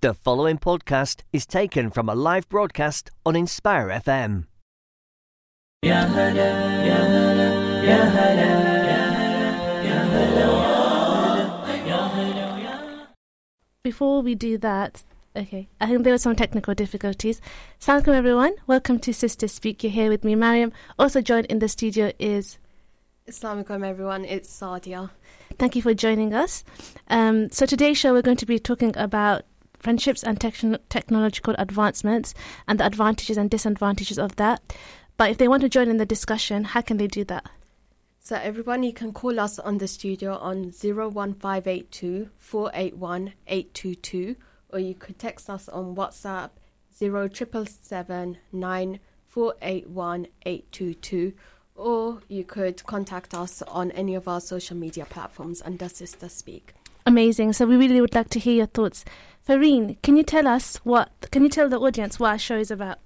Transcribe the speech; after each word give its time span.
The 0.00 0.14
following 0.14 0.58
podcast 0.58 1.22
is 1.32 1.44
taken 1.44 1.90
from 1.90 2.08
a 2.08 2.14
live 2.14 2.48
broadcast 2.48 3.10
on 3.26 3.34
Inspire 3.34 3.88
FM. 3.88 4.44
Before 13.82 14.22
we 14.22 14.36
do 14.36 14.56
that, 14.58 15.02
okay, 15.34 15.68
I 15.80 15.86
think 15.88 16.04
there 16.04 16.12
were 16.12 16.18
some 16.18 16.36
technical 16.36 16.74
difficulties. 16.74 17.40
Welcome 17.88 18.14
everyone. 18.14 18.54
Welcome 18.68 19.00
to 19.00 19.12
Sister 19.12 19.48
Speak. 19.48 19.82
You're 19.82 19.90
here 19.90 20.10
with 20.10 20.22
me, 20.22 20.36
Mariam. 20.36 20.72
Also 20.96 21.20
joined 21.20 21.46
in 21.46 21.58
the 21.58 21.66
studio 21.66 22.12
is 22.20 22.58
Assalamualaikum 23.28 23.84
everyone, 23.84 24.24
it's 24.24 24.48
Sadia. 24.48 25.10
Thank 25.58 25.74
you 25.74 25.82
for 25.82 25.92
joining 25.92 26.34
us. 26.34 26.62
Um, 27.08 27.50
so 27.50 27.66
today's 27.66 27.98
show, 27.98 28.12
we're 28.12 28.22
going 28.22 28.36
to 28.36 28.46
be 28.46 28.60
talking 28.60 28.96
about 28.96 29.42
friendships 29.78 30.22
and 30.22 30.38
techn- 30.38 30.78
technological 30.88 31.54
advancements 31.58 32.34
and 32.66 32.80
the 32.80 32.86
advantages 32.86 33.36
and 33.36 33.50
disadvantages 33.50 34.18
of 34.18 34.36
that. 34.36 34.60
But 35.16 35.30
if 35.30 35.38
they 35.38 35.48
want 35.48 35.62
to 35.62 35.68
join 35.68 35.88
in 35.88 35.96
the 35.96 36.06
discussion, 36.06 36.64
how 36.64 36.80
can 36.80 36.96
they 36.96 37.06
do 37.06 37.24
that? 37.24 37.46
So 38.20 38.36
everyone, 38.36 38.82
you 38.82 38.92
can 38.92 39.12
call 39.12 39.40
us 39.40 39.58
on 39.58 39.78
the 39.78 39.88
studio 39.88 40.36
on 40.36 40.70
01582 40.70 42.28
481 42.36 43.32
822 43.46 44.36
or 44.70 44.78
you 44.78 44.94
could 44.94 45.18
text 45.18 45.48
us 45.48 45.68
on 45.68 45.96
WhatsApp 45.96 46.50
0777 46.92 48.38
481 49.28 50.26
or 51.74 52.18
you 52.28 52.44
could 52.44 52.84
contact 52.84 53.34
us 53.34 53.62
on 53.62 53.90
any 53.92 54.14
of 54.14 54.26
our 54.28 54.40
social 54.40 54.76
media 54.76 55.06
platforms 55.06 55.62
under 55.64 55.88
Sister 55.88 56.28
Speak. 56.28 56.74
Amazing. 57.06 57.54
So 57.54 57.66
we 57.66 57.76
really 57.76 58.00
would 58.00 58.14
like 58.14 58.28
to 58.30 58.38
hear 58.38 58.56
your 58.56 58.66
thoughts. 58.66 59.04
Farine, 59.48 59.96
can 60.02 60.14
you 60.18 60.22
tell 60.22 60.46
us 60.46 60.76
what, 60.84 61.30
can 61.30 61.42
you 61.42 61.48
tell 61.48 61.70
the 61.70 61.78
audience 61.78 62.20
what 62.20 62.32
our 62.32 62.38
show 62.38 62.58
is 62.58 62.70
about? 62.70 62.98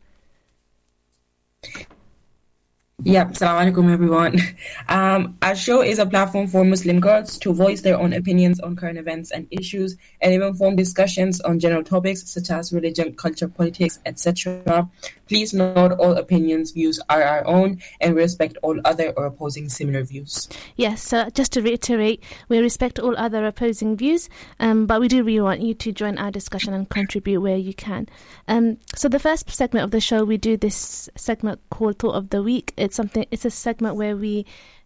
Yep, 3.04 3.28
Assalamu 3.28 3.72
alaikum 3.72 3.92
everyone. 3.92 4.36
Um, 4.88 5.38
our 5.40 5.54
show 5.54 5.82
is 5.82 6.00
a 6.00 6.06
platform 6.06 6.48
for 6.48 6.64
Muslim 6.64 6.98
girls 6.98 7.38
to 7.38 7.54
voice 7.54 7.82
their 7.82 7.96
own 7.96 8.12
opinions 8.12 8.58
on 8.58 8.74
current 8.74 8.98
events 8.98 9.30
and 9.30 9.46
issues 9.52 9.96
and 10.20 10.34
even 10.34 10.54
form 10.54 10.74
discussions 10.74 11.40
on 11.42 11.60
general 11.60 11.84
topics 11.84 12.28
such 12.28 12.50
as 12.50 12.72
religion, 12.72 13.14
culture, 13.14 13.46
politics, 13.46 14.00
etc. 14.04 14.90
Please 15.32 15.54
note 15.54 15.92
all 15.92 16.12
opinions, 16.18 16.72
views 16.72 17.00
are 17.08 17.22
our 17.22 17.46
own 17.46 17.80
and 18.02 18.14
respect 18.14 18.58
all 18.62 18.78
other 18.84 19.14
or 19.16 19.24
opposing 19.24 19.66
similar 19.70 20.02
views. 20.02 20.46
Yes, 20.76 21.02
so 21.02 21.30
just 21.30 21.52
to 21.52 21.62
reiterate, 21.62 22.22
we 22.50 22.58
respect 22.58 22.98
all 22.98 23.16
other 23.16 23.46
opposing 23.46 23.96
views, 23.96 24.28
um, 24.60 24.84
but 24.84 25.00
we 25.00 25.08
do 25.08 25.24
really 25.24 25.40
want 25.40 25.62
you 25.62 25.72
to 25.72 25.90
join 25.90 26.18
our 26.18 26.30
discussion 26.30 26.74
and 26.74 26.86
contribute 26.90 27.40
where 27.40 27.56
you 27.56 27.72
can. 27.72 28.10
Um, 28.46 28.76
so 28.94 29.08
the 29.08 29.18
first 29.18 29.48
segment 29.48 29.84
of 29.84 29.90
the 29.90 30.02
show, 30.02 30.22
we 30.22 30.36
do 30.36 30.58
this 30.58 31.08
segment 31.16 31.62
called 31.70 31.98
Thought 31.98 32.14
of 32.14 32.28
the 32.28 32.42
Week. 32.42 32.74
It's 32.76 32.94
something. 32.94 33.24
It's 33.30 33.46
a 33.46 33.50
segment 33.50 33.96
where 33.96 34.18
we 34.18 34.44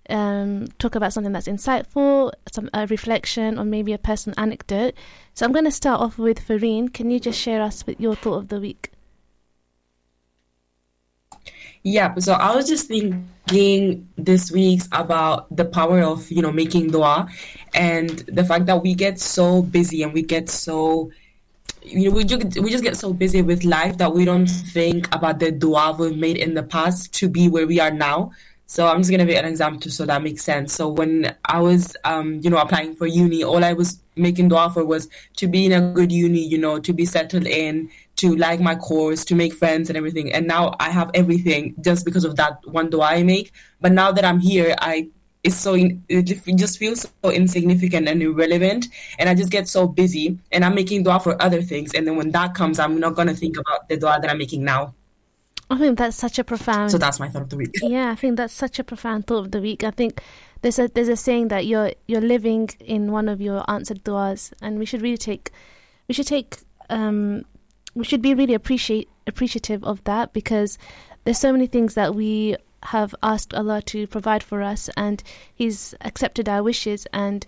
um, 0.08 0.68
talk 0.78 0.94
about 0.94 1.12
something 1.12 1.32
that's 1.32 1.48
insightful, 1.48 2.30
some 2.52 2.70
a 2.72 2.86
reflection, 2.86 3.58
or 3.58 3.64
maybe 3.64 3.92
a 3.92 3.98
personal 3.98 4.38
anecdote. 4.38 4.94
So 5.34 5.44
I'm 5.44 5.50
going 5.50 5.64
to 5.64 5.72
start 5.72 6.00
off 6.00 6.18
with 6.18 6.38
Farine. 6.38 6.88
Can 6.94 7.10
you 7.10 7.18
just 7.18 7.40
share 7.40 7.60
us 7.60 7.84
with 7.84 8.00
your 8.00 8.14
thought 8.14 8.36
of 8.36 8.46
the 8.46 8.60
week? 8.60 8.92
Yeah, 11.86 12.16
so 12.18 12.32
I 12.32 12.52
was 12.52 12.66
just 12.66 12.88
thinking 12.88 14.08
this 14.16 14.50
week 14.50 14.82
about 14.90 15.46
the 15.54 15.64
power 15.64 16.00
of, 16.02 16.28
you 16.32 16.42
know, 16.42 16.50
making 16.50 16.90
dua 16.90 17.28
and 17.74 18.10
the 18.26 18.44
fact 18.44 18.66
that 18.66 18.82
we 18.82 18.92
get 18.92 19.20
so 19.20 19.62
busy 19.62 20.02
and 20.02 20.12
we 20.12 20.22
get 20.22 20.50
so 20.50 21.12
you 21.82 22.10
know, 22.10 22.16
we 22.16 22.24
just, 22.24 22.58
we 22.58 22.72
just 22.72 22.82
get 22.82 22.96
so 22.96 23.12
busy 23.12 23.40
with 23.40 23.62
life 23.62 23.98
that 23.98 24.12
we 24.12 24.24
don't 24.24 24.48
think 24.48 25.06
about 25.14 25.38
the 25.38 25.52
dua 25.52 25.94
we've 25.96 26.16
made 26.16 26.38
in 26.38 26.54
the 26.54 26.64
past 26.64 27.14
to 27.14 27.28
be 27.28 27.48
where 27.48 27.68
we 27.68 27.78
are 27.78 27.92
now. 27.92 28.32
So 28.68 28.88
I'm 28.88 28.98
just 28.98 29.10
gonna 29.10 29.24
be 29.24 29.36
an 29.36 29.44
example 29.44 29.90
so 29.90 30.04
that 30.06 30.22
makes 30.22 30.42
sense. 30.42 30.74
So 30.74 30.88
when 30.88 31.34
I 31.44 31.60
was, 31.60 31.96
um, 32.04 32.40
you 32.42 32.50
know, 32.50 32.58
applying 32.58 32.96
for 32.96 33.06
uni, 33.06 33.44
all 33.44 33.64
I 33.64 33.72
was 33.72 34.02
making 34.16 34.48
the 34.48 34.56
offer 34.56 34.84
was 34.84 35.08
to 35.36 35.46
be 35.46 35.66
in 35.66 35.72
a 35.72 35.92
good 35.92 36.10
uni, 36.10 36.40
you 36.40 36.58
know, 36.58 36.80
to 36.80 36.92
be 36.92 37.04
settled 37.04 37.46
in, 37.46 37.88
to 38.16 38.34
like 38.34 38.60
my 38.60 38.74
course, 38.74 39.24
to 39.26 39.36
make 39.36 39.54
friends 39.54 39.88
and 39.88 39.96
everything. 39.96 40.32
And 40.32 40.48
now 40.48 40.74
I 40.80 40.90
have 40.90 41.10
everything 41.14 41.76
just 41.80 42.04
because 42.04 42.24
of 42.24 42.34
that 42.36 42.58
one 42.66 42.90
dua 42.90 43.06
I 43.06 43.22
make. 43.22 43.52
But 43.80 43.92
now 43.92 44.10
that 44.10 44.24
I'm 44.24 44.40
here, 44.40 44.74
I 44.80 45.10
it's 45.44 45.54
so 45.54 45.74
it 46.08 46.22
just 46.56 46.78
feels 46.78 47.06
so 47.22 47.30
insignificant 47.30 48.08
and 48.08 48.20
irrelevant 48.20 48.88
and 49.20 49.28
i 49.28 49.34
just 49.34 49.52
get 49.52 49.68
so 49.68 49.86
busy 49.86 50.36
and 50.50 50.64
i'm 50.64 50.74
making 50.74 51.04
dua 51.04 51.20
for 51.20 51.40
other 51.40 51.62
things 51.62 51.94
and 51.94 52.04
then 52.04 52.16
when 52.16 52.32
that 52.32 52.52
comes 52.52 52.80
i'm 52.80 52.98
not 52.98 53.14
going 53.14 53.28
to 53.28 53.34
think 53.34 53.56
about 53.56 53.88
the 53.88 53.96
dua 53.96 54.18
that 54.20 54.28
i'm 54.28 54.38
making 54.38 54.64
now 54.64 54.92
I 55.68 55.78
think 55.78 55.98
that's 55.98 56.16
such 56.16 56.38
a 56.38 56.44
profound. 56.44 56.90
so 56.92 56.98
that's 56.98 57.18
my 57.18 57.28
thought 57.28 57.42
of 57.42 57.50
the 57.50 57.56
week 57.56 57.74
Yeah, 57.82 58.10
I 58.10 58.14
think 58.14 58.36
that's 58.36 58.52
such 58.54 58.78
a 58.78 58.84
profound 58.84 59.26
thought 59.26 59.46
of 59.46 59.50
the 59.50 59.60
week. 59.60 59.82
I 59.82 59.90
think 59.90 60.22
there's 60.62 60.78
a 60.78 60.88
there's 60.88 61.08
a 61.08 61.16
saying 61.16 61.48
that 61.48 61.66
you're 61.66 61.92
you're 62.06 62.20
living 62.20 62.70
in 62.80 63.10
one 63.12 63.28
of 63.28 63.40
your 63.40 63.68
answered 63.68 64.04
duas, 64.04 64.52
and 64.62 64.78
we 64.78 64.86
should 64.86 65.02
really 65.02 65.18
take 65.18 65.50
we 66.08 66.14
should 66.14 66.26
take 66.26 66.58
um 66.88 67.44
we 67.94 68.04
should 68.04 68.22
be 68.22 68.34
really 68.34 68.54
appreciate 68.54 69.08
appreciative 69.26 69.82
of 69.82 70.04
that 70.04 70.32
because 70.32 70.78
there's 71.24 71.38
so 71.38 71.50
many 71.50 71.66
things 71.66 71.94
that 71.94 72.14
we 72.14 72.56
have 72.84 73.14
asked 73.22 73.52
Allah 73.52 73.82
to 73.82 74.06
provide 74.06 74.42
for 74.42 74.62
us, 74.62 74.88
and 74.96 75.22
He's 75.52 75.94
accepted 76.02 76.48
our 76.48 76.62
wishes, 76.62 77.06
and 77.12 77.44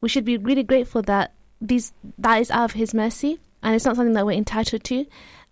we 0.00 0.08
should 0.08 0.24
be 0.24 0.38
really 0.38 0.62
grateful 0.62 1.02
that 1.02 1.34
these 1.60 1.92
that 2.16 2.40
is 2.40 2.50
out 2.50 2.64
of 2.64 2.72
His 2.72 2.94
mercy, 2.94 3.38
and 3.62 3.74
it's 3.74 3.84
not 3.84 3.96
something 3.96 4.14
that 4.14 4.24
we're 4.24 4.32
entitled 4.32 4.84
to. 4.84 5.04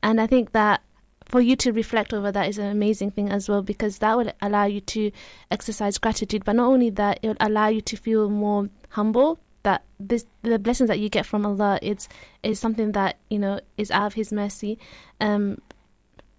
And 0.03 0.21
I 0.21 0.27
think 0.27 0.53
that 0.53 0.81
for 1.29 1.41
you 1.41 1.57
to 1.57 1.73
reflect 1.73 2.15
over 2.15 2.31
that 2.33 2.49
is 2.49 2.59
an 2.59 2.67
amazing 2.67 3.11
thing 3.11 3.31
as 3.31 3.49
well 3.49 3.63
because 3.63 3.99
that 3.99 4.17
will 4.17 4.33
allow 4.41 4.65
you 4.65 4.81
to 4.81 5.11
exercise 5.51 5.99
gratitude. 5.99 6.45
But 6.45 6.57
not 6.57 6.67
only 6.67 6.91
that 6.91 7.19
it 7.23 7.29
will 7.29 7.37
allow 7.41 7.69
you 7.69 7.81
to 7.83 7.97
feel 7.97 8.31
more 8.31 8.69
humble 8.91 9.41
that 9.63 9.83
this 9.99 10.25
the 10.43 10.59
blessings 10.61 10.89
that 10.89 11.01
you 11.01 11.09
get 11.09 11.27
from 11.27 11.45
Allah 11.45 11.79
it's 11.83 12.09
is 12.45 12.61
something 12.61 12.93
that 12.93 13.19
you 13.29 13.39
know 13.39 13.61
is 13.77 13.91
out 13.91 14.07
of 14.07 14.15
his 14.15 14.33
mercy. 14.33 14.79
Um 15.21 15.61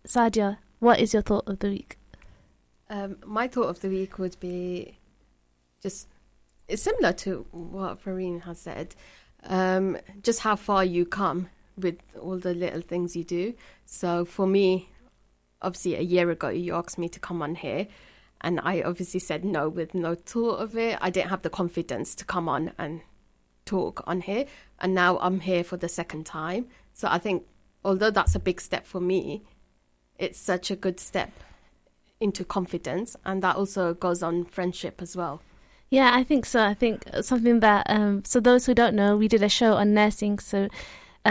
Sadia 0.08 0.58
what 0.80 1.00
is 1.00 1.14
your 1.14 1.22
thought 1.22 1.48
of 1.48 1.60
the 1.60 1.70
week? 1.70 1.98
Um, 2.90 3.18
my 3.26 3.48
thought 3.48 3.68
of 3.68 3.82
the 3.82 3.90
week 3.90 4.18
would 4.20 4.40
be 4.40 4.98
just 5.82 6.08
it's 6.68 6.84
similar 6.84 7.14
to 7.14 7.46
what 7.52 8.00
Farine 8.02 8.42
has 8.42 8.60
said. 8.60 8.96
Um, 9.44 9.98
just 10.22 10.42
how 10.42 10.56
far 10.56 10.84
you 10.84 11.06
come 11.06 11.50
with 11.78 11.98
all 12.20 12.38
the 12.38 12.54
little 12.54 12.82
things 12.82 13.16
you 13.16 13.24
do. 13.24 13.54
So 13.86 14.26
for 14.26 14.48
me, 14.48 14.90
obviously 15.62 15.96
a 15.96 16.02
year 16.02 16.30
ago 16.30 16.50
you 16.50 16.76
asked 16.76 16.98
me 16.98 17.10
to 17.10 17.20
come 17.20 17.42
on 17.42 17.56
here 17.56 17.88
and 18.42 18.60
I 18.62 18.82
obviously 18.82 19.20
said 19.20 19.44
no 19.44 19.68
with 19.68 19.96
no 19.96 20.16
thought 20.16 20.60
of 20.60 20.78
it. 20.78 20.98
I 21.02 21.10
didn't 21.10 21.30
have 21.30 21.42
the 21.42 21.50
confidence 21.50 22.14
to 22.16 22.26
come 22.26 22.48
on 22.48 22.72
and 22.78 23.02
talk 23.66 24.04
on 24.06 24.22
here 24.22 24.46
and 24.80 24.94
now 24.94 25.18
I'm 25.20 25.40
here 25.40 25.64
for 25.64 25.78
the 25.78 25.90
second 25.90 26.26
time. 26.26 26.68
So 26.94 27.08
I 27.10 27.18
think 27.18 27.44
although 27.84 28.12
that's 28.12 28.36
a 28.36 28.40
big 28.40 28.62
step 28.62 28.86
for 28.86 29.00
me, 29.02 29.44
it's 30.18 30.40
such 30.40 30.72
a 30.72 30.76
good 30.76 31.00
step 31.00 31.32
into 32.20 32.44
confidence 32.44 33.16
and 33.26 33.44
that 33.44 33.56
also 33.56 33.94
goes 33.94 34.24
on 34.24 34.46
friendship 34.46 35.02
as 35.02 35.16
well. 35.16 35.42
Yeah, 35.90 36.12
I 36.14 36.24
think 36.24 36.46
so. 36.46 36.64
I 36.64 36.74
think 36.74 37.04
something 37.22 37.62
that 37.62 37.90
um, 37.90 38.24
so 38.26 38.40
those 38.40 38.66
who 38.66 38.74
don't 38.74 38.96
know, 38.96 39.16
we 39.16 39.28
did 39.28 39.42
a 39.42 39.50
show 39.50 39.74
on 39.74 39.94
nursing. 39.94 40.38
So 40.40 40.68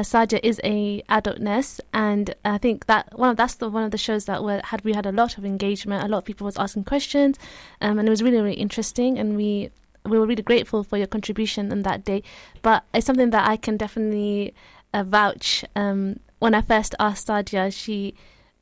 Sadia 0.01 0.41
is 0.43 0.61
a 0.65 1.03
adult 1.09 1.39
nurse, 1.39 1.81
and 1.93 2.35
I 2.45 2.59
think 2.59 2.87
that 2.87 3.19
one 3.19 3.31
of 3.31 3.37
that's 3.37 3.55
the 3.55 3.71
one 3.71 3.85
of 3.85 3.91
the 3.91 3.99
shows 3.99 4.25
that 4.27 4.43
were, 4.43 4.61
had 4.65 4.83
we 4.85 4.93
had 4.93 5.07
a 5.07 5.13
lot 5.13 5.39
of 5.39 5.45
engagement. 5.45 6.05
A 6.05 6.09
lot 6.09 6.19
of 6.19 6.25
people 6.25 6.45
was 6.45 6.57
asking 6.57 6.85
questions, 6.85 7.39
um, 7.81 7.99
and 7.99 8.09
it 8.09 8.11
was 8.11 8.23
really 8.23 8.41
really 8.41 8.55
interesting. 8.55 9.19
And 9.19 9.37
we 9.37 9.71
we 10.05 10.19
were 10.19 10.27
really 10.27 10.43
grateful 10.43 10.85
for 10.85 10.97
your 10.97 11.07
contribution 11.07 11.73
on 11.73 11.83
that 11.83 12.05
day. 12.05 12.23
But 12.63 12.85
it's 12.95 13.07
something 13.07 13.31
that 13.31 13.49
I 13.49 13.57
can 13.57 13.77
definitely 13.77 14.55
uh, 14.93 15.05
vouch. 15.05 15.65
Um, 15.75 16.21
when 16.39 16.55
I 16.55 16.63
first 16.63 16.95
asked 16.99 17.29
Sadia, 17.29 17.73
she 17.73 18.15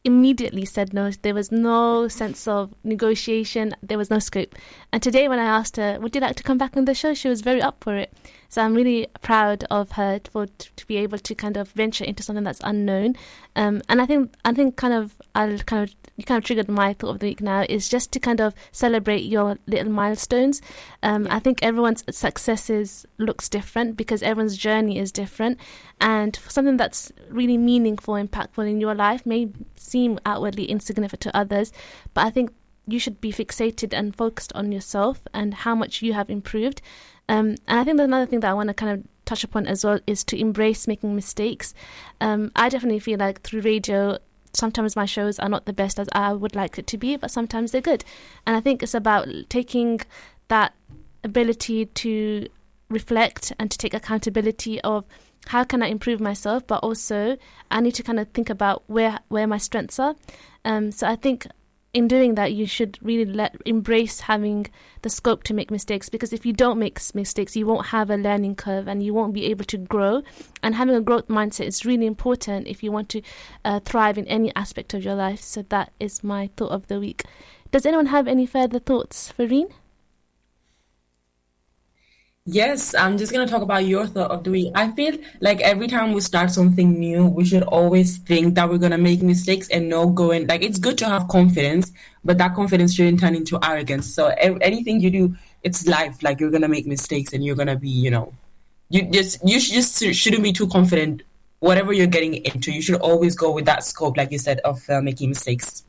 immediately 0.05 0.65
said 0.65 0.93
no. 0.93 1.11
There 1.11 1.35
was 1.35 1.51
no 1.51 2.09
sense 2.09 2.47
of 2.47 2.75
negotiation. 2.85 3.75
There 3.83 3.99
was 3.99 4.11
no 4.11 4.19
scope. 4.19 4.55
And 4.93 5.03
today, 5.03 5.29
when 5.29 5.39
I 5.39 5.45
asked 5.45 5.77
her, 5.77 5.99
"Would 6.01 6.15
you 6.15 6.21
like 6.21 6.37
to 6.37 6.43
come 6.43 6.59
back 6.59 6.77
on 6.77 6.85
the 6.85 6.95
show?" 6.95 7.15
she 7.15 7.29
was 7.29 7.41
very 7.41 7.63
up 7.63 7.83
for 7.83 7.97
it. 7.97 8.13
So 8.55 8.63
I'm 8.63 8.77
really 8.77 9.09
proud 9.21 9.65
of 9.69 9.91
her 9.93 10.21
for 10.31 10.47
to 10.47 10.87
be 10.87 10.97
able 10.99 11.19
to 11.19 11.35
kind 11.35 11.57
of 11.57 11.73
venture 11.73 12.05
into 12.05 12.23
something 12.23 12.45
that's 12.45 12.61
unknown. 12.63 13.17
Um, 13.57 13.83
and 13.89 14.01
I 14.01 14.07
think 14.07 14.33
I 14.45 14.53
think 14.53 14.77
kind 14.77 14.95
of 14.95 15.17
I'll 15.35 15.59
kind 15.59 15.83
of 15.83 15.97
you 16.15 16.23
kind 16.23 16.39
of 16.39 16.45
triggered 16.45 16.69
my 16.69 16.93
thought 16.93 17.09
of 17.09 17.19
the 17.19 17.27
week 17.27 17.41
now 17.41 17.65
is 17.69 17.89
just 17.89 18.13
to 18.13 18.21
kind 18.21 18.41
of 18.41 18.55
celebrate 18.71 19.25
your 19.25 19.59
little 19.67 19.91
milestones. 19.91 20.63
Um, 21.03 21.27
I 21.33 21.41
think 21.41 21.65
everyone's 21.65 22.05
successes 22.13 23.05
looks 23.19 23.49
different 23.49 23.97
because 23.97 24.23
everyone's 24.23 24.57
journey 24.57 25.01
is 25.01 25.11
different, 25.11 25.59
and 26.01 26.39
something 26.47 26.77
that's 26.77 27.11
really 27.31 27.59
meaningful, 27.59 28.15
impactful 28.15 28.71
in 28.71 28.81
your 28.81 28.95
life 28.95 29.27
may 29.27 29.49
seem 29.75 30.21
outwardly 30.25 30.67
insignificant 30.67 31.23
to 31.23 31.37
others, 31.37 31.73
but 32.15 32.25
I 32.25 32.31
think 32.31 32.53
you 32.87 32.99
should 32.99 33.21
be 33.21 33.33
fixated 33.33 33.93
and 33.93 34.15
focused 34.15 34.53
on 34.55 34.71
yourself 34.71 35.23
and 35.33 35.55
how 35.55 35.75
much 35.75 36.03
you 36.03 36.13
have 36.13 36.31
improved. 36.31 36.83
Um, 37.29 37.57
and 37.67 37.81
I 37.81 37.85
think 37.85 38.01
another 38.01 38.27
thing 38.27 38.41
that 38.41 38.51
I 38.51 38.55
want 38.55 38.69
to 38.69 38.75
kind 38.75 38.93
of 38.93 39.07
touch 39.25 39.45
upon 39.45 39.67
as 39.67 39.85
well 39.85 40.01
is 40.07 40.25
to 40.25 40.39
embrace 40.39 40.87
making 40.87 41.15
mistakes. 41.15 41.75
Um, 42.21 42.53
I 42.55 42.69
definitely 42.69 43.01
feel 43.01 43.19
like 43.19 43.43
through 43.43 43.63
radio, 43.63 44.19
sometimes 44.53 44.97
my 44.97 45.07
shows 45.07 45.39
are 45.39 45.49
not 45.49 45.65
the 45.65 45.73
best 45.73 45.99
as 45.99 46.09
I 46.13 46.33
would 46.33 46.55
like 46.55 46.79
it 46.79 46.87
to 46.89 46.99
be, 46.99 47.17
but 47.17 47.31
sometimes 47.31 47.73
they're 47.73 47.81
good. 47.81 48.05
And 48.47 48.57
I 48.57 48.61
think 48.61 48.83
it's 48.83 48.95
about 48.95 49.29
taking 49.49 50.01
that 50.49 50.75
ability 51.23 51.87
to 51.87 52.49
reflect 52.91 53.53
and 53.59 53.71
to 53.71 53.79
take 53.79 53.95
accountability 53.95 54.81
of 54.83 55.05
how 55.47 55.65
can 55.65 55.83
I 55.83 55.89
improve 55.89 56.21
myself, 56.21 56.67
but 56.67 56.83
also 56.83 57.37
I 57.71 57.81
need 57.81 57.95
to 57.95 58.03
kind 58.03 58.21
of 58.21 58.29
think 58.29 58.51
about 58.51 58.83
where 58.87 59.19
where 59.29 59.47
my 59.47 59.59
strengths 59.59 59.99
are. 59.99 60.15
Um, 60.65 60.91
so 60.91 61.07
I 61.07 61.17
think 61.17 61.47
in 61.95 62.09
doing 62.09 62.35
that, 62.35 62.53
you 62.53 62.67
should 62.67 62.99
really 63.01 63.25
let 63.25 63.57
embrace 63.65 64.21
having 64.21 64.67
the 65.03 65.09
scope 65.09 65.45
to 65.45 65.55
make 65.55 65.71
mistakes 65.71 66.09
because 66.09 66.33
if 66.33 66.45
you 66.45 66.53
don't 66.53 66.79
make 66.79 67.01
mistakes, 67.15 67.55
you 67.55 67.67
won't 67.67 67.87
have 67.87 68.11
a 68.11 68.17
learning 68.17 68.57
curve 68.57 68.89
and 68.89 69.03
you 69.03 69.15
won't 69.15 69.33
be 69.33 69.47
able 69.47 69.65
to 69.67 69.79
grow. 69.79 70.23
And 70.63 70.75
having 70.75 70.97
a 70.97 71.01
growth 71.01 71.29
mindset 71.29 71.67
is 71.67 71.87
really 71.87 72.07
important 72.07 72.67
if 72.67 72.83
you 72.83 72.91
want 72.91 73.09
to 73.11 73.23
uh, 73.65 73.79
thrive 73.81 74.19
in 74.19 74.27
any 74.27 74.55
aspect 74.57 74.93
of 74.93 75.05
your 75.05 75.15
life. 75.15 75.41
So 75.41 75.63
that 75.69 75.93
is 76.01 76.25
my 76.25 76.51
thought 76.57 76.73
of 76.73 76.89
the 76.89 76.99
week. 76.99 77.23
Does 77.71 77.87
anyone 77.87 78.07
have 78.07 78.27
any 78.27 78.45
further 78.45 78.81
thoughts, 78.81 79.31
Farine? 79.31 79.69
Yes, 82.47 82.95
I'm 82.95 83.17
just 83.17 83.33
gonna 83.33 83.47
talk 83.47 83.63
about 83.63 83.87
your 83.87 84.07
thought 84.07 84.31
of 84.31 84.45
the 84.45 84.51
week. 84.51 84.73
I 84.75 84.91
feel 84.91 85.17
like 85.41 85.63
every 85.63 85.89
time 85.89 86.13
we 86.13 86.21
start 86.21 86.51
something 86.51 86.99
new, 86.99 87.25
we 87.27 87.47
should 87.47 87.63
always 87.63 88.19
think 88.19 88.55
that 88.57 88.69
we're 88.69 88.77
gonna 88.77 88.99
make 88.99 89.23
mistakes 89.23 89.67
and 89.71 89.89
know 89.89 90.11
going 90.11 90.47
like 90.47 90.63
it's 90.63 90.79
good 90.79 90.99
to 90.99 91.09
have 91.09 91.27
confidence, 91.29 91.91
but 92.23 92.37
that 92.37 92.55
confidence 92.55 92.93
shouldn't 92.93 93.21
turn 93.21 93.35
into 93.35 93.59
arrogance. 93.63 94.13
So 94.13 94.27
anything 94.27 95.01
you 95.01 95.11
do, 95.11 95.37
it's 95.63 95.87
life. 95.87 96.23
Like 96.23 96.39
you're 96.39 96.51
gonna 96.51 96.69
make 96.69 96.87
mistakes 96.87 97.33
and 97.33 97.43
you're 97.43 97.57
gonna 97.57 97.77
be, 97.77 97.89
you 97.89 98.11
know, 98.11 98.35
you 98.91 99.11
just 99.11 99.39
you 99.43 99.59
just 99.59 100.05
shouldn't 100.15 100.43
be 100.43 100.53
too 100.53 100.69
confident. 100.69 101.23
Whatever 101.61 101.95
you're 101.95 102.07
getting 102.07 102.35
into, 102.35 102.73
you 102.73 102.83
should 102.83 103.01
always 103.01 103.35
go 103.35 103.53
with 103.53 103.65
that 103.65 103.85
scope, 103.85 104.19
like 104.19 104.31
you 104.31 104.39
said, 104.39 104.61
of 104.67 104.83
uh, 104.91 105.01
making 105.01 105.31
mistakes. 105.31 105.83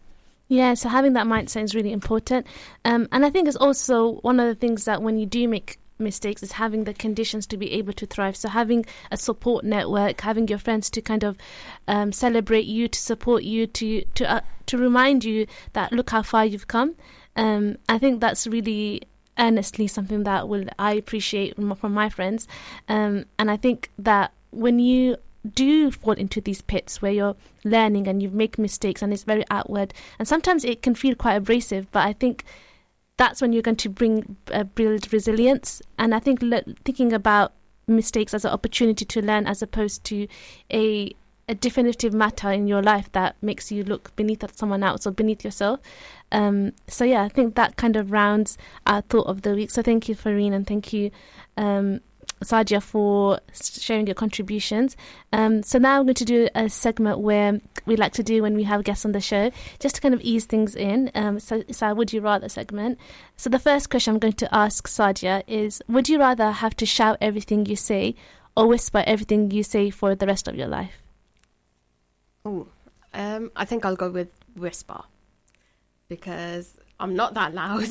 Yeah, 0.48 0.76
so 0.76 0.88
having 0.88 1.14
that 1.14 1.28
mindset 1.28 1.64
is 1.64 1.76
really 1.76 1.92
important. 1.92 2.48
Um, 2.86 3.10
and 3.12 3.26
I 3.26 3.30
think 3.30 3.50
it's 3.50 3.58
also 3.58 4.22
one 4.22 4.40
of 4.40 4.48
the 4.48 4.56
things 4.56 4.86
that 4.86 5.02
when 5.02 5.18
you 5.18 5.26
do 5.26 5.50
make 5.50 5.80
mistakes 5.98 6.44
is 6.44 6.54
having 6.54 6.84
the 6.84 6.94
conditions 6.94 7.46
to 7.48 7.58
be 7.58 7.72
able 7.74 7.94
to 7.94 8.06
thrive. 8.06 8.36
So 8.36 8.50
having 8.50 8.86
a 9.12 9.18
support 9.18 9.64
network, 9.64 10.22
having 10.22 10.48
your 10.48 10.60
friends 10.60 10.90
to 10.92 11.02
kind 11.02 11.24
of 11.24 11.38
um, 11.88 12.12
celebrate 12.12 12.66
you, 12.66 12.88
to 12.88 13.00
support 13.00 13.44
you, 13.44 13.68
to 13.68 14.04
to 14.16 14.32
uh, 14.32 14.42
to 14.68 14.78
remind 14.78 15.24
you 15.24 15.48
that 15.74 15.92
look 15.92 16.10
how 16.10 16.22
far 16.22 16.46
you've 16.46 16.68
come. 16.68 16.96
Um, 17.36 17.78
I 17.90 17.98
think 17.98 18.22
that's 18.22 18.48
really 18.48 19.04
earnestly 19.38 19.88
something 19.88 20.24
that 20.24 20.48
will 20.48 20.66
I 20.80 20.94
appreciate 20.94 21.56
from 21.56 21.94
my 21.94 22.10
friends, 22.10 22.48
um, 22.88 23.26
and 23.38 23.52
I 23.52 23.58
think 23.58 23.92
that 24.00 24.32
when 24.52 24.80
you 24.80 25.18
do 25.54 25.92
fall 25.92 26.14
into 26.14 26.42
these 26.42 26.62
pits 26.62 27.02
where 27.02 27.12
you're 27.12 27.36
learning 27.64 28.08
and 28.08 28.22
you 28.22 28.30
make 28.30 28.58
mistakes 28.58 29.02
and 29.02 29.14
it's 29.14 29.24
very 29.24 29.44
outward 29.52 29.94
and 30.18 30.28
sometimes 30.28 30.66
it 30.66 30.82
can 30.82 30.96
feel 30.96 31.14
quite 31.14 31.36
abrasive 31.36 31.86
but 31.92 32.04
i 32.04 32.12
think 32.14 32.44
that's 33.18 33.42
when 33.42 33.54
you're 33.54 33.62
going 33.62 33.78
to 33.78 33.90
bring 33.90 34.36
uh, 34.52 34.64
build 34.64 35.12
resilience. 35.14 35.82
And 35.98 36.14
I 36.14 36.20
think 36.20 36.42
le- 36.42 36.64
thinking 36.84 37.14
about 37.14 37.54
mistakes 37.88 38.34
as 38.34 38.46
an 38.46 38.52
opportunity 38.52 39.06
to 39.06 39.22
learn, 39.22 39.48
as 39.48 39.62
opposed 39.62 40.04
to 40.06 40.28
a 40.72 41.16
a 41.48 41.54
definitive 41.54 42.14
matter 42.14 42.52
in 42.52 42.68
your 42.68 42.82
life 42.82 43.12
that 43.12 43.36
makes 43.42 43.72
you 43.72 43.84
look 43.84 44.16
beneath 44.16 44.44
someone 44.58 44.84
else 44.84 45.06
or 45.06 45.12
beneath 45.12 45.46
yourself. 45.46 45.80
Um, 46.32 46.74
so 46.88 47.06
yeah, 47.06 47.22
I 47.22 47.30
think 47.30 47.54
that 47.56 47.76
kind 47.76 47.96
of 47.96 48.12
rounds 48.12 48.58
our 48.88 49.02
thought 49.02 49.28
of 49.28 49.44
the 49.44 49.54
week. 49.54 49.70
So 49.70 49.84
thank 49.84 50.10
you, 50.10 50.16
Farine, 50.16 50.54
and 50.54 50.66
thank 50.66 50.92
you, 50.92 51.12
um, 51.56 52.02
Sadia, 52.46 52.82
for 52.82 53.40
sharing 53.54 54.08
your 54.08 54.16
contributions. 54.16 54.96
Um, 55.34 55.64
so 55.64 55.80
now 55.80 56.00
I'm 56.00 56.06
going 56.06 56.16
to 56.16 56.26
do 56.26 56.48
a 56.56 56.70
segment 56.70 57.20
where 57.20 57.60
we 57.86 57.96
like 57.96 58.14
to 58.14 58.24
do 58.24 58.42
when 58.42 58.56
we 58.56 58.64
have 58.64 58.84
guests 58.84 59.06
on 59.06 59.12
the 59.12 59.22
show, 59.22 59.52
just 59.80 59.96
to 59.96 60.02
kind 60.02 60.14
of 60.14 60.22
ease 60.22 60.46
things 60.46 60.76
in. 60.76 61.12
Um, 61.16 61.40
so, 61.40 61.64
so 61.72 61.94
would 61.94 62.14
you 62.14 62.22
rather 62.22 62.50
segment. 62.50 63.00
So 63.38 63.50
the 63.50 63.60
first 63.60 63.90
question 63.90 64.14
I'm 64.14 64.20
going 64.20 64.34
to 64.34 64.56
ask 64.56 64.88
Sadia 64.88 65.44
is: 65.48 65.82
Would 65.88 66.10
you 66.10 66.20
rather 66.20 66.52
have 66.52 66.76
to 66.78 66.86
shout 66.86 67.18
everything 67.22 67.66
you 67.66 67.76
say, 67.76 68.16
or 68.56 68.68
whisper 68.68 69.04
everything 69.06 69.52
you 69.52 69.64
say 69.64 69.90
for 69.90 70.16
the 70.16 70.28
rest 70.28 70.48
of 70.48 70.56
your 70.56 70.68
life? 70.68 71.02
Oh, 72.46 72.68
um, 73.14 73.52
I 73.56 73.66
think 73.66 73.86
I'll 73.86 73.96
go 73.96 74.10
with 74.10 74.30
whisper 74.56 75.02
because 76.08 76.78
I'm 77.00 77.16
not 77.16 77.34
that 77.34 77.54
loud. 77.54 77.88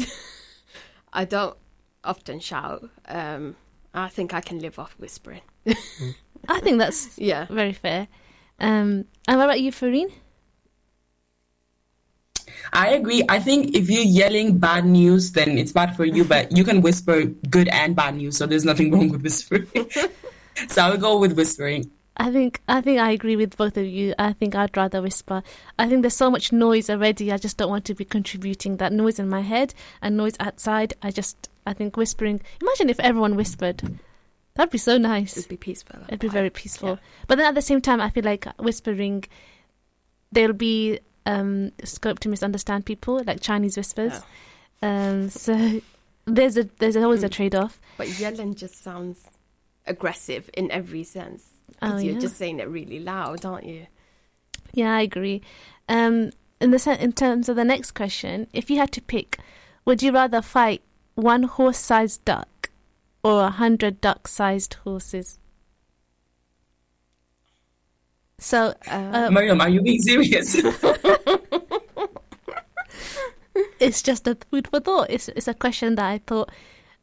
I 1.12 1.24
don't 1.24 1.56
often 2.02 2.40
shout. 2.40 2.88
Um, 3.06 3.56
I 3.94 4.08
think 4.08 4.34
I 4.34 4.40
can 4.40 4.58
live 4.58 4.78
off 4.78 4.96
whispering. 4.98 5.42
I 6.48 6.60
think 6.60 6.78
that's 6.78 7.18
yeah 7.18 7.46
very 7.46 7.72
fair. 7.72 8.08
Um, 8.60 9.06
and 9.26 9.38
what 9.38 9.44
about 9.44 9.60
you, 9.60 9.72
Farine? 9.72 10.12
I 12.72 12.88
agree. 12.88 13.24
I 13.28 13.38
think 13.38 13.74
if 13.74 13.90
you're 13.90 14.02
yelling 14.02 14.58
bad 14.58 14.84
news, 14.84 15.32
then 15.32 15.58
it's 15.58 15.72
bad 15.72 15.96
for 15.96 16.04
you, 16.04 16.24
but 16.24 16.56
you 16.56 16.64
can 16.64 16.82
whisper 16.82 17.24
good 17.24 17.68
and 17.68 17.94
bad 17.94 18.16
news, 18.16 18.36
so 18.36 18.46
there's 18.46 18.64
nothing 18.64 18.90
wrong 18.90 19.10
with 19.10 19.22
whispering. 19.22 19.66
so 20.68 20.82
I'll 20.82 20.96
go 20.96 21.18
with 21.18 21.36
whispering. 21.36 21.90
I 22.16 22.30
think 22.30 22.60
I 22.68 22.80
think 22.80 23.00
I 23.00 23.10
agree 23.10 23.34
with 23.36 23.56
both 23.56 23.76
of 23.76 23.86
you. 23.86 24.14
I 24.18 24.32
think 24.32 24.54
I'd 24.54 24.76
rather 24.76 25.02
whisper. 25.02 25.42
I 25.78 25.88
think 25.88 26.02
there's 26.02 26.14
so 26.14 26.30
much 26.30 26.52
noise 26.52 26.88
already. 26.88 27.32
I 27.32 27.38
just 27.38 27.56
don't 27.56 27.70
want 27.70 27.84
to 27.86 27.94
be 27.94 28.04
contributing 28.04 28.76
that 28.76 28.92
noise 28.92 29.18
in 29.18 29.28
my 29.28 29.40
head 29.40 29.74
and 30.00 30.16
noise 30.16 30.36
outside. 30.38 30.94
I 31.02 31.10
just 31.10 31.48
I 31.66 31.72
think 31.72 31.96
whispering. 31.96 32.40
Imagine 32.60 32.90
if 32.90 33.00
everyone 33.00 33.36
whispered. 33.36 33.98
That'd 34.54 34.70
be 34.70 34.78
so 34.78 34.98
nice. 34.98 35.36
It'd 35.36 35.48
be 35.48 35.56
peaceful. 35.56 36.00
It'd 36.08 36.20
be 36.20 36.28
very 36.28 36.50
peaceful. 36.50 36.90
Yeah. 36.90 36.96
But 37.26 37.38
then 37.38 37.46
at 37.46 37.54
the 37.54 37.62
same 37.62 37.80
time, 37.80 38.00
I 38.00 38.10
feel 38.10 38.24
like 38.24 38.46
whispering, 38.58 39.24
there'll 40.30 40.52
be 40.52 41.00
um, 41.26 41.72
scope 41.82 42.20
to 42.20 42.28
misunderstand 42.28 42.86
people, 42.86 43.22
like 43.26 43.40
Chinese 43.40 43.76
whispers. 43.76 44.20
Um, 44.80 45.28
so 45.30 45.80
there's 46.26 46.56
a 46.56 46.64
there's 46.78 46.96
always 46.96 47.22
mm. 47.22 47.26
a 47.26 47.28
trade 47.28 47.54
off. 47.54 47.80
But 47.96 48.08
yelling 48.18 48.54
just 48.54 48.82
sounds 48.82 49.26
aggressive 49.86 50.48
in 50.54 50.70
every 50.70 51.02
sense. 51.02 51.48
Oh, 51.82 51.98
you're 51.98 52.14
yeah. 52.14 52.20
just 52.20 52.36
saying 52.36 52.60
it 52.60 52.68
really 52.68 53.00
loud, 53.00 53.44
aren't 53.44 53.66
you? 53.66 53.86
Yeah, 54.72 54.94
I 54.94 55.02
agree. 55.02 55.42
Um, 55.88 56.30
in 56.60 56.70
the 56.70 56.98
in 57.00 57.12
terms 57.12 57.48
of 57.48 57.56
the 57.56 57.64
next 57.64 57.92
question, 57.92 58.46
if 58.52 58.70
you 58.70 58.78
had 58.78 58.92
to 58.92 59.02
pick, 59.02 59.38
would 59.84 60.02
you 60.02 60.12
rather 60.12 60.40
fight 60.42 60.82
one 61.14 61.44
horse-sized 61.44 62.24
duck 62.24 62.70
or 63.22 63.44
a 63.44 63.50
hundred 63.50 64.00
duck-sized 64.00 64.74
horses. 64.84 65.38
So, 68.38 68.74
uh, 68.86 69.30
Mariam, 69.30 69.60
are 69.60 69.68
you 69.68 69.80
being 69.80 70.02
serious? 70.02 70.54
it's 73.80 74.02
just 74.02 74.26
a 74.26 74.36
food 74.50 74.68
for 74.68 74.80
thought. 74.80 75.06
It's 75.08 75.28
it's 75.28 75.48
a 75.48 75.54
question 75.54 75.94
that 75.94 76.04
I 76.04 76.18
thought, 76.18 76.50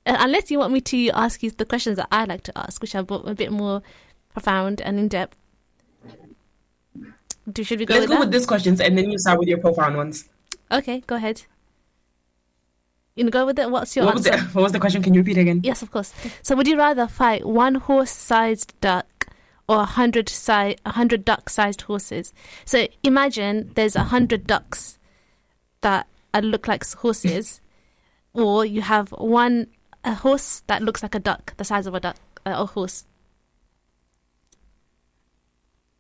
uh, 0.06 0.18
unless 0.20 0.52
you 0.52 0.60
want 0.60 0.74
me 0.74 0.82
to 0.82 1.10
ask 1.12 1.42
you 1.42 1.50
the 1.52 1.66
questions 1.66 1.98
that 1.98 2.10
I 2.12 2.26
like 2.26 2.44
to 2.44 2.58
ask, 2.58 2.82
which 2.82 2.94
are 2.96 3.06
a 3.10 3.34
bit 3.34 3.52
more 3.52 3.82
profound 4.30 4.82
and 4.82 5.00
in 5.00 5.08
depth. 5.08 5.38
Do 7.52 7.64
should 7.64 7.80
we 7.80 7.86
go? 7.86 7.96
Let's 7.96 8.04
with 8.04 8.10
go 8.10 8.16
that? 8.16 8.20
with 8.26 8.32
these 8.32 8.46
questions, 8.46 8.80
and 8.80 8.96
then 8.98 9.10
you 9.10 9.18
start 9.18 9.40
with 9.40 9.48
your 9.48 9.58
profound 9.58 9.96
ones. 9.98 10.30
Okay, 10.72 11.02
go 11.08 11.16
ahead. 11.16 11.44
You 13.16 13.26
know, 13.26 13.30
go 13.30 13.46
with 13.46 13.60
it. 13.60 13.70
What's 13.70 13.96
your 13.96 14.06
what 14.06 14.18
answer? 14.18 14.32
Was 14.32 14.42
the, 14.42 14.48
what 14.54 14.62
was 14.64 14.72
the 14.72 14.80
question? 14.80 15.04
Can 15.04 15.14
you 15.14 15.22
repeat 15.22 15.38
again? 15.38 15.62
Yes, 15.64 15.82
of 15.82 15.92
course. 15.92 16.14
So, 16.42 16.56
would 16.56 16.68
you 16.68 16.78
rather 16.78 17.08
fight 17.08 17.46
one 17.46 17.76
horse-sized 17.76 18.80
duck 18.80 19.28
or 19.68 19.82
a 19.82 19.86
hundred 19.86 20.30
si- 20.30 20.78
a 20.86 20.92
hundred 20.92 21.26
duck-sized 21.26 21.82
horses? 21.82 22.34
So, 22.66 22.88
imagine 23.04 23.72
there's 23.76 23.96
a 23.96 24.06
hundred 24.06 24.48
ducks 24.48 24.98
that 25.82 26.08
look 26.42 26.68
like 26.68 26.86
horses, 26.90 27.60
or 28.34 28.66
you 28.66 28.82
have 28.82 29.10
one 29.12 29.68
a 30.04 30.16
horse 30.16 30.64
that 30.68 30.82
looks 30.82 31.04
like 31.04 31.16
a 31.16 31.20
duck, 31.20 31.54
the 31.58 31.64
size 31.64 31.86
of 31.86 31.94
a 31.94 32.00
duck, 32.00 32.18
uh, 32.46 32.54
a 32.56 32.66
horse. 32.66 33.06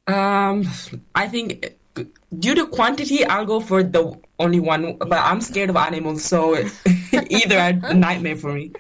Um, 0.08 0.68
I 1.13 1.27
think 1.27 1.75
due 2.40 2.56
to 2.56 2.68
quantity, 2.68 3.26
I'll 3.26 3.46
go 3.46 3.60
for 3.60 3.84
the 3.84 4.18
only 4.40 4.60
one. 4.60 4.98
But 4.98 5.14
I'm 5.20 5.42
scared 5.42 5.70
of 5.70 5.76
animals, 5.76 6.24
so 6.24 6.56
either 7.14 7.58
a 7.58 7.94
nightmare 7.94 8.36
for 8.36 8.54
me. 8.54 8.72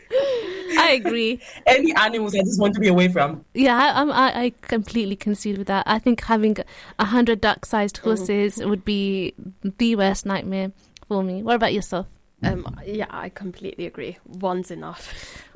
I 0.77 0.91
agree. 0.93 1.41
Any 1.65 1.93
animals, 1.95 2.35
I 2.35 2.39
just 2.39 2.59
want 2.59 2.73
to 2.75 2.79
be 2.79 2.87
away 2.87 3.09
from. 3.09 3.45
Yeah, 3.53 3.77
I, 3.77 4.03
I, 4.03 4.43
I 4.43 4.53
completely 4.61 5.15
concede 5.15 5.57
with 5.57 5.67
that. 5.67 5.83
I 5.87 5.99
think 5.99 6.23
having 6.23 6.57
a 6.99 7.05
hundred 7.05 7.41
duck-sized 7.41 7.97
mm-hmm. 7.97 8.07
horses 8.07 8.55
mm-hmm. 8.55 8.69
would 8.69 8.85
be 8.85 9.33
the 9.77 9.95
worst 9.95 10.25
nightmare 10.25 10.71
for 11.07 11.23
me. 11.23 11.43
What 11.43 11.55
about 11.55 11.73
yourself? 11.73 12.07
Um, 12.43 12.65
yeah, 12.85 13.05
I 13.09 13.29
completely 13.29 13.85
agree. 13.85 14.17
One's 14.25 14.71
enough. 14.71 15.13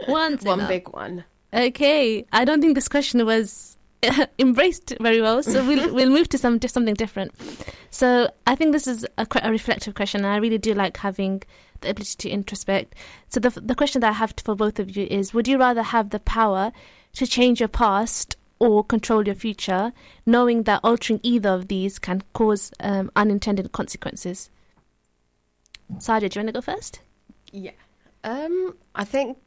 One's 0.07 0.43
one 0.45 0.59
enough. 0.59 0.69
big 0.69 0.89
one. 0.89 1.23
Okay, 1.53 2.25
I 2.31 2.45
don't 2.45 2.61
think 2.61 2.75
this 2.75 2.87
question 2.87 3.25
was 3.25 3.74
embraced 4.39 4.93
very 4.99 5.21
well. 5.21 5.43
So 5.43 5.65
we'll 5.65 5.93
we'll 5.97 6.09
move 6.09 6.29
to 6.29 6.37
some 6.37 6.59
something 6.61 6.93
different. 6.93 7.33
So 7.89 8.29
I 8.47 8.55
think 8.55 8.71
this 8.71 8.87
is 8.87 9.05
a, 9.17 9.27
a 9.41 9.51
reflective 9.51 9.95
question, 9.95 10.23
and 10.25 10.33
I 10.33 10.37
really 10.37 10.57
do 10.57 10.73
like 10.73 10.97
having 10.97 11.43
the 11.81 11.89
ability 11.89 12.15
to 12.17 12.29
introspect. 12.29 12.93
So 13.29 13.39
the 13.39 13.49
the 13.49 13.75
question 13.75 14.01
that 14.01 14.09
I 14.09 14.13
have 14.13 14.33
for 14.43 14.55
both 14.55 14.79
of 14.79 14.95
you 14.95 15.07
is: 15.09 15.33
Would 15.33 15.47
you 15.47 15.57
rather 15.57 15.83
have 15.83 16.09
the 16.09 16.19
power 16.19 16.71
to 17.13 17.27
change 17.27 17.59
your 17.59 17.69
past 17.69 18.35
or 18.59 18.83
control 18.83 19.25
your 19.25 19.35
future, 19.35 19.91
knowing 20.25 20.63
that 20.63 20.79
altering 20.83 21.19
either 21.23 21.49
of 21.49 21.67
these 21.67 21.99
can 21.99 22.23
cause 22.33 22.71
um, 22.79 23.11
unintended 23.15 23.71
consequences? 23.71 24.49
Sadia, 25.97 26.29
do 26.29 26.39
you 26.39 26.45
want 26.45 26.47
to 26.47 26.53
go 26.53 26.61
first? 26.61 26.99
Yeah. 27.51 27.71
Um, 28.23 28.75
I 28.95 29.03
think 29.03 29.37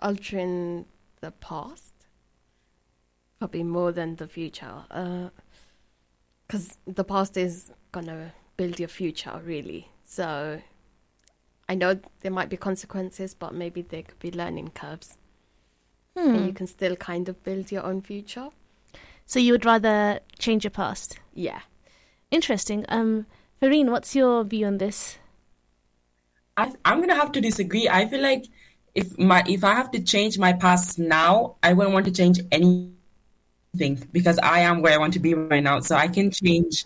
altering 0.00 0.84
the 1.20 1.30
past 1.30 1.91
probably 3.42 3.64
more 3.64 3.90
than 3.90 4.14
the 4.14 4.28
future. 4.28 4.84
Because 6.46 6.78
the 6.86 7.02
past 7.02 7.36
is 7.36 7.72
gonna 7.90 8.32
build 8.56 8.78
your 8.78 8.88
future, 8.88 9.40
really. 9.44 9.88
So 10.04 10.62
I 11.68 11.74
know 11.74 11.98
there 12.20 12.30
might 12.30 12.48
be 12.48 12.56
consequences, 12.56 13.34
but 13.34 13.52
maybe 13.52 13.82
there 13.82 14.04
could 14.04 14.20
be 14.20 14.30
learning 14.30 14.70
curves. 14.76 15.18
Hmm. 16.16 16.36
And 16.36 16.46
you 16.46 16.52
can 16.52 16.68
still 16.68 16.94
kind 16.94 17.28
of 17.28 17.42
build 17.42 17.72
your 17.72 17.82
own 17.82 18.00
future. 18.00 18.50
So 19.26 19.40
you 19.40 19.50
would 19.54 19.64
rather 19.64 20.20
change 20.38 20.62
your 20.62 20.70
past? 20.70 21.18
Yeah. 21.34 21.62
Interesting. 22.30 22.84
Um, 22.88 23.26
Farine, 23.60 23.90
what's 23.90 24.14
your 24.14 24.44
view 24.44 24.66
on 24.66 24.78
this? 24.78 25.18
I, 26.56 26.70
I'm 26.84 27.00
gonna 27.00 27.16
have 27.16 27.32
to 27.32 27.40
disagree. 27.40 27.88
I 27.88 28.06
feel 28.06 28.22
like 28.22 28.44
if 28.94 29.18
my 29.18 29.42
if 29.48 29.64
I 29.64 29.74
have 29.74 29.90
to 29.90 30.00
change 30.00 30.38
my 30.38 30.52
past 30.52 30.96
now, 30.96 31.56
I 31.60 31.72
wouldn't 31.72 31.92
want 31.92 32.06
to 32.06 32.12
change 32.12 32.38
anything 33.74 34.08
because 34.12 34.38
I 34.38 34.60
am 34.60 34.82
where 34.82 34.92
I 34.92 34.98
want 34.98 35.12
to 35.14 35.18
be 35.18 35.34
right 35.34 35.62
now. 35.62 35.80
So 35.80 35.96
I 35.96 36.08
can 36.08 36.30
change 36.30 36.84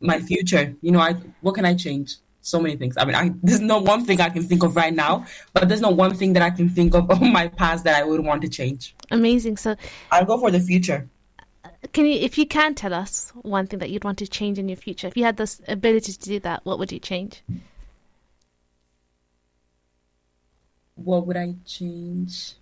my 0.00 0.20
future. 0.20 0.74
You 0.82 0.92
know, 0.92 1.00
I 1.00 1.14
what 1.40 1.54
can 1.54 1.64
I 1.64 1.74
change? 1.74 2.16
So 2.42 2.60
many 2.60 2.76
things. 2.76 2.96
I 2.96 3.04
mean, 3.04 3.16
I, 3.16 3.32
there's 3.42 3.60
no 3.60 3.78
one 3.78 4.04
thing 4.04 4.20
I 4.20 4.30
can 4.30 4.44
think 4.44 4.62
of 4.62 4.76
right 4.76 4.94
now, 4.94 5.26
but 5.52 5.68
there's 5.68 5.80
no 5.80 5.90
one 5.90 6.14
thing 6.14 6.32
that 6.34 6.42
I 6.42 6.50
can 6.50 6.68
think 6.68 6.94
of 6.94 7.10
of 7.10 7.20
my 7.20 7.48
past 7.48 7.84
that 7.84 8.00
I 8.00 8.04
would 8.04 8.20
want 8.20 8.42
to 8.42 8.48
change. 8.48 8.94
Amazing. 9.10 9.56
So, 9.56 9.74
I'll 10.12 10.24
go 10.24 10.38
for 10.38 10.52
the 10.52 10.60
future. 10.60 11.08
can 11.92 12.06
you, 12.06 12.12
if 12.12 12.38
you 12.38 12.46
can 12.46 12.74
tell 12.76 12.94
us 12.94 13.32
one 13.42 13.66
thing 13.66 13.80
that 13.80 13.90
you'd 13.90 14.04
want 14.04 14.18
to 14.18 14.28
change 14.28 14.60
in 14.60 14.68
your 14.68 14.76
future, 14.76 15.08
if 15.08 15.16
you 15.16 15.24
had 15.24 15.36
this 15.36 15.60
ability 15.66 16.12
to 16.12 16.20
do 16.20 16.40
that, 16.40 16.64
what 16.64 16.78
would 16.78 16.92
you 16.92 17.00
change? 17.00 17.42
What 20.94 21.26
would 21.26 21.36
I 21.36 21.56
change? 21.64 22.54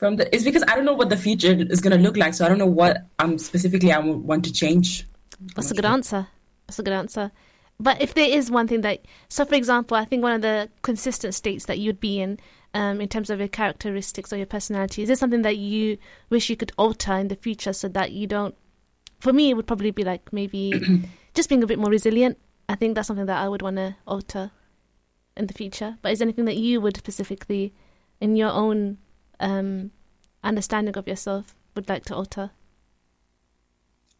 From 0.00 0.16
the, 0.16 0.34
it's 0.34 0.44
because 0.44 0.64
I 0.66 0.76
don't 0.76 0.86
know 0.86 0.94
what 0.94 1.10
the 1.10 1.16
future 1.18 1.52
is 1.52 1.82
gonna 1.82 1.98
look 1.98 2.16
like, 2.16 2.32
so 2.32 2.46
I 2.46 2.48
don't 2.48 2.56
know 2.56 2.64
what 2.64 3.04
um 3.18 3.36
specifically 3.36 3.92
I 3.92 3.98
want 3.98 4.46
to 4.46 4.52
change. 4.52 5.06
That's 5.54 5.70
a 5.70 5.74
good 5.74 5.84
answer. 5.84 6.26
That's 6.66 6.78
a 6.78 6.82
good 6.82 6.94
answer. 6.94 7.30
But 7.78 8.00
if 8.00 8.14
there 8.14 8.26
is 8.26 8.50
one 8.50 8.66
thing 8.66 8.80
that, 8.80 9.04
so 9.28 9.44
for 9.44 9.56
example, 9.56 9.98
I 9.98 10.06
think 10.06 10.22
one 10.22 10.32
of 10.32 10.40
the 10.40 10.70
consistent 10.80 11.34
states 11.34 11.66
that 11.66 11.78
you'd 11.78 12.00
be 12.00 12.18
in, 12.18 12.40
um, 12.72 13.02
in 13.02 13.08
terms 13.08 13.28
of 13.28 13.40
your 13.40 13.48
characteristics 13.48 14.32
or 14.32 14.38
your 14.38 14.46
personality, 14.46 15.02
is 15.02 15.08
there 15.08 15.16
something 15.16 15.42
that 15.42 15.58
you 15.58 15.98
wish 16.30 16.48
you 16.48 16.56
could 16.56 16.72
alter 16.78 17.12
in 17.12 17.28
the 17.28 17.36
future 17.36 17.74
so 17.74 17.86
that 17.88 18.12
you 18.12 18.26
don't? 18.26 18.54
For 19.18 19.34
me, 19.34 19.50
it 19.50 19.54
would 19.54 19.66
probably 19.66 19.90
be 19.90 20.02
like 20.02 20.32
maybe 20.32 20.72
just 21.34 21.50
being 21.50 21.62
a 21.62 21.66
bit 21.66 21.78
more 21.78 21.90
resilient. 21.90 22.38
I 22.70 22.74
think 22.74 22.94
that's 22.94 23.08
something 23.08 23.26
that 23.26 23.42
I 23.44 23.50
would 23.50 23.60
want 23.60 23.76
to 23.76 23.96
alter 24.06 24.50
in 25.36 25.46
the 25.46 25.52
future. 25.52 25.98
But 26.00 26.12
is 26.12 26.20
there 26.20 26.26
anything 26.26 26.46
that 26.46 26.56
you 26.56 26.80
would 26.80 26.96
specifically, 26.96 27.74
in 28.18 28.34
your 28.34 28.50
own 28.50 28.96
um, 29.40 29.90
understanding 30.44 30.96
of 30.96 31.08
yourself, 31.08 31.54
would 31.74 31.88
like 31.88 32.04
to 32.06 32.14
alter? 32.14 32.50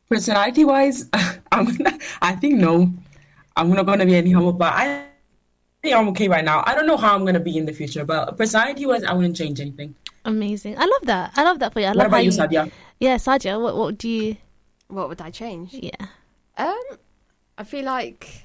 Personality 0.08 0.64
wise, 0.64 1.08
I'm 1.52 1.66
gonna, 1.66 1.98
I 2.20 2.34
think 2.34 2.56
no. 2.58 2.92
I'm 3.56 3.70
not 3.70 3.86
gonna 3.86 4.06
be 4.06 4.16
any 4.16 4.32
humble, 4.32 4.52
but 4.52 4.72
I 4.72 5.04
think 5.82 5.94
I'm 5.94 6.08
okay 6.08 6.28
right 6.28 6.44
now. 6.44 6.62
I 6.66 6.74
don't 6.74 6.86
know 6.86 6.96
how 6.96 7.14
I'm 7.14 7.24
gonna 7.24 7.40
be 7.40 7.56
in 7.56 7.66
the 7.66 7.72
future, 7.72 8.04
but 8.04 8.36
personality 8.36 8.86
wise, 8.86 9.04
I 9.04 9.12
wouldn't 9.12 9.36
change 9.36 9.60
anything. 9.60 9.94
Amazing. 10.24 10.76
I 10.78 10.84
love 10.84 11.02
that. 11.04 11.32
I 11.36 11.44
love 11.44 11.58
that 11.60 11.72
for 11.72 11.80
you. 11.80 11.86
I 11.86 11.92
What 11.92 12.06
about 12.06 12.16
how 12.16 12.22
you, 12.22 12.30
Sadia? 12.30 12.70
Yeah, 12.98 13.16
Sadia, 13.16 13.60
what, 13.60 13.76
what 13.76 13.98
do 13.98 14.08
you. 14.08 14.36
What 14.88 15.08
would 15.08 15.20
I 15.20 15.30
change? 15.30 15.72
Yeah. 15.72 16.06
Um, 16.58 16.82
I 17.56 17.64
feel 17.64 17.84
like 17.84 18.44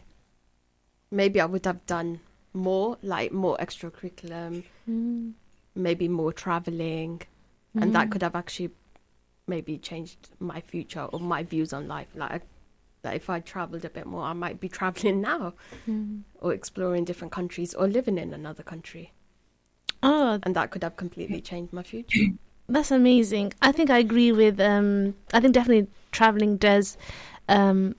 maybe 1.12 1.42
I 1.42 1.46
would 1.46 1.66
have 1.66 1.86
done 1.86 2.20
more, 2.54 2.98
like 3.02 3.32
more 3.32 3.58
extracurriculum, 3.58 4.64
Mm. 4.90 5.34
Maybe 5.76 6.08
more 6.08 6.32
traveling, 6.34 7.22
and 7.80 7.94
that 7.94 8.10
could 8.10 8.22
have 8.24 8.36
actually 8.36 8.72
maybe 9.48 9.78
changed 9.78 10.30
my 10.40 10.62
future 10.62 11.04
or 11.04 11.20
my 11.20 11.44
views 11.44 11.74
on 11.74 11.88
life. 11.88 12.08
Like, 12.16 12.42
that 13.04 13.16
if 13.16 13.30
I 13.30 13.40
traveled 13.42 13.86
a 13.86 13.90
bit 13.90 14.06
more, 14.08 14.24
I 14.24 14.34
might 14.34 14.60
be 14.60 14.70
traveling 14.80 15.22
now, 15.22 15.54
Mm. 15.88 16.22
or 16.40 16.54
exploring 16.54 17.04
different 17.06 17.32
countries, 17.32 17.74
or 17.76 17.88
living 17.88 18.18
in 18.18 18.34
another 18.34 18.64
country, 18.64 19.12
Oh, 20.04 20.40
and 20.44 20.56
that 20.56 20.72
could 20.72 20.84
have 20.84 20.96
completely 20.98 21.42
changed 21.42 21.74
my 21.74 21.84
future. 21.84 22.28
That's 22.68 22.92
amazing. 22.92 23.54
I 23.62 23.72
think 23.72 23.90
I 23.92 24.00
agree 24.00 24.32
with. 24.32 24.60
Um, 24.60 25.16
I 25.34 25.40
think 25.40 25.54
definitely 25.54 25.88
traveling 26.12 26.58
does 26.58 26.98
um, 27.48 27.96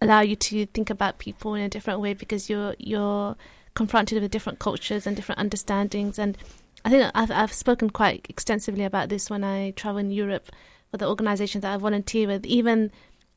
allow 0.00 0.20
you 0.20 0.36
to 0.36 0.64
think 0.66 0.88
about 0.88 1.18
people 1.18 1.54
in 1.54 1.62
a 1.62 1.68
different 1.68 2.00
way 2.00 2.14
because 2.14 2.48
you're 2.48 2.74
you're 2.78 3.36
confronted 3.74 4.22
with 4.22 4.30
different 4.30 4.58
cultures 4.58 5.06
and 5.06 5.14
different 5.16 5.38
understandings. 5.38 6.18
And 6.18 6.38
I 6.84 6.90
think 6.90 7.10
I've 7.14 7.30
I've 7.30 7.52
spoken 7.52 7.90
quite 7.90 8.26
extensively 8.28 8.84
about 8.84 9.08
this 9.08 9.30
when 9.30 9.44
I 9.44 9.72
travel 9.72 9.98
in 9.98 10.10
Europe 10.10 10.50
for 10.90 10.96
the 10.96 11.08
organisations 11.08 11.62
that 11.62 11.74
I 11.74 11.76
volunteer 11.76 12.26
with. 12.26 12.46
Even 12.46 12.90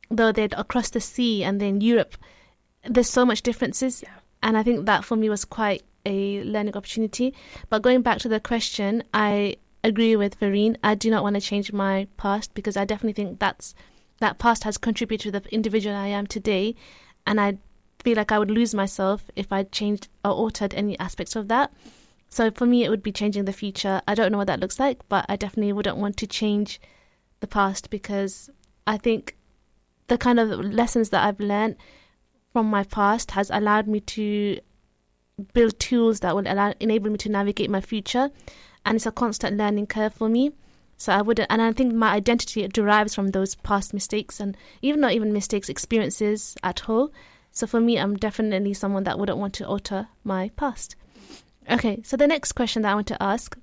though 0.09 0.31
they're 0.31 0.50
across 0.53 0.89
the 0.89 1.01
sea 1.01 1.43
and 1.43 1.59
they're 1.59 1.69
in 1.69 1.81
Europe, 1.81 2.15
there's 2.83 3.09
so 3.09 3.25
much 3.25 3.41
differences. 3.41 4.03
Yeah. 4.03 4.09
And 4.41 4.57
I 4.57 4.63
think 4.63 4.85
that 4.85 5.05
for 5.05 5.15
me 5.15 5.29
was 5.29 5.45
quite 5.45 5.83
a 6.05 6.43
learning 6.43 6.75
opportunity. 6.75 7.33
But 7.69 7.81
going 7.81 8.01
back 8.01 8.19
to 8.19 8.29
the 8.29 8.39
question, 8.39 9.03
I 9.13 9.55
agree 9.83 10.15
with 10.15 10.35
Farine. 10.39 10.77
I 10.83 10.95
do 10.95 11.09
not 11.09 11.23
want 11.23 11.35
to 11.35 11.41
change 11.41 11.71
my 11.71 12.07
past 12.17 12.53
because 12.53 12.77
I 12.77 12.85
definitely 12.85 13.23
think 13.23 13.39
that's 13.39 13.75
that 14.19 14.38
past 14.38 14.63
has 14.63 14.77
contributed 14.77 15.33
to 15.33 15.39
the 15.39 15.53
individual 15.53 15.95
I 15.95 16.07
am 16.07 16.27
today, 16.27 16.75
and 17.25 17.41
I 17.41 17.57
feel 18.00 18.15
like 18.15 18.31
I 18.31 18.39
would 18.39 18.51
lose 18.51 18.73
myself 18.73 19.29
if 19.35 19.51
I 19.51 19.63
changed 19.63 20.07
or 20.23 20.31
altered 20.31 20.73
any 20.73 20.97
aspects 21.00 21.35
of 21.35 21.47
that. 21.47 21.71
So 22.33 22.49
for 22.49 22.65
me, 22.65 22.83
it 22.83 22.89
would 22.89 23.03
be 23.03 23.11
changing 23.11 23.45
the 23.45 23.53
future. 23.53 24.01
I 24.07 24.15
don't 24.15 24.31
know 24.31 24.39
what 24.39 24.47
that 24.47 24.59
looks 24.59 24.79
like, 24.79 25.07
but 25.07 25.23
I 25.29 25.35
definitely 25.35 25.71
wouldn't 25.71 25.97
want 25.97 26.17
to 26.17 26.25
change 26.25 26.81
the 27.41 27.45
past 27.45 27.91
because 27.91 28.49
I 28.87 28.97
think 28.97 29.37
the 30.07 30.17
kind 30.17 30.39
of 30.39 30.49
lessons 30.49 31.11
that 31.11 31.23
I've 31.23 31.39
learned 31.39 31.75
from 32.51 32.71
my 32.71 32.85
past 32.85 33.29
has 33.37 33.51
allowed 33.51 33.87
me 33.87 33.99
to 33.99 34.57
build 35.53 35.79
tools 35.79 36.21
that 36.21 36.35
will 36.35 36.51
allow 36.51 36.73
enable 36.79 37.11
me 37.11 37.17
to 37.17 37.29
navigate 37.29 37.69
my 37.69 37.81
future. 37.81 38.31
And 38.83 38.95
it's 38.95 39.05
a 39.05 39.11
constant 39.11 39.55
learning 39.55 39.85
curve 39.85 40.15
for 40.15 40.27
me. 40.27 40.53
So 40.97 41.13
i 41.13 41.21
wouldn't 41.21 41.51
and 41.51 41.61
i 41.61 41.71
think 41.71 41.93
my 41.93 42.13
identity 42.13 42.67
derives 42.67 43.13
from 43.13 43.29
those 43.29 43.53
past 43.53 43.93
mistakes 43.93 44.39
and 44.39 44.57
even 44.81 45.01
not 45.01 45.11
even 45.11 45.33
mistakes 45.33 45.69
experiences 45.69 46.55
at 46.63 46.89
all. 46.89 47.11
So 47.51 47.67
for 47.67 47.79
me 47.79 47.99
i'm 47.99 48.15
definitely 48.15 48.73
someone 48.73 49.03
that 49.03 49.19
wouldn't 49.19 49.37
want 49.37 49.53
to 49.55 49.67
alter 49.67 50.07
my 50.23 50.49
past 50.55 50.95
okay 51.70 52.01
so 52.03 52.17
the 52.17 52.27
next 52.27 52.53
question 52.53 52.82
that 52.82 52.91
i 52.91 52.96
want 52.96 53.08
to 53.08 53.22
ask 53.22 53.58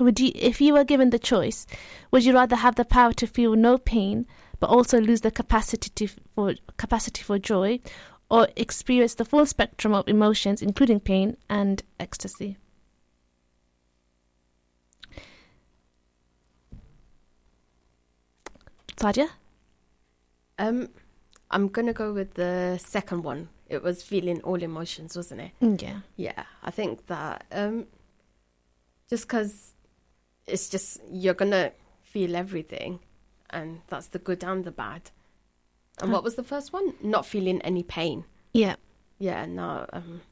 would 0.00 0.18
you 0.18 0.30
if 0.34 0.60
you 0.60 0.72
were 0.72 0.84
given 0.84 1.10
the 1.10 1.18
choice 1.18 1.66
would 2.10 2.24
you 2.24 2.32
rather 2.32 2.56
have 2.56 2.76
the 2.76 2.84
power 2.84 3.12
to 3.12 3.26
feel 3.26 3.54
no 3.54 3.78
pain 3.78 4.26
but 4.60 4.70
also 4.70 5.00
lose 5.00 5.20
the 5.20 5.30
capacity 5.30 5.90
to 5.90 6.08
for 6.34 6.54
capacity 6.76 7.22
for 7.22 7.38
joy 7.38 7.78
or 8.30 8.48
experience 8.56 9.14
the 9.14 9.24
full 9.24 9.44
spectrum 9.44 9.92
of 9.92 10.08
emotions 10.08 10.62
including 10.62 11.00
pain 11.00 11.36
and 11.50 11.82
ecstasy 12.00 12.56
Sadia? 19.02 19.28
Um, 20.58 20.88
I'm 21.50 21.66
gonna 21.66 21.92
go 21.92 22.12
with 22.12 22.34
the 22.34 22.78
second 22.78 23.24
one. 23.24 23.48
It 23.72 23.82
was 23.82 24.02
feeling 24.02 24.40
all 24.42 24.62
emotions, 24.62 25.16
wasn't 25.16 25.40
it? 25.40 25.82
Yeah. 25.82 26.00
Yeah, 26.16 26.44
I 26.62 26.70
think 26.70 27.06
that 27.06 27.44
um, 27.52 27.86
just 29.08 29.26
because 29.26 29.72
it's 30.46 30.68
just 30.68 31.00
you're 31.10 31.34
gonna 31.34 31.72
feel 32.02 32.36
everything, 32.36 33.00
and 33.50 33.80
that's 33.88 34.08
the 34.08 34.18
good 34.18 34.44
and 34.44 34.64
the 34.64 34.70
bad. 34.70 35.10
And 36.00 36.10
what 36.10 36.24
was 36.24 36.34
the 36.34 36.42
first 36.42 36.72
one? 36.72 36.94
Not 37.02 37.26
feeling 37.26 37.60
any 37.62 37.82
pain. 37.82 38.24
Yeah. 38.52 38.76
Yeah, 39.18 39.46
no. 39.46 39.86
Um, 39.92 40.22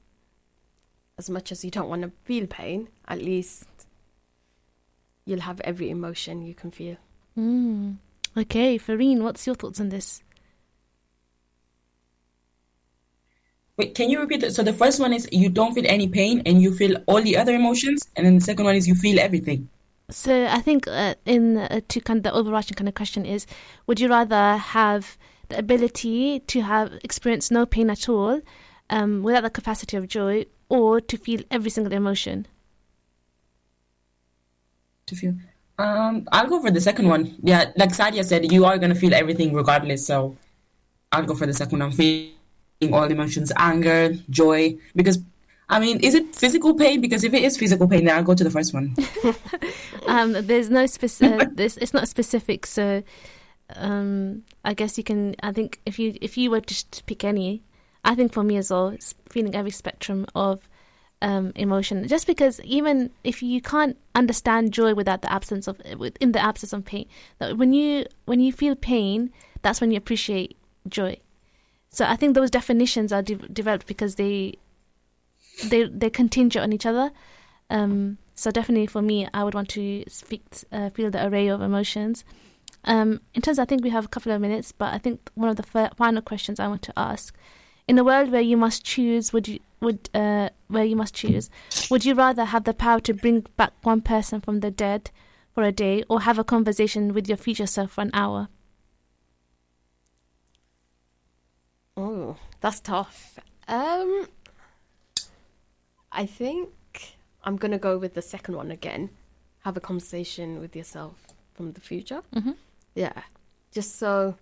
as 1.18 1.30
much 1.30 1.52
as 1.52 1.64
you 1.64 1.70
don't 1.70 1.88
want 1.88 2.02
to 2.02 2.12
feel 2.24 2.46
pain, 2.46 2.88
at 3.06 3.18
least 3.18 3.68
you'll 5.24 5.40
have 5.40 5.60
every 5.60 5.90
emotion 5.90 6.42
you 6.42 6.54
can 6.54 6.70
feel. 6.70 6.96
Mm. 7.38 7.98
Okay, 8.36 8.78
Farine, 8.78 9.22
what's 9.22 9.46
your 9.46 9.54
thoughts 9.54 9.80
on 9.80 9.90
this? 9.90 10.22
Wait, 13.80 13.94
can 13.94 14.10
you 14.10 14.20
repeat 14.20 14.42
that? 14.42 14.54
So 14.54 14.62
the 14.62 14.74
first 14.74 15.00
one 15.00 15.14
is 15.14 15.26
you 15.32 15.48
don't 15.48 15.72
feel 15.72 15.86
any 15.86 16.06
pain 16.06 16.42
and 16.44 16.60
you 16.60 16.74
feel 16.74 17.02
all 17.06 17.22
the 17.22 17.34
other 17.34 17.54
emotions, 17.54 18.06
and 18.14 18.26
then 18.26 18.34
the 18.34 18.42
second 18.42 18.66
one 18.66 18.76
is 18.76 18.86
you 18.86 18.94
feel 18.94 19.18
everything. 19.18 19.70
So 20.10 20.46
I 20.46 20.60
think 20.60 20.86
uh, 20.86 21.14
in 21.24 21.56
uh, 21.56 21.80
to 21.88 22.00
kind 22.02 22.18
of 22.18 22.24
the 22.24 22.32
overarching 22.34 22.74
kind 22.74 22.88
of 22.88 22.94
question 22.94 23.24
is, 23.24 23.46
would 23.86 23.98
you 23.98 24.10
rather 24.10 24.58
have 24.58 25.16
the 25.48 25.56
ability 25.58 26.40
to 26.40 26.60
have 26.60 26.92
experience 27.02 27.50
no 27.50 27.64
pain 27.64 27.88
at 27.88 28.06
all, 28.06 28.42
um, 28.90 29.22
without 29.22 29.44
the 29.44 29.50
capacity 29.50 29.96
of 29.96 30.08
joy, 30.08 30.44
or 30.68 31.00
to 31.00 31.16
feel 31.16 31.40
every 31.50 31.70
single 31.70 31.94
emotion? 31.94 32.46
to 35.06 35.16
feel. 35.16 35.34
Um, 35.78 36.28
I'll 36.32 36.48
go 36.48 36.60
for 36.60 36.70
the 36.70 36.80
second 36.80 37.08
one. 37.08 37.34
Yeah, 37.42 37.72
like 37.76 37.90
Sadia 37.90 38.24
said, 38.24 38.52
you 38.52 38.66
are 38.66 38.76
gonna 38.76 38.94
feel 38.94 39.14
everything 39.14 39.54
regardless. 39.54 40.06
So 40.06 40.36
I'll 41.12 41.24
go 41.24 41.34
for 41.34 41.46
the 41.46 41.54
second 41.54 41.78
one. 41.78 41.92
Feeling 41.92 42.34
all 42.88 43.04
emotions, 43.04 43.52
anger, 43.56 44.14
joy, 44.30 44.76
because 44.96 45.18
I 45.68 45.78
mean, 45.78 46.00
is 46.00 46.14
it 46.14 46.34
physical 46.34 46.74
pain? 46.74 47.00
Because 47.00 47.22
if 47.22 47.32
it 47.32 47.44
is 47.44 47.56
physical 47.56 47.86
pain, 47.86 48.04
then 48.04 48.16
I'll 48.16 48.24
go 48.24 48.34
to 48.34 48.42
the 48.42 48.50
first 48.50 48.74
one. 48.74 48.94
um, 50.08 50.32
there's 50.32 50.68
no 50.68 50.86
specific. 50.86 51.48
it's 51.58 51.94
not 51.94 52.08
specific, 52.08 52.66
so 52.66 53.02
um, 53.76 54.42
I 54.64 54.74
guess 54.74 54.98
you 54.98 55.04
can. 55.04 55.36
I 55.42 55.52
think 55.52 55.80
if 55.86 55.98
you 55.98 56.16
if 56.20 56.36
you 56.36 56.50
were 56.50 56.60
just 56.60 56.90
to 56.92 57.04
pick 57.04 57.22
any, 57.22 57.62
I 58.04 58.16
think 58.16 58.32
for 58.32 58.42
me 58.42 58.56
as 58.56 58.70
well, 58.70 58.88
it's 58.88 59.14
feeling 59.28 59.54
every 59.54 59.70
spectrum 59.70 60.26
of 60.34 60.68
um, 61.22 61.52
emotion. 61.54 62.08
Just 62.08 62.26
because 62.26 62.60
even 62.62 63.10
if 63.22 63.40
you 63.40 63.60
can't 63.60 63.96
understand 64.16 64.72
joy 64.72 64.94
without 64.94 65.22
the 65.22 65.32
absence 65.32 65.68
of 65.68 65.80
in 66.20 66.32
the 66.32 66.42
absence 66.42 66.72
of 66.72 66.84
pain, 66.84 67.06
that 67.38 67.56
when 67.56 67.72
you 67.72 68.06
when 68.24 68.40
you 68.40 68.52
feel 68.52 68.74
pain, 68.74 69.30
that's 69.62 69.80
when 69.80 69.92
you 69.92 69.98
appreciate 69.98 70.56
joy. 70.88 71.16
So 71.90 72.04
I 72.06 72.16
think 72.16 72.34
those 72.34 72.50
definitions 72.50 73.12
are 73.12 73.22
de- 73.22 73.34
developed 73.34 73.86
because 73.86 74.14
they 74.14 74.54
they 75.64 75.84
they 75.84 76.08
contingent 76.08 76.62
on 76.62 76.72
each 76.72 76.86
other. 76.86 77.10
Um, 77.68 78.18
so 78.34 78.50
definitely 78.50 78.86
for 78.86 79.02
me, 79.02 79.28
I 79.34 79.44
would 79.44 79.54
want 79.54 79.68
to 79.70 80.04
speak, 80.08 80.42
uh, 80.72 80.90
feel 80.90 81.10
the 81.10 81.26
array 81.26 81.48
of 81.48 81.60
emotions. 81.60 82.24
Um, 82.84 83.20
in 83.34 83.42
terms, 83.42 83.58
I 83.58 83.64
think 83.66 83.84
we 83.84 83.90
have 83.90 84.06
a 84.06 84.08
couple 84.08 84.32
of 84.32 84.40
minutes, 84.40 84.72
but 84.72 84.94
I 84.94 84.98
think 84.98 85.30
one 85.34 85.50
of 85.50 85.56
the 85.56 85.66
f- 85.74 85.96
final 85.96 86.22
questions 86.22 86.58
I 86.58 86.68
want 86.68 86.82
to 86.82 86.92
ask: 86.96 87.36
in 87.86 87.98
a 87.98 88.04
world 88.04 88.30
where 88.30 88.40
you 88.40 88.56
must 88.56 88.84
choose, 88.84 89.32
would 89.32 89.48
you 89.48 89.58
would 89.80 90.08
uh, 90.14 90.48
where 90.68 90.84
you 90.84 90.96
must 90.96 91.14
choose, 91.14 91.50
would 91.90 92.04
you 92.04 92.14
rather 92.14 92.44
have 92.46 92.64
the 92.64 92.74
power 92.74 93.00
to 93.00 93.12
bring 93.12 93.46
back 93.56 93.72
one 93.82 94.00
person 94.00 94.40
from 94.40 94.60
the 94.60 94.70
dead 94.70 95.10
for 95.50 95.64
a 95.64 95.72
day, 95.72 96.04
or 96.08 96.20
have 96.22 96.38
a 96.38 96.44
conversation 96.44 97.12
with 97.12 97.28
your 97.28 97.36
future 97.36 97.66
self 97.66 97.92
for 97.92 98.02
an 98.02 98.10
hour? 98.14 98.48
Oh, 102.00 102.36
that's 102.62 102.80
tough. 102.80 103.38
Um, 103.68 104.26
I 106.10 106.24
think 106.24 106.70
I'm 107.44 107.56
gonna 107.56 107.78
go 107.78 107.98
with 107.98 108.14
the 108.14 108.22
second 108.22 108.56
one 108.56 108.70
again. 108.70 109.10
Have 109.64 109.76
a 109.76 109.80
conversation 109.80 110.60
with 110.60 110.74
yourself 110.74 111.26
from 111.52 111.72
the 111.72 111.80
future. 111.80 112.22
Mm-hmm. 112.34 112.52
Yeah, 112.94 113.22
just 113.70 113.98
so 113.98 114.36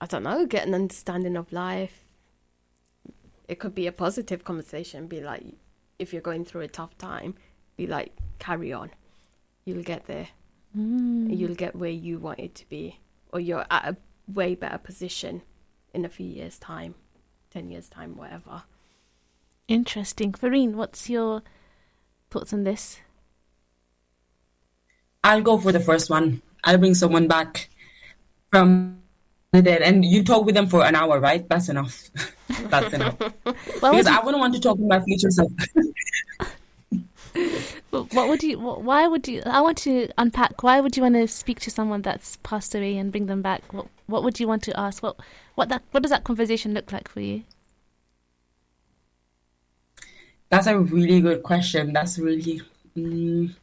I 0.00 0.06
don't 0.06 0.24
know, 0.24 0.44
get 0.44 0.66
an 0.66 0.74
understanding 0.74 1.36
of 1.36 1.52
life. 1.52 2.04
It 3.46 3.60
could 3.60 3.74
be 3.74 3.86
a 3.86 3.92
positive 3.92 4.42
conversation. 4.42 5.06
Be 5.06 5.20
like, 5.20 5.44
if 6.00 6.12
you're 6.12 6.20
going 6.20 6.44
through 6.44 6.62
a 6.62 6.68
tough 6.68 6.98
time, 6.98 7.34
be 7.76 7.86
like, 7.86 8.12
carry 8.40 8.72
on. 8.72 8.90
You'll 9.64 9.84
get 9.84 10.06
there. 10.06 10.28
Mm. 10.76 11.38
You'll 11.38 11.54
get 11.54 11.76
where 11.76 11.90
you 11.90 12.18
want 12.18 12.40
it 12.40 12.56
to 12.56 12.68
be, 12.68 12.98
or 13.32 13.38
you're 13.38 13.66
at 13.70 13.84
a 13.88 13.96
way 14.26 14.56
better 14.56 14.78
position 14.78 15.42
in 15.96 16.04
a 16.04 16.08
few 16.08 16.26
years' 16.26 16.58
time, 16.58 16.94
ten 17.50 17.70
years' 17.70 17.88
time, 17.88 18.16
whatever. 18.16 18.62
Interesting. 19.66 20.32
Farine, 20.32 20.76
what's 20.76 21.10
your 21.10 21.42
thoughts 22.30 22.52
on 22.52 22.62
this? 22.64 23.00
I'll 25.24 25.42
go 25.42 25.58
for 25.58 25.72
the 25.72 25.80
first 25.80 26.08
one. 26.08 26.42
I'll 26.62 26.78
bring 26.78 26.94
someone 26.94 27.26
back 27.26 27.68
from 28.52 29.02
the 29.52 29.62
dead, 29.62 29.82
and 29.82 30.04
you 30.04 30.22
talk 30.22 30.44
with 30.44 30.54
them 30.54 30.68
for 30.68 30.84
an 30.84 30.94
hour, 30.94 31.18
right? 31.18 31.48
That's 31.48 31.68
enough. 31.68 32.10
That's 32.68 32.92
enough. 32.92 33.18
because 33.44 34.06
I 34.06 34.20
wouldn't 34.20 34.40
want 34.40 34.54
to 34.54 34.60
talk 34.60 34.78
with 34.78 34.88
my 34.88 35.00
future 35.00 35.30
self. 35.30 35.50
what 37.90 38.28
would 38.28 38.42
you? 38.42 38.58
Why 38.58 39.06
would 39.06 39.26
you? 39.28 39.42
I 39.46 39.60
want 39.60 39.78
to 39.78 40.08
unpack. 40.18 40.62
Why 40.62 40.80
would 40.80 40.96
you 40.96 41.02
want 41.02 41.14
to 41.14 41.28
speak 41.28 41.60
to 41.60 41.70
someone 41.70 42.02
that's 42.02 42.36
passed 42.42 42.74
away 42.74 42.96
and 42.96 43.10
bring 43.10 43.26
them 43.26 43.42
back? 43.42 43.72
What 43.72 43.86
What 44.06 44.24
would 44.24 44.40
you 44.40 44.48
want 44.48 44.62
to 44.64 44.78
ask? 44.78 45.02
What 45.02 45.16
What 45.54 45.68
that 45.68 45.82
What 45.92 46.02
does 46.02 46.10
that 46.10 46.24
conversation 46.24 46.74
look 46.74 46.92
like 46.92 47.08
for 47.08 47.20
you? 47.20 47.44
That's 50.48 50.66
a 50.66 50.78
really 50.78 51.20
good 51.20 51.42
question. 51.42 51.92
That's 51.92 52.18
really. 52.18 52.62
Mm, 52.96 53.54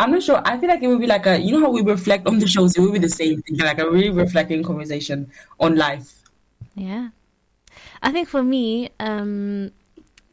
I'm 0.00 0.12
not 0.12 0.22
sure. 0.22 0.40
I 0.46 0.58
feel 0.58 0.70
like 0.70 0.82
it 0.82 0.88
would 0.88 1.00
be 1.00 1.06
like 1.06 1.26
a, 1.26 1.38
you 1.38 1.52
know 1.52 1.66
how 1.66 1.70
we 1.70 1.82
reflect 1.82 2.26
on 2.26 2.38
the 2.38 2.48
shows, 2.48 2.74
it 2.74 2.80
would 2.80 2.94
be 2.94 2.98
the 2.98 3.08
same 3.08 3.42
thing, 3.42 3.58
like 3.58 3.78
a 3.78 3.88
really 3.88 4.08
reflecting 4.08 4.62
conversation 4.62 5.30
on 5.58 5.76
life. 5.76 6.22
Yeah. 6.74 7.10
I 8.02 8.10
think 8.10 8.28
for 8.28 8.42
me, 8.42 8.88
um, 8.98 9.72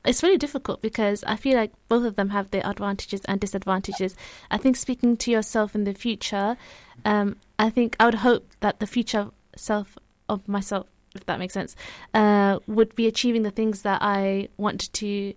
it's 0.07 0.23
really 0.23 0.37
difficult 0.37 0.81
because 0.81 1.23
I 1.25 1.35
feel 1.35 1.57
like 1.57 1.71
both 1.89 2.05
of 2.05 2.15
them 2.15 2.29
have 2.29 2.51
their 2.51 2.65
advantages 2.65 3.21
and 3.25 3.39
disadvantages. 3.39 4.15
I 4.49 4.57
think 4.57 4.77
speaking 4.77 5.17
to 5.17 5.31
yourself 5.31 5.75
in 5.75 5.83
the 5.83 5.93
future, 5.93 6.57
um, 7.05 7.35
I 7.59 7.69
think 7.69 7.95
I 7.99 8.05
would 8.05 8.15
hope 8.15 8.49
that 8.61 8.79
the 8.79 8.87
future 8.87 9.29
self 9.55 9.97
of 10.29 10.47
myself, 10.47 10.87
if 11.13 11.25
that 11.25 11.39
makes 11.39 11.53
sense, 11.53 11.75
uh, 12.13 12.59
would 12.67 12.95
be 12.95 13.07
achieving 13.07 13.43
the 13.43 13.51
things 13.51 13.81
that 13.81 14.01
I 14.01 14.47
want 14.57 14.91
to 14.93 15.33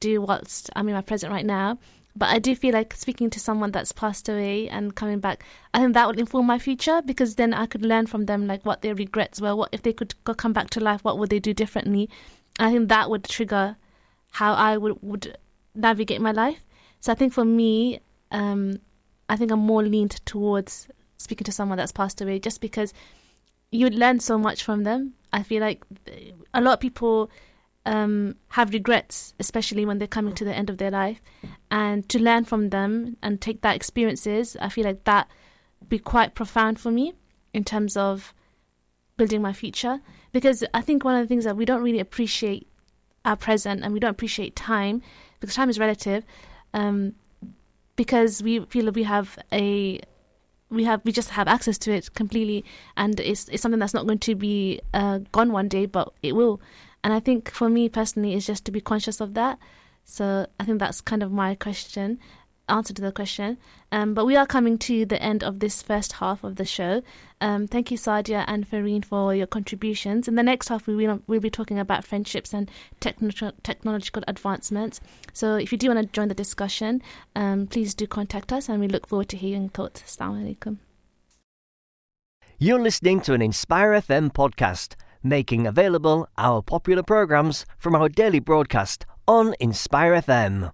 do 0.00 0.20
whilst 0.20 0.70
I'm 0.76 0.88
in 0.88 0.94
my 0.94 1.02
present 1.02 1.32
right 1.32 1.46
now. 1.46 1.78
But 2.16 2.30
I 2.30 2.40
do 2.40 2.56
feel 2.56 2.74
like 2.74 2.92
speaking 2.94 3.30
to 3.30 3.40
someone 3.40 3.70
that's 3.70 3.92
passed 3.92 4.28
away 4.28 4.68
and 4.68 4.94
coming 4.94 5.20
back, 5.20 5.44
I 5.72 5.78
think 5.78 5.94
that 5.94 6.06
would 6.06 6.18
inform 6.18 6.46
my 6.46 6.58
future 6.58 7.00
because 7.02 7.36
then 7.36 7.54
I 7.54 7.66
could 7.66 7.82
learn 7.82 8.06
from 8.06 8.26
them 8.26 8.46
like 8.46 8.66
what 8.66 8.82
their 8.82 8.94
regrets 8.96 9.40
were, 9.40 9.54
what 9.54 9.70
if 9.72 9.82
they 9.82 9.92
could 9.92 10.14
go 10.24 10.34
come 10.34 10.52
back 10.52 10.70
to 10.70 10.80
life, 10.80 11.04
what 11.04 11.18
would 11.18 11.30
they 11.30 11.38
do 11.38 11.54
differently? 11.54 12.10
I 12.58 12.72
think 12.72 12.88
that 12.88 13.08
would 13.08 13.24
trigger 13.24 13.76
how 14.30 14.54
I 14.54 14.76
would 14.76 14.98
would 15.02 15.36
navigate 15.74 16.20
my 16.20 16.32
life. 16.32 16.58
So 17.00 17.12
I 17.12 17.14
think 17.14 17.32
for 17.32 17.44
me, 17.44 18.00
um, 18.30 18.80
I 19.28 19.36
think 19.36 19.50
I'm 19.50 19.60
more 19.60 19.82
leaned 19.82 20.24
towards 20.26 20.88
speaking 21.16 21.44
to 21.44 21.52
someone 21.52 21.78
that's 21.78 21.92
passed 21.92 22.20
away 22.20 22.38
just 22.38 22.60
because 22.60 22.92
you 23.70 23.88
learn 23.88 24.20
so 24.20 24.38
much 24.38 24.64
from 24.64 24.84
them. 24.84 25.14
I 25.32 25.42
feel 25.42 25.60
like 25.60 25.84
a 26.52 26.60
lot 26.60 26.74
of 26.74 26.80
people 26.80 27.30
um, 27.86 28.36
have 28.48 28.72
regrets, 28.72 29.34
especially 29.38 29.86
when 29.86 29.98
they're 29.98 30.08
coming 30.08 30.34
to 30.34 30.44
the 30.44 30.54
end 30.54 30.70
of 30.70 30.78
their 30.78 30.90
life, 30.90 31.20
and 31.70 32.08
to 32.08 32.18
learn 32.18 32.44
from 32.44 32.70
them 32.70 33.16
and 33.22 33.40
take 33.40 33.62
that 33.62 33.76
experiences, 33.76 34.56
I 34.60 34.68
feel 34.68 34.84
like 34.84 35.04
that 35.04 35.28
would 35.80 35.88
be 35.88 35.98
quite 35.98 36.34
profound 36.34 36.80
for 36.80 36.90
me 36.90 37.14
in 37.54 37.64
terms 37.64 37.96
of 37.96 38.34
building 39.16 39.42
my 39.42 39.52
future. 39.52 40.00
Because 40.32 40.64
I 40.74 40.80
think 40.80 41.04
one 41.04 41.16
of 41.16 41.22
the 41.22 41.28
things 41.28 41.44
that 41.44 41.56
we 41.56 41.64
don't 41.64 41.82
really 41.82 42.00
appreciate 42.00 42.66
our 43.24 43.36
present 43.36 43.82
and 43.82 43.92
we 43.92 44.00
don't 44.00 44.10
appreciate 44.10 44.56
time 44.56 45.02
because 45.40 45.54
time 45.54 45.70
is 45.70 45.78
relative. 45.78 46.24
Um, 46.74 47.14
because 47.96 48.42
we 48.42 48.60
feel 48.66 48.86
that 48.86 48.94
we 48.94 49.02
have 49.02 49.38
a 49.52 50.00
we 50.70 50.84
have 50.84 51.00
we 51.04 51.12
just 51.12 51.30
have 51.30 51.48
access 51.48 51.76
to 51.78 51.92
it 51.92 52.14
completely 52.14 52.64
and 52.96 53.18
it's 53.20 53.48
it's 53.48 53.60
something 53.60 53.80
that's 53.80 53.92
not 53.92 54.06
going 54.06 54.20
to 54.20 54.34
be 54.34 54.80
uh, 54.94 55.18
gone 55.32 55.52
one 55.52 55.68
day 55.68 55.84
but 55.84 56.12
it 56.22 56.34
will 56.34 56.60
and 57.02 57.12
I 57.12 57.20
think 57.20 57.50
for 57.50 57.68
me 57.68 57.88
personally, 57.88 58.34
is 58.34 58.46
just 58.46 58.64
to 58.66 58.72
be 58.72 58.80
conscious 58.80 59.20
of 59.20 59.34
that. 59.34 59.58
So 60.04 60.46
I 60.58 60.64
think 60.64 60.78
that's 60.78 61.00
kind 61.00 61.22
of 61.22 61.32
my 61.32 61.54
question, 61.54 62.18
answer 62.70 62.94
to 62.94 63.02
the 63.02 63.12
question. 63.12 63.58
Um, 63.92 64.14
but 64.14 64.24
we 64.24 64.36
are 64.36 64.46
coming 64.46 64.78
to 64.78 65.04
the 65.04 65.20
end 65.22 65.42
of 65.42 65.58
this 65.58 65.82
first 65.82 66.12
half 66.14 66.44
of 66.44 66.56
the 66.56 66.64
show. 66.64 67.02
Um, 67.40 67.66
thank 67.66 67.90
you, 67.90 67.98
Sadia 67.98 68.44
and 68.46 68.66
Farine, 68.68 69.04
for 69.04 69.34
your 69.34 69.46
contributions. 69.46 70.28
In 70.28 70.36
the 70.36 70.42
next 70.42 70.68
half, 70.68 70.86
we 70.86 70.94
will 70.94 71.22
we'll 71.26 71.40
be 71.40 71.50
talking 71.50 71.78
about 71.78 72.04
friendships 72.04 72.54
and 72.54 72.70
techno- 73.00 73.52
technological 73.62 74.22
advancements. 74.28 75.00
So 75.32 75.56
if 75.56 75.72
you 75.72 75.78
do 75.78 75.88
want 75.88 76.00
to 76.00 76.06
join 76.06 76.28
the 76.28 76.34
discussion, 76.34 77.02
um, 77.34 77.66
please 77.66 77.94
do 77.94 78.06
contact 78.06 78.52
us, 78.52 78.68
and 78.68 78.80
we 78.80 78.88
look 78.88 79.06
forward 79.06 79.28
to 79.30 79.36
hearing 79.36 79.68
thoughts. 79.68 80.02
Assalamu 80.02 80.56
alaikum. 80.56 80.78
You're 82.58 82.80
listening 82.80 83.20
to 83.22 83.32
an 83.32 83.42
Inspire 83.42 83.92
FM 83.92 84.32
podcast 84.32 84.96
making 85.22 85.66
available 85.66 86.28
our 86.38 86.62
popular 86.62 87.02
programs 87.02 87.66
from 87.78 87.94
our 87.94 88.08
daily 88.08 88.40
broadcast 88.40 89.06
on 89.26 89.54
Inspire 89.60 90.14
FM. 90.14 90.72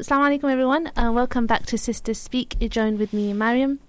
Assalamu 0.00 0.38
alaikum 0.38 0.52
everyone 0.52 0.88
and 0.96 1.08
uh, 1.08 1.12
welcome 1.12 1.46
back 1.46 1.64
to 1.64 1.78
Sisters 1.78 2.18
Speak. 2.18 2.56
You're 2.60 2.68
joined 2.68 2.98
with 2.98 3.14
me, 3.14 3.32
Mariam 3.32 3.80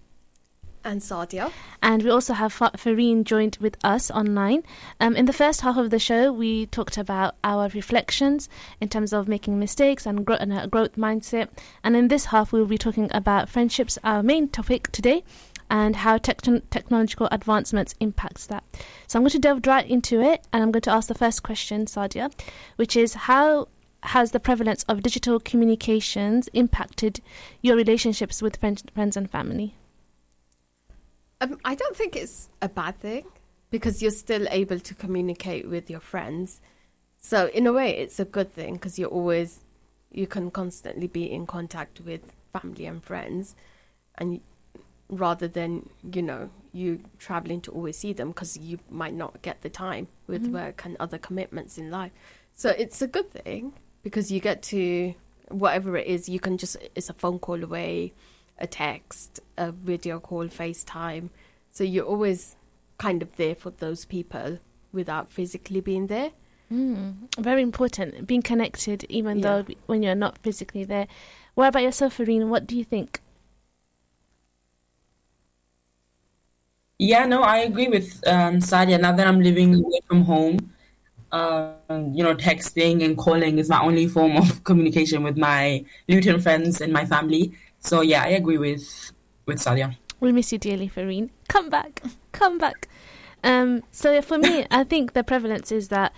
and 0.86 1.02
Sadia. 1.02 1.52
And 1.82 2.04
we 2.04 2.10
also 2.10 2.34
have 2.34 2.54
Farine 2.54 3.26
joined 3.26 3.58
with 3.60 3.76
us 3.84 4.10
online. 4.12 4.64
Um, 5.00 5.16
in 5.16 5.26
the 5.26 5.34
first 5.34 5.62
half 5.62 5.78
of 5.78 5.90
the 5.90 6.00
show, 6.00 6.32
we 6.32 6.68
talked 6.68 6.98
about 6.98 7.36
our 7.44 7.68
reflections 7.70 8.48
in 8.80 8.88
terms 8.88 9.12
of 9.12 9.28
making 9.28 9.60
mistakes 9.60 10.06
and, 10.06 10.30
and 10.30 10.54
a 10.54 10.68
growth 10.68 10.96
mindset. 10.96 11.50
And 11.84 11.96
in 11.96 12.08
this 12.08 12.26
half, 12.26 12.54
we'll 12.54 12.66
be 12.66 12.78
talking 12.78 13.10
about 13.14 13.50
friendships, 13.50 13.98
our 14.04 14.24
main 14.24 14.48
topic 14.48 14.92
today, 14.92 15.24
and 15.70 15.98
how 15.98 16.18
technological 16.18 17.28
advancements 17.32 17.96
impacts 18.00 18.46
that. 18.48 18.64
So 19.08 19.18
I'm 19.18 19.24
going 19.24 19.32
to 19.32 19.40
delve 19.40 19.66
right 19.66 19.88
into 19.88 20.22
it, 20.22 20.48
and 20.52 20.62
I'm 20.64 20.72
going 20.72 20.82
to 20.82 20.92
ask 20.92 21.08
the 21.08 21.16
first 21.16 21.44
question, 21.44 21.86
Sadia, 21.86 22.32
which 22.76 22.96
is 22.96 23.14
how 23.14 23.68
has 24.04 24.32
the 24.32 24.40
prevalence 24.40 24.84
of 24.84 25.02
digital 25.02 25.40
communications 25.40 26.48
impacted 26.54 27.22
your 27.62 27.76
relationships 27.76 28.42
with 28.42 28.58
friends, 28.58 28.84
friends 28.94 29.18
and 29.18 29.30
family? 29.32 29.76
Um, 31.42 31.58
I 31.66 31.76
don't 31.76 31.96
think 31.96 32.16
it's 32.16 32.50
a 32.62 32.70
bad 32.70 33.00
thing. 33.00 33.26
because 33.76 34.02
you're 34.02 34.12
still 34.12 34.48
able 34.52 34.80
to 34.80 34.94
communicate 34.94 35.68
with 35.68 35.90
your 35.90 36.00
friends. 36.00 36.62
So 37.18 37.48
in 37.48 37.68
a 37.68 37.74
way, 37.74 37.98
it's 37.98 38.22
a 38.22 38.26
good 38.26 38.54
thing 38.54 38.76
because 38.76 38.98
you're 38.98 39.10
always 39.10 39.60
you 40.12 40.28
can 40.28 40.50
constantly 40.50 41.08
be 41.08 41.30
in 41.30 41.46
contact 41.46 42.00
with 42.00 42.34
family 42.54 42.86
and 42.86 43.04
friends, 43.04 43.54
and 44.18 44.40
rather 45.10 45.48
than 45.48 45.90
you 46.14 46.22
know 46.22 46.50
you 46.74 47.00
traveling 47.20 47.62
to 47.62 47.72
always 47.72 47.98
see 47.98 48.12
them 48.14 48.30
because 48.30 48.58
you 48.58 48.80
might 48.90 49.14
not 49.14 49.42
get 49.42 49.62
the 49.62 49.70
time 49.70 50.08
with 50.28 50.48
Mhm. 50.48 50.52
work 50.52 50.86
and 50.86 50.98
other 51.00 51.18
commitments 51.18 51.78
in 51.78 51.90
life. 51.92 52.12
So 52.54 52.70
it's 52.72 53.02
a 53.02 53.08
good 53.08 53.32
thing 53.32 53.74
because 54.04 54.32
you 54.32 54.40
get 54.40 54.62
to 54.64 55.14
whatever 55.50 55.96
it 55.96 56.08
is, 56.08 56.28
you 56.28 56.40
can 56.40 56.58
just 56.58 56.76
it's 56.96 57.10
a 57.10 57.14
phone 57.14 57.40
call 57.40 57.64
away, 57.64 58.14
a 58.58 58.68
text, 58.68 59.40
a 59.58 59.72
video 59.72 60.20
call, 60.20 60.46
FaceTime. 60.48 61.30
So 61.72 61.84
you're 61.84 62.06
always 62.06 62.56
kind 62.98 63.22
of 63.22 63.36
there 63.36 63.56
for 63.56 63.70
those 63.72 64.06
people 64.06 64.60
without 64.92 65.30
physically 65.32 65.82
being 65.82 66.08
there. 66.08 66.32
Mm, 66.72 67.28
very 67.38 67.62
important, 67.62 68.26
being 68.26 68.42
connected, 68.42 69.06
even 69.08 69.38
Yeah. 69.40 69.62
though 69.62 69.74
when 69.86 70.02
you're 70.02 70.16
not 70.16 70.40
physically 70.40 70.84
there. 70.84 71.08
What 71.54 71.68
about 71.68 71.84
yourself, 71.84 72.14
Farine? 72.16 72.50
What 72.50 72.66
do 72.66 72.76
you 72.76 72.84
think? 72.84 73.22
Yeah, 76.98 77.26
no, 77.26 77.42
I 77.42 77.58
agree 77.58 77.88
with 77.88 78.26
um, 78.28 78.60
Sadia. 78.60 79.00
Now 79.00 79.12
that 79.12 79.28
I'm 79.28 79.42
living 79.42 79.76
away 79.76 80.00
from 80.08 80.24
home, 80.24 80.72
um, 81.32 82.14
you 82.14 82.24
know, 82.24 82.36
texting 82.36 83.04
and 83.04 83.18
calling 83.18 83.58
is 83.58 83.70
my 83.70 83.82
only 83.82 84.08
form 84.08 84.38
of 84.38 84.64
communication 84.64 85.24
with 85.24 85.38
my 85.38 85.84
Luton 86.08 86.40
friends 86.40 86.80
and 86.80 86.94
my 86.94 87.06
family. 87.06 87.52
So 87.80 88.02
yeah, 88.02 88.24
I 88.24 88.30
agree 88.30 88.58
with 88.58 89.12
with 89.46 89.58
Sadia. 89.58 89.96
We'll 90.20 90.32
miss 90.32 90.52
you 90.54 90.58
dearly, 90.58 90.88
Farine. 90.88 91.30
Come 91.50 91.70
back, 91.70 92.02
come 92.32 92.58
back. 92.58 92.88
Um, 93.44 93.84
so 93.92 94.22
for 94.22 94.38
me, 94.38 94.66
I 94.72 94.86
think 94.86 95.14
the 95.14 95.24
prevalence 95.24 95.72
is 95.72 95.90
that 95.90 96.14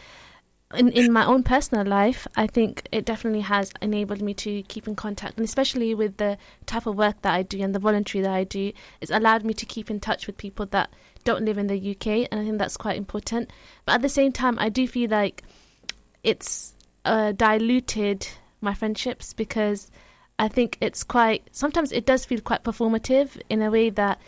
in 0.75 0.89
in 0.89 1.13
my 1.13 1.25
own 1.25 1.43
personal 1.43 1.85
life, 1.85 2.27
I 2.35 2.47
think 2.47 2.87
it 2.91 3.05
definitely 3.05 3.41
has 3.41 3.71
enabled 3.81 4.21
me 4.21 4.33
to 4.35 4.63
keep 4.63 4.87
in 4.87 4.95
contact, 4.95 5.37
and 5.37 5.45
especially 5.45 5.95
with 5.95 6.17
the 6.17 6.37
type 6.65 6.85
of 6.85 6.97
work 6.97 7.21
that 7.21 7.33
I 7.33 7.43
do 7.43 7.61
and 7.61 7.73
the 7.73 7.79
voluntary 7.79 8.21
that 8.21 8.33
I 8.33 8.43
do, 8.43 8.73
it's 8.99 9.11
allowed 9.11 9.45
me 9.45 9.53
to 9.53 9.65
keep 9.65 9.89
in 9.89 9.99
touch 9.99 10.27
with 10.27 10.37
people 10.37 10.65
that 10.67 10.89
don't 11.23 11.45
live 11.45 11.57
in 11.57 11.67
the 11.67 11.91
UK, 11.91 12.27
and 12.29 12.41
I 12.41 12.43
think 12.43 12.57
that's 12.57 12.77
quite 12.77 12.97
important. 12.97 13.49
But 13.85 13.95
at 13.95 14.01
the 14.01 14.09
same 14.09 14.31
time, 14.33 14.57
I 14.59 14.69
do 14.69 14.87
feel 14.87 15.09
like 15.09 15.43
it's 16.23 16.75
uh, 17.05 17.31
diluted 17.31 18.27
my 18.59 18.73
friendships 18.73 19.33
because 19.33 19.89
I 20.39 20.49
think 20.49 20.77
it's 20.81 21.03
quite 21.03 21.47
sometimes 21.51 21.91
it 21.91 22.05
does 22.05 22.25
feel 22.25 22.41
quite 22.41 22.63
performative 22.63 23.39
in 23.49 23.61
a 23.61 23.71
way 23.71 23.89
that 23.91 24.19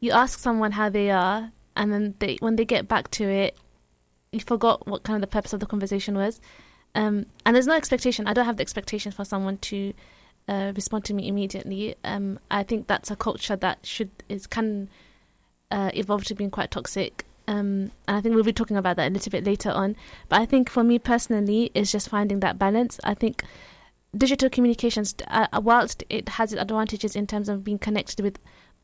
you 0.00 0.10
ask 0.10 0.38
someone 0.38 0.72
how 0.72 0.88
they 0.88 1.10
are 1.10 1.52
and 1.76 1.92
then 1.92 2.14
they 2.18 2.36
when 2.40 2.56
they 2.56 2.64
get 2.64 2.88
back 2.88 3.10
to 3.12 3.24
it 3.24 3.56
you 4.34 4.40
forgot 4.40 4.86
what 4.86 5.02
kind 5.02 5.16
of 5.16 5.20
the 5.22 5.32
purpose 5.32 5.52
of 5.52 5.60
the 5.60 5.66
conversation 5.66 6.16
was. 6.16 6.40
Um, 6.94 7.26
and 7.44 7.54
there's 7.54 7.66
no 7.66 7.74
expectation. 7.74 8.26
I 8.26 8.34
don't 8.34 8.44
have 8.44 8.56
the 8.56 8.62
expectation 8.62 9.10
for 9.12 9.24
someone 9.24 9.58
to 9.58 9.92
uh, 10.48 10.72
respond 10.74 11.04
to 11.06 11.14
me 11.14 11.26
immediately. 11.26 11.96
Um, 12.04 12.38
I 12.50 12.62
think 12.62 12.86
that's 12.86 13.10
a 13.10 13.16
culture 13.16 13.56
that 13.56 13.84
should 13.84 14.10
is 14.28 14.46
can 14.46 14.88
uh, 15.70 15.90
evolve 15.94 16.24
to 16.24 16.34
being 16.34 16.50
quite 16.50 16.70
toxic. 16.70 17.24
Um, 17.46 17.90
and 18.08 18.16
I 18.16 18.20
think 18.20 18.34
we'll 18.34 18.44
be 18.44 18.52
talking 18.52 18.76
about 18.76 18.96
that 18.96 19.10
a 19.10 19.12
little 19.12 19.30
bit 19.30 19.44
later 19.44 19.70
on. 19.70 19.96
But 20.28 20.40
I 20.40 20.46
think 20.46 20.70
for 20.70 20.84
me 20.84 20.98
personally 20.98 21.70
it's 21.74 21.92
just 21.92 22.08
finding 22.08 22.40
that 22.40 22.58
balance. 22.58 23.00
I 23.04 23.14
think 23.14 23.44
digital 24.16 24.50
communications, 24.50 25.14
uh, 25.28 25.46
whilst 25.62 26.04
it 26.08 26.28
has 26.30 26.52
its 26.52 26.62
advantages 26.62 27.16
in 27.16 27.26
terms 27.26 27.48
of 27.48 27.64
being 27.64 27.78
connected 27.78 28.20
with 28.20 28.38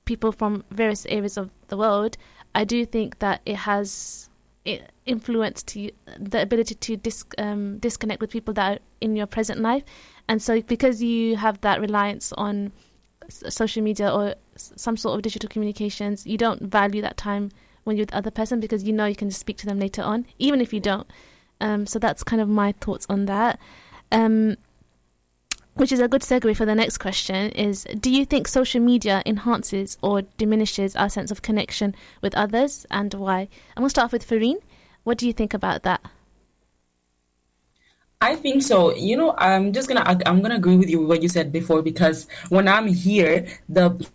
people 0.04 0.32
from 0.32 0.64
various 0.70 1.06
areas 1.06 1.36
of 1.36 1.50
the 1.68 1.76
world, 1.76 2.16
I 2.54 2.64
do 2.64 2.84
think 2.84 3.20
that 3.20 3.42
it 3.46 3.56
has 3.56 4.29
it 4.70 4.92
influenced 5.06 5.74
you, 5.76 5.90
the 6.18 6.40
ability 6.42 6.74
to 6.74 6.96
dis, 6.96 7.24
um, 7.38 7.78
disconnect 7.78 8.20
with 8.20 8.30
people 8.30 8.54
that 8.54 8.72
are 8.72 8.80
in 9.00 9.16
your 9.16 9.26
present 9.26 9.60
life. 9.60 9.82
And 10.28 10.40
so, 10.42 10.60
because 10.62 11.02
you 11.02 11.36
have 11.36 11.60
that 11.62 11.80
reliance 11.80 12.32
on 12.32 12.72
social 13.28 13.82
media 13.82 14.12
or 14.12 14.34
some 14.56 14.96
sort 14.96 15.16
of 15.16 15.22
digital 15.22 15.48
communications, 15.48 16.26
you 16.26 16.38
don't 16.38 16.62
value 16.62 17.02
that 17.02 17.16
time 17.16 17.50
when 17.84 17.96
you're 17.96 18.02
with 18.02 18.10
the 18.10 18.16
other 18.16 18.30
person 18.30 18.60
because 18.60 18.84
you 18.84 18.92
know 18.92 19.06
you 19.06 19.16
can 19.16 19.30
speak 19.30 19.56
to 19.58 19.66
them 19.66 19.78
later 19.78 20.02
on, 20.02 20.26
even 20.38 20.60
if 20.60 20.72
you 20.72 20.80
don't. 20.80 21.10
Um, 21.60 21.86
so 21.86 21.98
that's 21.98 22.22
kind 22.22 22.40
of 22.40 22.48
my 22.48 22.72
thoughts 22.80 23.06
on 23.08 23.26
that. 23.26 23.58
Um, 24.12 24.56
which 25.74 25.92
is 25.92 26.00
a 26.00 26.08
good 26.08 26.22
segue 26.22 26.56
for 26.56 26.66
the 26.66 26.74
next 26.74 26.98
question 26.98 27.50
is 27.50 27.84
do 27.98 28.10
you 28.10 28.24
think 28.24 28.46
social 28.48 28.80
media 28.80 29.22
enhances 29.24 29.96
or 30.02 30.22
diminishes 30.36 30.96
our 30.96 31.08
sense 31.08 31.30
of 31.30 31.42
connection 31.42 31.94
with 32.20 32.34
others 32.34 32.86
and 32.90 33.14
why 33.14 33.48
i'm 33.76 33.82
going 33.82 33.86
to 33.86 33.90
start 33.90 34.06
off 34.06 34.12
with 34.12 34.24
Farine. 34.24 34.58
what 35.04 35.18
do 35.18 35.26
you 35.26 35.32
think 35.32 35.54
about 35.54 35.82
that 35.82 36.00
I 38.22 38.36
think 38.36 38.62
so. 38.62 38.94
You 38.94 39.16
know, 39.16 39.34
I'm 39.38 39.72
just 39.72 39.88
gonna 39.88 40.02
I'm 40.26 40.42
gonna 40.42 40.56
agree 40.56 40.76
with 40.76 40.90
you 40.90 41.00
with 41.00 41.08
what 41.08 41.22
you 41.22 41.28
said 41.30 41.50
before 41.52 41.80
because 41.80 42.26
when 42.50 42.68
I'm 42.68 42.86
here, 42.86 43.46
the 43.66 44.06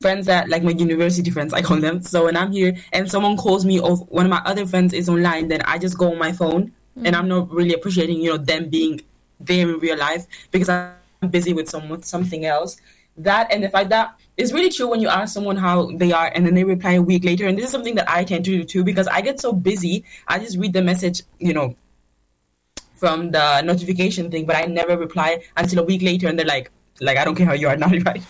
friends 0.00 0.26
that 0.26 0.48
like 0.48 0.62
my 0.62 0.72
university 0.72 1.30
friends, 1.30 1.54
I 1.54 1.62
call 1.62 1.78
them. 1.78 2.02
So 2.02 2.26
when 2.26 2.36
I'm 2.36 2.52
here 2.52 2.76
and 2.92 3.10
someone 3.10 3.36
calls 3.36 3.64
me 3.64 3.80
or 3.80 3.96
one 3.96 4.26
of 4.26 4.30
my 4.30 4.42
other 4.44 4.66
friends 4.66 4.92
is 4.92 5.08
online, 5.08 5.48
then 5.48 5.62
I 5.62 5.78
just 5.78 5.96
go 5.96 6.12
on 6.12 6.18
my 6.18 6.32
phone 6.32 6.72
and 6.96 7.14
mm. 7.14 7.18
I'm 7.18 7.28
not 7.28 7.50
really 7.50 7.74
appreciating, 7.74 8.20
you 8.20 8.30
know, 8.30 8.36
them 8.36 8.68
being 8.68 9.00
there 9.40 9.68
in 9.68 9.78
real 9.78 9.98
life 9.98 10.26
because 10.50 10.68
I'm 10.68 11.28
busy 11.30 11.52
with 11.52 11.68
some 11.68 12.02
something 12.02 12.44
else. 12.44 12.76
That 13.18 13.50
and 13.50 13.64
the 13.64 13.70
fact 13.70 13.88
that 13.90 14.14
it's 14.36 14.52
really 14.52 14.70
true 14.70 14.88
when 14.88 15.00
you 15.00 15.08
ask 15.08 15.32
someone 15.32 15.56
how 15.56 15.90
they 15.92 16.12
are 16.12 16.30
and 16.34 16.46
then 16.46 16.54
they 16.54 16.64
reply 16.64 16.92
a 16.92 17.02
week 17.02 17.24
later. 17.24 17.46
And 17.46 17.56
this 17.56 17.66
is 17.66 17.70
something 17.70 17.94
that 17.94 18.10
I 18.10 18.24
tend 18.24 18.44
to 18.44 18.50
do 18.50 18.64
too 18.64 18.84
because 18.84 19.06
I 19.08 19.22
get 19.22 19.40
so 19.40 19.52
busy. 19.52 20.04
I 20.28 20.38
just 20.38 20.58
read 20.58 20.74
the 20.74 20.82
message, 20.82 21.22
you 21.38 21.54
know, 21.54 21.74
from 22.94 23.30
the 23.30 23.62
notification 23.62 24.30
thing, 24.30 24.46
but 24.46 24.56
I 24.56 24.62
never 24.62 24.96
reply 24.96 25.42
until 25.56 25.80
a 25.80 25.82
week 25.84 26.02
later, 26.02 26.28
and 26.28 26.38
they're 26.38 26.46
like, 26.46 26.70
like 27.00 27.16
I 27.18 27.24
don't 27.24 27.34
care 27.34 27.46
how 27.46 27.52
you 27.52 27.68
are, 27.68 27.76
not 27.76 27.92
right. 28.06 28.22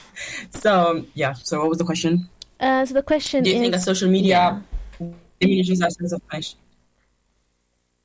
So 0.51 1.05
yeah. 1.15 1.33
So 1.35 1.61
what 1.61 1.69
was 1.69 1.79
the 1.79 1.85
question? 1.85 2.29
uh, 2.61 2.85
so 2.87 2.95
the 2.95 3.03
question 3.03 3.45
Do 3.45 3.51
you 3.51 3.57
is 3.57 3.63
think 3.63 3.73
that 3.75 3.83
social 3.83 4.11
media 4.11 4.63
diminishes 5.41 5.83
our 5.83 5.91
sense 5.91 6.13
of 6.13 6.27
connection? 6.29 6.59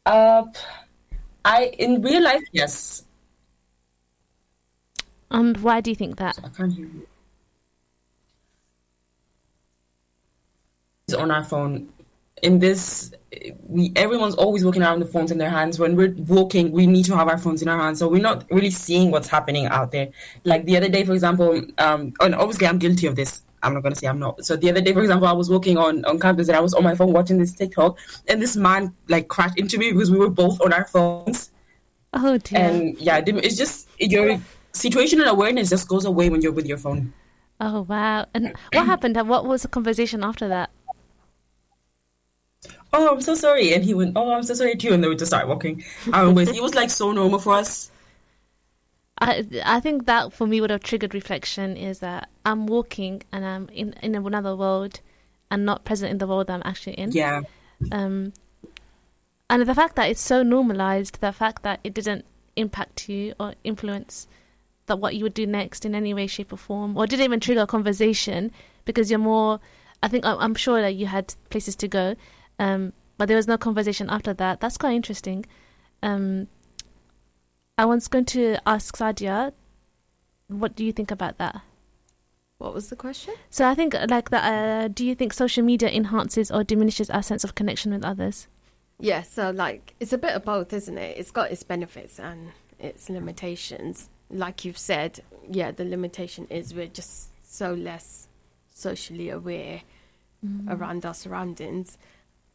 Uh, 0.05 0.43
I 1.43 1.65
in 1.77 2.01
real 2.01 2.23
life, 2.23 2.43
yes. 2.51 3.03
and 5.31 5.57
why 5.57 5.81
do 5.81 5.89
you 5.89 5.95
think 5.95 6.17
that 6.17 6.37
I 6.43 6.49
can't 6.49 6.73
hear 6.73 6.85
you. 6.85 7.07
It's 11.07 11.15
on 11.15 11.31
our 11.31 11.43
phone. 11.43 11.89
In 12.43 12.59
this, 12.59 13.13
we 13.67 13.91
everyone's 13.95 14.35
always 14.35 14.65
walking 14.65 14.81
around 14.81 14.99
with 14.99 15.11
phones 15.11 15.31
in 15.31 15.37
their 15.37 15.49
hands. 15.49 15.79
When 15.79 15.95
we're 15.95 16.15
walking, 16.27 16.71
we 16.71 16.87
need 16.87 17.05
to 17.05 17.15
have 17.15 17.27
our 17.27 17.37
phones 17.37 17.61
in 17.61 17.67
our 17.67 17.77
hands, 17.77 17.99
so 17.99 18.07
we're 18.07 18.21
not 18.21 18.45
really 18.51 18.71
seeing 18.71 19.11
what's 19.11 19.27
happening 19.27 19.65
out 19.67 19.91
there. 19.91 20.09
Like 20.43 20.65
the 20.65 20.77
other 20.77 20.89
day, 20.89 21.03
for 21.03 21.13
example, 21.13 21.61
um, 21.77 22.13
and 22.19 22.35
obviously 22.35 22.67
I'm 22.67 22.79
guilty 22.79 23.07
of 23.07 23.15
this. 23.15 23.43
I'm 23.63 23.73
not 23.73 23.83
gonna 23.83 23.95
say 23.95 24.07
I'm 24.07 24.19
not. 24.19 24.43
So 24.45 24.55
the 24.55 24.69
other 24.69 24.81
day, 24.81 24.93
for 24.93 25.01
example, 25.01 25.27
I 25.27 25.33
was 25.33 25.49
walking 25.49 25.77
on 25.77 26.03
on 26.05 26.19
campus 26.19 26.47
and 26.47 26.57
I 26.57 26.61
was 26.61 26.73
on 26.73 26.83
my 26.83 26.95
phone 26.95 27.13
watching 27.13 27.37
this 27.37 27.53
TikTok, 27.53 27.97
and 28.27 28.41
this 28.41 28.55
man 28.55 28.93
like 29.07 29.27
crashed 29.27 29.57
into 29.57 29.77
me 29.77 29.91
because 29.91 30.11
we 30.11 30.17
were 30.17 30.29
both 30.29 30.59
on 30.61 30.73
our 30.73 30.85
phones. 30.85 31.51
oh 32.13 32.37
dear 32.37 32.59
And 32.59 32.97
yeah, 32.99 33.21
it's 33.25 33.57
just 33.57 33.87
your 33.99 34.39
situational 34.73 35.27
awareness 35.27 35.69
just 35.69 35.87
goes 35.87 36.05
away 36.05 36.29
when 36.29 36.41
you're 36.41 36.51
with 36.51 36.65
your 36.65 36.77
phone. 36.77 37.13
oh 37.59 37.81
wow 37.81 38.25
and 38.33 38.53
what 38.73 38.85
happened 38.85 39.15
what 39.27 39.45
was 39.45 39.61
the 39.61 39.67
conversation 39.67 40.23
after 40.23 40.47
that 40.47 40.71
oh, 42.93 43.13
I'm 43.13 43.21
so 43.21 43.35
sorry. 43.35 43.73
And 43.73 43.83
he 43.83 43.93
went, 43.93 44.13
oh, 44.15 44.33
I'm 44.33 44.43
so 44.43 44.53
sorry 44.53 44.75
too. 44.75 44.93
And 44.93 45.03
then 45.03 45.09
we 45.09 45.15
just 45.15 45.29
started 45.29 45.47
walking 45.47 45.83
our 46.13 46.29
ways. 46.29 46.49
It 46.49 46.61
was 46.61 46.75
like 46.75 46.89
so 46.89 47.11
normal 47.11 47.39
for 47.39 47.53
us. 47.53 47.91
I 49.21 49.45
I 49.63 49.79
think 49.79 50.07
that 50.07 50.33
for 50.33 50.47
me 50.47 50.59
would 50.59 50.71
have 50.71 50.81
triggered 50.81 51.13
reflection 51.13 51.77
is 51.77 51.99
that 51.99 52.29
I'm 52.43 52.65
walking 52.65 53.21
and 53.31 53.45
I'm 53.45 53.69
in 53.69 53.93
in 54.01 54.15
another 54.15 54.55
world 54.55 54.99
and 55.51 55.65
not 55.65 55.85
present 55.85 56.11
in 56.11 56.17
the 56.17 56.27
world 56.27 56.49
I'm 56.49 56.63
actually 56.65 56.93
in. 56.93 57.11
Yeah. 57.11 57.41
Um, 57.91 58.33
and 59.49 59.61
the 59.67 59.75
fact 59.75 59.95
that 59.97 60.09
it's 60.09 60.21
so 60.21 60.43
normalized, 60.43 61.19
the 61.21 61.31
fact 61.31 61.63
that 61.63 61.79
it 61.83 61.93
didn't 61.93 62.25
impact 62.55 63.09
you 63.09 63.33
or 63.39 63.53
influence 63.63 64.27
that 64.87 64.97
what 64.97 65.15
you 65.15 65.23
would 65.23 65.33
do 65.33 65.45
next 65.45 65.85
in 65.85 65.93
any 65.93 66.13
way, 66.13 66.27
shape, 66.27 66.51
or 66.51 66.57
form, 66.57 66.97
or 66.97 67.05
didn't 67.05 67.25
even 67.25 67.39
trigger 67.39 67.61
a 67.61 67.67
conversation 67.67 68.51
because 68.85 69.11
you're 69.11 69.19
more. 69.19 69.59
I 70.01 70.07
think 70.07 70.25
I'm 70.25 70.39
I'm 70.39 70.55
sure 70.55 70.81
that 70.81 70.95
you 70.95 71.05
had 71.05 71.35
places 71.49 71.75
to 71.77 71.87
go, 71.87 72.15
um, 72.57 72.93
but 73.17 73.27
there 73.27 73.37
was 73.37 73.47
no 73.47 73.57
conversation 73.57 74.09
after 74.09 74.33
that. 74.33 74.61
That's 74.61 74.77
quite 74.77 74.95
interesting. 74.95 75.45
Um, 76.01 76.47
I 77.77 77.85
was 77.85 78.07
going 78.07 78.25
to 78.25 78.57
ask 78.67 78.95
Sadia, 78.97 79.53
what 80.47 80.75
do 80.75 80.85
you 80.85 80.91
think 80.91 81.11
about 81.11 81.37
that? 81.37 81.61
What 82.57 82.73
was 82.73 82.89
the 82.89 82.95
question? 82.95 83.33
So 83.49 83.67
I 83.67 83.73
think 83.73 83.95
like 84.09 84.29
that. 84.29 84.43
Uh, 84.53 84.87
do 84.87 85.03
you 85.03 85.15
think 85.15 85.33
social 85.33 85.63
media 85.63 85.89
enhances 85.89 86.51
or 86.51 86.63
diminishes 86.63 87.09
our 87.09 87.23
sense 87.23 87.43
of 87.43 87.55
connection 87.55 87.91
with 87.91 88.05
others? 88.05 88.47
Yeah, 88.99 89.23
so 89.23 89.49
like 89.49 89.95
it's 89.99 90.13
a 90.13 90.17
bit 90.19 90.35
of 90.35 90.45
both, 90.45 90.71
isn't 90.73 90.97
it? 90.97 91.17
It's 91.17 91.31
got 91.31 91.49
its 91.51 91.63
benefits 91.63 92.19
and 92.19 92.51
its 92.77 93.09
limitations. 93.09 94.09
Like 94.29 94.63
you've 94.63 94.77
said, 94.77 95.21
yeah, 95.49 95.71
the 95.71 95.85
limitation 95.85 96.45
is 96.51 96.75
we're 96.75 96.85
just 96.85 97.29
so 97.43 97.73
less 97.73 98.27
socially 98.71 99.29
aware 99.29 99.81
around 100.67 101.05
our 101.05 101.13
surroundings. 101.13 101.97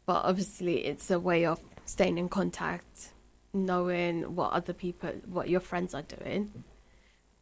but 0.06 0.24
obviously 0.24 0.84
it's 0.86 1.10
a 1.10 1.18
way 1.18 1.44
of 1.44 1.60
staying 1.84 2.16
in 2.18 2.28
contact, 2.28 3.10
knowing 3.56 4.36
what 4.36 4.52
other 4.52 4.72
people, 4.72 5.10
what 5.26 5.48
your 5.48 5.60
friends 5.60 5.94
are 5.94 6.02
doing. 6.02 6.64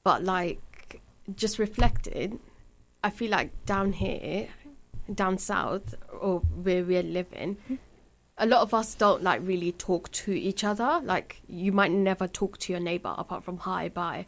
But 0.02 0.24
like, 0.24 1.00
just 1.34 1.58
reflecting, 1.58 2.40
I 3.02 3.10
feel 3.10 3.30
like 3.30 3.66
down 3.66 3.92
here, 3.92 4.48
down 5.12 5.38
south, 5.38 5.94
or 6.20 6.40
where 6.40 6.84
we're 6.84 7.02
living, 7.02 7.56
a 8.38 8.46
lot 8.46 8.62
of 8.62 8.74
us 8.74 8.94
don't 8.94 9.22
like 9.22 9.40
really 9.44 9.72
talk 9.72 10.10
to 10.12 10.32
each 10.32 10.64
other. 10.64 11.00
Like, 11.02 11.40
you 11.46 11.72
might 11.72 11.92
never 11.92 12.26
talk 12.26 12.58
to 12.58 12.72
your 12.72 12.80
neighbor 12.80 13.14
apart 13.16 13.44
from 13.44 13.58
hi, 13.58 13.88
bye, 13.88 14.26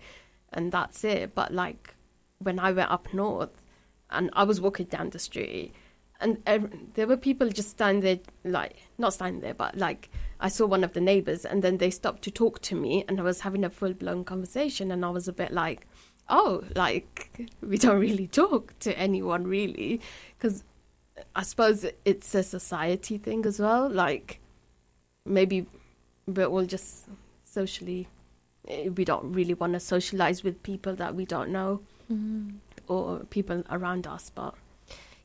and 0.53 0.73
that's 0.73 1.05
it. 1.05 1.35
But 1.35 1.53
like, 1.53 1.95
when 2.39 2.59
I 2.59 2.73
went 2.73 2.91
up 2.91 3.13
north, 3.15 3.63
and 4.11 4.31
I 4.35 4.45
was 4.45 4.61
walking 4.61 4.87
down 4.87 5.11
the 5.11 5.19
street, 5.19 5.75
and 6.21 6.43
ev- 6.47 6.71
there 6.95 7.07
were 7.07 7.17
people 7.17 7.49
just 7.51 7.71
standing 7.71 8.01
there, 8.03 8.19
like 8.53 8.77
not 8.99 9.13
standing 9.15 9.41
there, 9.43 9.55
but 9.55 9.77
like 9.77 10.09
I 10.41 10.49
saw 10.49 10.67
one 10.67 10.85
of 10.85 10.93
the 10.93 11.01
neighbors, 11.01 11.45
and 11.45 11.63
then 11.63 11.79
they 11.79 11.91
stopped 11.91 12.23
to 12.23 12.31
talk 12.31 12.61
to 12.63 12.75
me, 12.75 13.05
and 13.09 13.21
I 13.21 13.23
was 13.23 13.41
having 13.41 13.65
a 13.65 13.71
full 13.71 13.93
blown 13.95 14.25
conversation, 14.25 14.91
and 14.91 15.05
I 15.05 15.11
was 15.11 15.29
a 15.29 15.33
bit 15.33 15.53
like, 15.53 15.87
oh, 16.29 16.65
like 16.75 17.41
we 17.61 17.79
don't 17.79 18.01
really 18.01 18.27
talk 18.27 18.79
to 18.81 18.97
anyone 18.99 19.47
really, 19.47 20.01
because 20.39 20.65
I 21.35 21.43
suppose 21.43 21.87
it's 22.05 22.35
a 22.35 22.43
society 22.43 23.19
thing 23.19 23.47
as 23.47 23.59
well. 23.61 23.89
Like 23.89 24.41
maybe 25.25 25.67
we're 26.27 26.47
all 26.47 26.65
just 26.67 27.07
socially, 27.45 28.09
eh, 28.69 28.89
we 28.89 29.05
don't 29.05 29.33
really 29.33 29.55
want 29.55 29.73
to 29.75 29.81
socialize 29.81 30.43
with 30.43 30.63
people 30.63 30.95
that 30.97 31.15
we 31.15 31.25
don't 31.25 31.51
know 31.51 31.81
Mm. 32.13 32.59
or 32.87 33.21
people 33.31 33.65
around 33.69 34.07
us, 34.07 34.31
but. 34.33 34.55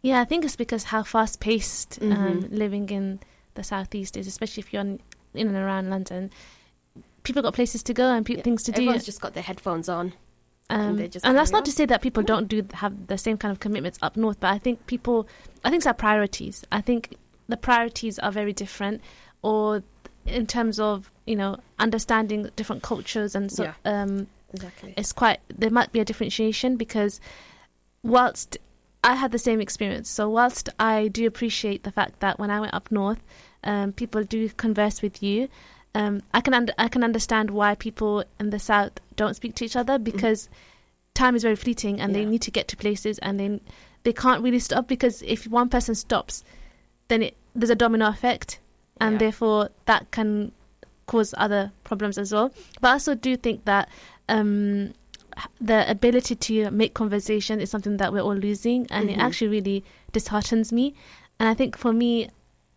Yeah, 0.01 0.19
I 0.19 0.25
think 0.25 0.43
it's 0.45 0.55
because 0.55 0.85
how 0.85 1.03
fast 1.03 1.39
paced 1.39 1.99
um, 2.01 2.09
Mhm. 2.43 2.47
living 2.57 2.89
in 2.89 3.19
the 3.53 3.63
southeast 3.63 4.17
is, 4.17 4.25
especially 4.27 4.61
if 4.61 4.73
you're 4.73 4.81
in, 4.81 4.99
in 5.33 5.47
and 5.47 5.55
around 5.57 5.89
London. 5.89 6.31
People 7.23 7.41
got 7.43 7.53
places 7.53 7.83
to 7.83 7.93
go 7.93 8.09
and 8.11 8.25
pe- 8.25 8.37
Yeah. 8.37 8.41
things 8.41 8.63
to 8.63 8.71
do. 8.71 8.81
Everyone's 8.81 9.05
just 9.05 9.21
got 9.21 9.33
their 9.33 9.43
headphones 9.43 9.87
on. 9.89 10.13
and 10.69 11.01
Um, 11.01 11.09
just 11.09 11.25
and 11.25 11.37
that's 11.37 11.51
not 11.51 11.65
to 11.65 11.71
say 11.71 11.85
that 11.85 12.01
people 12.01 12.23
don't 12.23 12.47
do 12.47 12.65
have 12.75 13.07
the 13.07 13.17
same 13.17 13.37
kind 13.37 13.51
of 13.51 13.59
commitments 13.59 13.99
up 14.01 14.15
north, 14.15 14.39
but 14.39 14.51
I 14.53 14.57
think 14.57 14.85
people, 14.87 15.27
I 15.65 15.69
think 15.69 15.81
it's 15.81 15.85
our 15.87 15.93
priorities. 15.93 16.63
I 16.71 16.79
think 16.79 17.13
the 17.49 17.57
priorities 17.57 18.17
are 18.19 18.31
very 18.31 18.53
different, 18.53 19.01
or 19.41 19.83
in 20.25 20.47
terms 20.47 20.79
of 20.79 21.11
you 21.25 21.35
know 21.35 21.57
understanding 21.77 22.49
different 22.55 22.83
cultures 22.83 23.35
and 23.35 23.51
so 23.51 23.63
Yeah. 23.65 23.73
um, 23.83 24.27
Exactly. 24.53 24.93
it's 24.95 25.11
quite 25.11 25.39
there 25.49 25.69
might 25.71 25.91
be 25.91 25.99
a 25.99 26.05
differentiation 26.05 26.77
because 26.77 27.19
whilst 28.03 28.57
I 29.03 29.15
had 29.15 29.31
the 29.31 29.39
same 29.39 29.59
experience, 29.61 30.09
so 30.09 30.29
whilst 30.29 30.69
I 30.79 31.07
do 31.07 31.25
appreciate 31.25 31.83
the 31.83 31.91
fact 31.91 32.19
that 32.19 32.37
when 32.39 32.51
I 32.51 32.59
went 32.59 32.73
up 32.73 32.91
north, 32.91 33.19
um, 33.63 33.93
people 33.93 34.23
do 34.23 34.49
converse 34.49 35.01
with 35.01 35.21
you. 35.23 35.47
Um, 35.93 36.21
I 36.33 36.41
can 36.41 36.53
under, 36.53 36.73
I 36.77 36.87
can 36.87 37.03
understand 37.03 37.49
why 37.51 37.75
people 37.75 38.23
in 38.39 38.49
the 38.51 38.59
south 38.59 38.93
don't 39.15 39.35
speak 39.35 39.55
to 39.55 39.65
each 39.65 39.75
other 39.75 39.97
because 39.97 40.49
time 41.13 41.35
is 41.35 41.41
very 41.43 41.55
fleeting 41.57 41.99
and 41.99 42.15
they 42.15 42.23
need 42.25 42.41
to 42.43 42.51
get 42.51 42.67
to 42.69 42.77
places 42.77 43.19
and 43.19 43.37
they 43.39 43.59
they 44.03 44.13
can't 44.13 44.41
really 44.41 44.59
stop 44.59 44.87
because 44.87 45.21
if 45.23 45.45
one 45.47 45.67
person 45.69 45.93
stops, 45.93 46.43
then 47.09 47.21
it, 47.23 47.35
there's 47.53 47.69
a 47.69 47.75
domino 47.75 48.07
effect 48.07 48.59
and 49.01 49.13
Yeah. 49.15 49.19
therefore 49.19 49.69
that 49.85 50.09
can 50.11 50.53
cause 51.07 51.33
other 51.37 51.71
problems 51.83 52.17
as 52.17 52.31
well. 52.31 52.53
But 52.79 52.87
I 52.87 52.91
also 52.93 53.13
do 53.15 53.35
think 53.35 53.65
that 53.65 53.89
um, 54.29 54.93
the 55.59 55.89
ability 55.89 56.35
to 56.35 56.71
make 56.71 56.93
conversation 56.93 57.59
is 57.61 57.69
something 57.69 57.97
that 57.97 58.11
we're 58.13 58.21
all 58.21 58.35
losing, 58.35 58.87
and 58.89 59.09
it 59.09 59.17
Mhm. 59.17 59.21
actually 59.23 59.47
really 59.49 59.83
disheartens 60.11 60.71
me. 60.71 60.93
And 61.39 61.49
I 61.49 61.53
think 61.53 61.77
for 61.77 61.93
me, 61.93 62.29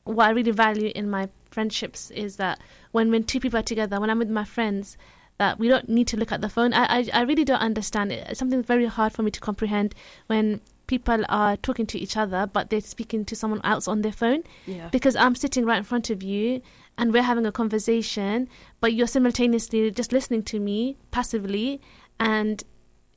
what 0.04 0.26
I 0.26 0.30
really 0.30 0.50
value 0.52 0.90
in 0.94 1.08
my 1.10 1.28
friendships 1.50 2.10
is 2.10 2.36
that 2.36 2.58
when 2.92 3.10
when 3.10 3.24
two 3.24 3.40
people 3.40 3.58
are 3.58 3.62
together, 3.62 4.00
when 4.00 4.10
I'm 4.10 4.18
with 4.18 4.30
my 4.30 4.44
friends, 4.44 4.96
that 5.38 5.58
we 5.58 5.68
don't 5.68 5.88
need 5.88 6.06
to 6.08 6.16
look 6.16 6.30
at 6.32 6.40
the 6.40 6.48
phone. 6.48 6.72
I 6.72 6.84
I, 6.98 7.08
I 7.12 7.22
really 7.22 7.44
don't 7.44 7.60
understand 7.60 8.12
it. 8.12 8.26
It's 8.28 8.38
something 8.38 8.62
very 8.62 8.86
hard 8.86 9.12
for 9.12 9.22
me 9.22 9.30
to 9.32 9.40
comprehend 9.40 9.94
when 10.28 10.60
people 10.86 11.24
are 11.30 11.56
talking 11.56 11.86
to 11.86 11.98
each 11.98 12.14
other 12.14 12.46
but 12.46 12.68
they're 12.68 12.78
speaking 12.82 13.24
to 13.24 13.34
someone 13.34 13.60
else 13.64 13.88
on 13.88 14.02
their 14.02 14.12
phone 14.12 14.42
Yeah. 14.66 14.88
because 14.92 15.16
I'm 15.16 15.34
sitting 15.34 15.64
right 15.64 15.78
in 15.78 15.82
front 15.84 16.10
of 16.10 16.22
you 16.22 16.60
and 16.98 17.10
we're 17.10 17.22
having 17.22 17.46
a 17.46 17.50
conversation, 17.52 18.48
but 18.80 18.92
you're 18.92 19.06
simultaneously 19.06 19.90
just 19.90 20.12
listening 20.12 20.42
to 20.44 20.60
me 20.60 20.98
passively 21.10 21.80
and 22.18 22.62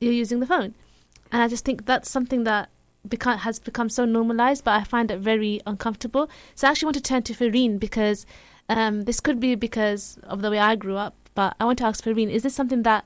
you're 0.00 0.12
using 0.12 0.40
the 0.40 0.46
phone. 0.46 0.74
And 1.30 1.42
I 1.42 1.48
just 1.48 1.64
think 1.64 1.86
that's 1.86 2.10
something 2.10 2.44
that 2.44 2.70
become, 3.08 3.38
has 3.38 3.58
become 3.58 3.88
so 3.88 4.04
normalized, 4.04 4.64
but 4.64 4.80
I 4.80 4.84
find 4.84 5.10
it 5.10 5.18
very 5.18 5.60
uncomfortable. 5.66 6.28
So 6.54 6.66
I 6.66 6.70
actually 6.70 6.86
want 6.86 6.96
to 6.96 7.02
turn 7.02 7.22
to 7.24 7.34
Farine 7.34 7.78
because 7.78 8.26
um, 8.68 9.02
this 9.02 9.20
could 9.20 9.40
be 9.40 9.54
because 9.54 10.18
of 10.24 10.42
the 10.42 10.50
way 10.50 10.58
I 10.58 10.76
grew 10.76 10.96
up, 10.96 11.14
but 11.34 11.54
I 11.60 11.64
want 11.64 11.78
to 11.78 11.84
ask 11.84 12.02
Farine, 12.02 12.30
is 12.30 12.42
this 12.42 12.54
something 12.54 12.82
that 12.82 13.04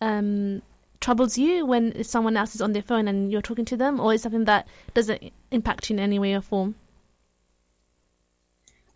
um, 0.00 0.62
troubles 1.00 1.36
you 1.36 1.66
when 1.66 2.02
someone 2.02 2.36
else 2.36 2.54
is 2.54 2.60
on 2.60 2.72
their 2.72 2.82
phone 2.82 3.06
and 3.08 3.30
you're 3.30 3.42
talking 3.42 3.64
to 3.66 3.76
them, 3.76 4.00
or 4.00 4.14
is 4.14 4.22
something 4.22 4.44
that 4.44 4.66
doesn't 4.94 5.32
impact 5.50 5.90
you 5.90 5.96
in 5.96 6.00
any 6.00 6.18
way 6.18 6.34
or 6.34 6.40
form? 6.40 6.74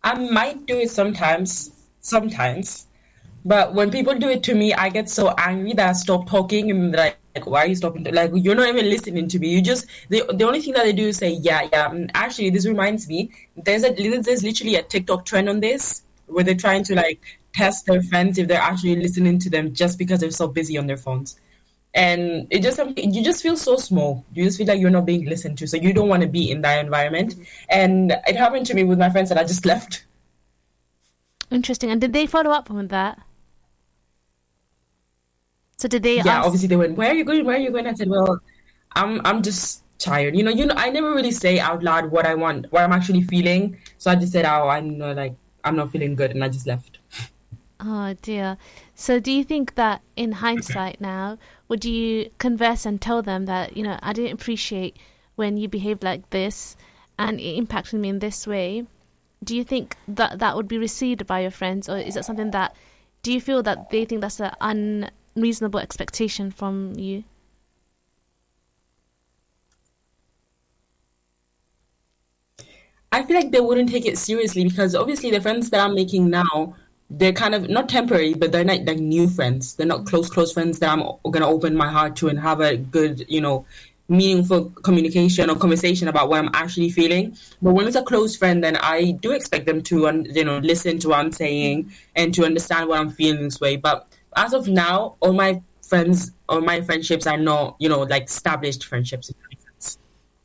I 0.03 0.15
might 0.15 0.65
do 0.65 0.77
it 0.77 0.89
sometimes, 0.89 1.71
sometimes. 2.01 2.87
But 3.45 3.73
when 3.73 3.89
people 3.89 4.15
do 4.15 4.29
it 4.29 4.43
to 4.43 4.55
me, 4.55 4.73
I 4.73 4.89
get 4.89 5.09
so 5.09 5.33
angry 5.37 5.73
that 5.73 5.89
I 5.89 5.93
stop 5.93 6.29
talking 6.29 6.71
and 6.71 6.91
like, 6.93 7.17
like 7.35 7.45
why 7.45 7.63
are 7.63 7.67
you 7.67 7.75
stopping? 7.75 8.03
Like 8.03 8.31
you're 8.33 8.55
not 8.55 8.67
even 8.67 8.89
listening 8.89 9.27
to 9.29 9.39
me. 9.39 9.49
You 9.49 9.61
just 9.61 9.85
the 10.09 10.23
the 10.33 10.45
only 10.45 10.61
thing 10.61 10.73
that 10.73 10.83
they 10.83 10.93
do 10.93 11.07
is 11.07 11.17
say 11.17 11.31
yeah 11.31 11.67
yeah. 11.71 11.89
Mm, 11.89 12.11
actually, 12.13 12.49
this 12.49 12.65
reminds 12.65 13.07
me. 13.07 13.31
There's 13.55 13.83
a 13.83 13.93
there's 13.93 14.43
literally 14.43 14.75
a 14.75 14.83
TikTok 14.83 15.25
trend 15.25 15.47
on 15.47 15.59
this 15.59 16.03
where 16.27 16.43
they're 16.43 16.55
trying 16.55 16.83
to 16.85 16.95
like 16.95 17.39
test 17.53 17.85
their 17.85 18.01
friends 18.03 18.37
if 18.37 18.47
they're 18.47 18.61
actually 18.61 18.95
listening 18.95 19.39
to 19.39 19.49
them 19.49 19.73
just 19.73 19.97
because 19.97 20.19
they're 20.19 20.31
so 20.31 20.47
busy 20.47 20.77
on 20.77 20.87
their 20.87 20.97
phones. 20.97 21.39
And 21.95 22.47
it 22.51 22.61
just 22.61 22.79
um, 22.79 22.93
you 22.97 23.23
just 23.23 23.41
feel 23.41 23.57
so 23.57 23.77
small. 23.77 24.25
You 24.33 24.43
just 24.43 24.57
feel 24.57 24.67
like 24.67 24.79
you're 24.79 24.91
not 24.91 25.05
being 25.05 25.25
listened 25.25 25.57
to, 25.59 25.67
so 25.67 25.77
you 25.77 25.93
don't 25.93 26.09
want 26.09 26.21
to 26.21 26.27
be 26.27 26.51
in 26.51 26.61
that 26.61 26.83
environment. 26.83 27.35
And 27.69 28.11
it 28.27 28.35
happened 28.35 28.67
to 28.67 28.73
me 28.73 28.83
with 28.83 28.99
my 28.99 29.09
friends 29.09 29.29
that 29.29 29.37
I 29.37 29.43
just 29.43 29.65
left. 29.73 30.05
Interesting. 31.49 31.89
And 31.89 31.99
did 31.99 32.13
they 32.13 32.27
follow 32.27 32.51
up 32.51 32.69
on 32.69 32.89
that? 32.89 33.19
So 35.79 35.87
did 35.87 36.03
they? 36.03 36.17
yeah, 36.17 36.39
ask- 36.39 36.45
obviously 36.45 36.67
they 36.67 36.75
went, 36.75 36.97
"Where 36.97 37.09
are 37.09 37.13
you 37.15 37.23
going? 37.23 37.45
Where 37.45 37.55
are 37.55 37.59
you 37.59 37.71
going?" 37.71 37.87
I 37.87 37.93
said, 37.93 38.09
"Well, 38.09 38.39
I'm 38.95 39.21
I'm 39.25 39.41
just 39.41 39.83
tired. 39.97 40.35
You 40.35 40.43
know, 40.43 40.51
you 40.51 40.65
know, 40.65 40.75
I 40.77 40.89
never 40.89 41.13
really 41.13 41.31
say 41.31 41.59
out 41.59 41.83
loud 41.83 42.11
what 42.11 42.25
I 42.25 42.35
want, 42.35 42.71
what 42.71 42.83
I'm 42.83 42.91
actually 42.91 43.23
feeling. 43.23 43.77
So 43.97 44.11
I 44.11 44.15
just 44.15 44.31
said, 44.33 44.45
oh, 44.45 44.67
I'm 44.67 44.97
not 44.97 45.15
like 45.15 45.35
I'm 45.63 45.77
not 45.77 45.91
feeling 45.91 46.15
good," 46.15 46.31
and 46.31 46.43
I 46.43 46.49
just 46.49 46.67
left. 46.67 46.99
Oh 47.79 48.13
dear. 48.21 48.57
So 48.93 49.21
do 49.21 49.31
you 49.31 49.45
think 49.45 49.75
that 49.75 50.01
in 50.17 50.33
hindsight 50.43 50.99
now, 50.99 51.37
would 51.69 51.85
you 51.85 52.29
converse 52.37 52.85
and 52.85 53.01
tell 53.01 53.21
them 53.21 53.45
that 53.45 53.77
you 53.77 53.83
know 53.83 53.97
I 54.03 54.11
didn't 54.11 54.33
appreciate 54.33 54.97
when 55.35 55.55
you 55.55 55.69
behaved 55.69 56.03
like 56.03 56.29
this, 56.31 56.75
and 57.17 57.39
it 57.39 57.55
impacted 57.55 58.01
me 58.01 58.09
in 58.09 58.19
this 58.19 58.45
way? 58.45 58.85
Do 59.41 59.55
you 59.55 59.63
think 59.63 59.95
that 60.09 60.39
that 60.39 60.57
would 60.57 60.67
be 60.67 60.77
received 60.77 61.25
by 61.25 61.39
your 61.39 61.51
friends, 61.51 61.87
or 61.87 61.97
is 61.97 62.15
that 62.15 62.25
something 62.25 62.51
that? 62.51 62.75
Do 63.23 63.31
you 63.31 63.39
feel 63.39 63.63
that 63.63 63.89
they 63.91 64.03
think 64.03 64.19
that's 64.19 64.41
an 64.41 65.09
unreasonable 65.35 65.79
expectation 65.79 66.51
from 66.51 66.93
you? 66.97 67.23
I 73.11 73.23
feel 73.23 73.35
like 73.35 73.51
they 73.51 73.59
wouldn't 73.59 73.89
take 73.89 74.05
it 74.05 74.17
seriously 74.17 74.63
because 74.63 74.93
obviously 74.93 75.31
the 75.31 75.41
friends 75.41 75.71
that 75.71 75.79
I'm 75.79 75.95
making 75.95 76.29
now, 76.29 76.75
they're 77.09 77.33
kind 77.33 77.55
of 77.55 77.67
not 77.67 77.89
temporary, 77.89 78.35
but 78.35 78.51
they're 78.51 78.63
not 78.63 78.85
like 78.85 78.99
new 78.99 79.27
friends. 79.27 79.73
They're 79.73 79.87
not 79.87 80.05
close, 80.05 80.29
close 80.29 80.53
friends 80.53 80.77
that 80.79 80.89
I'm 80.89 81.03
gonna 81.31 81.47
open 81.47 81.75
my 81.75 81.89
heart 81.89 82.15
to 82.17 82.27
and 82.27 82.39
have 82.39 82.61
a 82.61 82.77
good, 82.77 83.25
you 83.27 83.41
know, 83.41 83.65
meaningful 84.09 84.69
communication 84.83 85.49
or 85.49 85.55
conversation 85.55 86.07
about 86.07 86.29
what 86.29 86.39
I'm 86.39 86.49
actually 86.53 86.89
feeling. 86.89 87.35
But 87.61 87.73
when 87.73 87.87
it's 87.87 87.95
a 87.95 88.03
close 88.03 88.35
friend, 88.35 88.63
then 88.63 88.75
I 88.75 89.11
do 89.11 89.31
expect 89.31 89.65
them 89.65 89.81
to, 89.83 90.23
you 90.33 90.43
know, 90.43 90.59
listen 90.59 90.99
to 90.99 91.09
what 91.09 91.19
I'm 91.19 91.31
saying 91.31 91.91
and 92.15 92.33
to 92.35 92.45
understand 92.45 92.89
what 92.89 92.99
I'm 92.99 93.09
feeling 93.09 93.43
this 93.43 93.59
way. 93.59 93.75
But 93.75 94.07
as 94.35 94.53
of 94.53 94.67
now, 94.67 95.15
all 95.19 95.33
my 95.33 95.61
friends 95.81 96.31
all 96.47 96.61
my 96.61 96.81
friendships 96.81 97.25
are 97.27 97.37
not, 97.37 97.75
you 97.79 97.89
know, 97.89 98.01
like 98.01 98.25
established 98.25 98.85
friendships. 98.85 99.31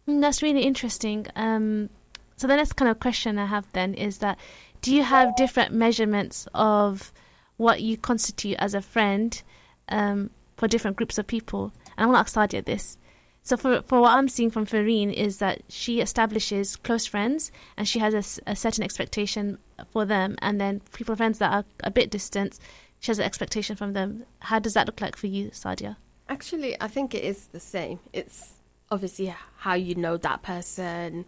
Mm, 0.08 0.20
That's 0.20 0.42
really 0.42 0.62
interesting. 0.62 1.26
Um, 1.36 1.90
so 2.36 2.46
the 2.46 2.56
next 2.56 2.74
kind 2.74 2.90
of 2.90 3.00
question 3.00 3.38
I 3.38 3.46
have 3.46 3.66
then 3.72 3.94
is 3.94 4.18
that 4.18 4.38
do 4.82 4.94
you 4.94 5.02
have 5.02 5.36
different 5.36 5.72
measurements 5.72 6.46
of 6.54 7.12
what 7.56 7.80
you 7.80 7.96
constitute 7.96 8.56
as 8.58 8.74
a 8.74 8.82
friend 8.82 9.42
um, 9.88 10.30
for 10.56 10.68
different 10.68 10.96
groups 10.96 11.16
of 11.16 11.26
people? 11.26 11.72
And 11.96 12.04
I 12.04 12.06
want 12.06 12.16
to 12.16 12.20
ask 12.20 12.50
Sadia 12.50 12.64
this. 12.64 12.98
So 13.42 13.56
for 13.58 13.82
for 13.82 14.00
what 14.00 14.12
I'm 14.12 14.28
seeing 14.28 14.50
from 14.50 14.64
Farine 14.64 15.12
is 15.12 15.36
that 15.38 15.62
she 15.68 16.00
establishes 16.00 16.76
close 16.76 17.06
friends 17.06 17.52
and 17.76 17.86
she 17.86 17.98
has 17.98 18.40
a 18.46 18.56
certain 18.56 18.82
expectation 18.82 19.58
for 19.90 20.06
them, 20.06 20.36
and 20.40 20.60
then 20.60 20.80
people 20.94 21.14
friends 21.14 21.38
that 21.38 21.52
are 21.52 21.64
a 21.82 21.90
bit 21.90 22.10
distant, 22.10 22.58
she 23.04 23.10
has 23.10 23.18
an 23.18 23.26
expectation 23.26 23.76
from 23.76 23.92
them. 23.92 24.24
How 24.38 24.58
does 24.58 24.72
that 24.72 24.86
look 24.86 25.02
like 25.02 25.14
for 25.14 25.26
you, 25.26 25.50
Sadia? 25.50 25.96
Actually, 26.26 26.74
I 26.80 26.88
think 26.88 27.14
it 27.14 27.22
is 27.22 27.48
the 27.48 27.60
same. 27.60 28.00
It's 28.14 28.54
obviously 28.90 29.34
how 29.58 29.74
you 29.74 29.94
know 29.94 30.16
that 30.16 30.40
person, 30.42 31.26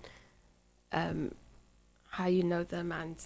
um, 0.91 1.35
how 2.09 2.29
you 2.29 2.43
know 2.45 2.65
them 2.65 2.93
and 2.93 3.23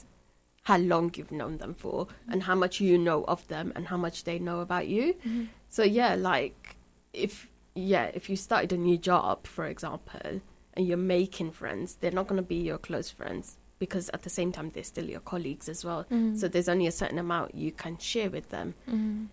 how 0.64 0.78
long 0.78 1.12
you've 1.14 1.30
known 1.30 1.58
them 1.58 1.74
for 1.74 2.08
and 2.26 2.42
how 2.42 2.56
much 2.56 2.80
you 2.80 2.98
know 2.98 3.22
of 3.26 3.46
them 3.46 3.72
and 3.76 3.86
how 3.86 3.96
much 3.96 4.24
they 4.24 4.40
know 4.40 4.58
about 4.58 4.88
you. 4.88 5.14
Mm-hmm. 5.14 5.44
So 5.68 5.84
yeah, 5.84 6.16
like 6.16 6.74
if 7.12 7.46
yeah, 7.76 8.10
if 8.14 8.28
you 8.28 8.34
started 8.34 8.72
a 8.72 8.76
new 8.76 8.98
job, 8.98 9.46
for 9.46 9.66
example, 9.66 10.40
and 10.74 10.88
you're 10.88 10.96
making 10.96 11.52
friends, 11.52 11.98
they're 12.00 12.10
not 12.10 12.26
going 12.26 12.42
to 12.42 12.48
be 12.48 12.56
your 12.56 12.78
close 12.78 13.10
friends 13.10 13.58
because 13.80 14.08
at 14.10 14.22
the 14.22 14.30
same 14.30 14.52
time 14.52 14.70
they're 14.72 14.84
still 14.84 15.06
your 15.06 15.20
colleagues 15.20 15.68
as 15.68 15.84
well. 15.84 16.04
Mm. 16.12 16.38
So 16.38 16.46
there's 16.46 16.68
only 16.68 16.86
a 16.86 16.92
certain 16.92 17.18
amount 17.18 17.56
you 17.56 17.72
can 17.72 17.98
share 17.98 18.30
with 18.30 18.50
them. 18.50 18.74
Mm. 18.88 19.26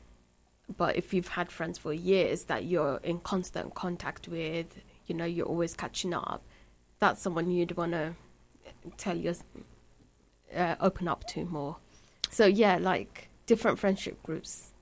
But 0.76 0.96
if 0.96 1.14
you've 1.14 1.28
had 1.28 1.52
friends 1.52 1.78
for 1.78 1.94
years 1.94 2.46
that 2.46 2.66
you're 2.66 3.00
in 3.04 3.20
constant 3.20 3.76
contact 3.76 4.28
with, 4.28 4.82
you 5.06 5.14
know, 5.14 5.26
you're 5.26 5.46
always 5.46 5.76
catching 5.76 6.14
up, 6.14 6.42
that's 7.00 7.22
someone 7.22 7.52
you'd 7.52 7.78
want 7.78 7.92
to 7.92 8.16
tell 8.98 9.16
your 9.16 9.36
uh, 10.56 10.76
open 10.80 11.08
up 11.08 11.28
to 11.28 11.46
more. 11.46 11.78
So 12.30 12.46
yeah, 12.46 12.78
like 12.78 13.30
different 13.46 13.80
friendship 13.80 14.22
groups. 14.24 14.74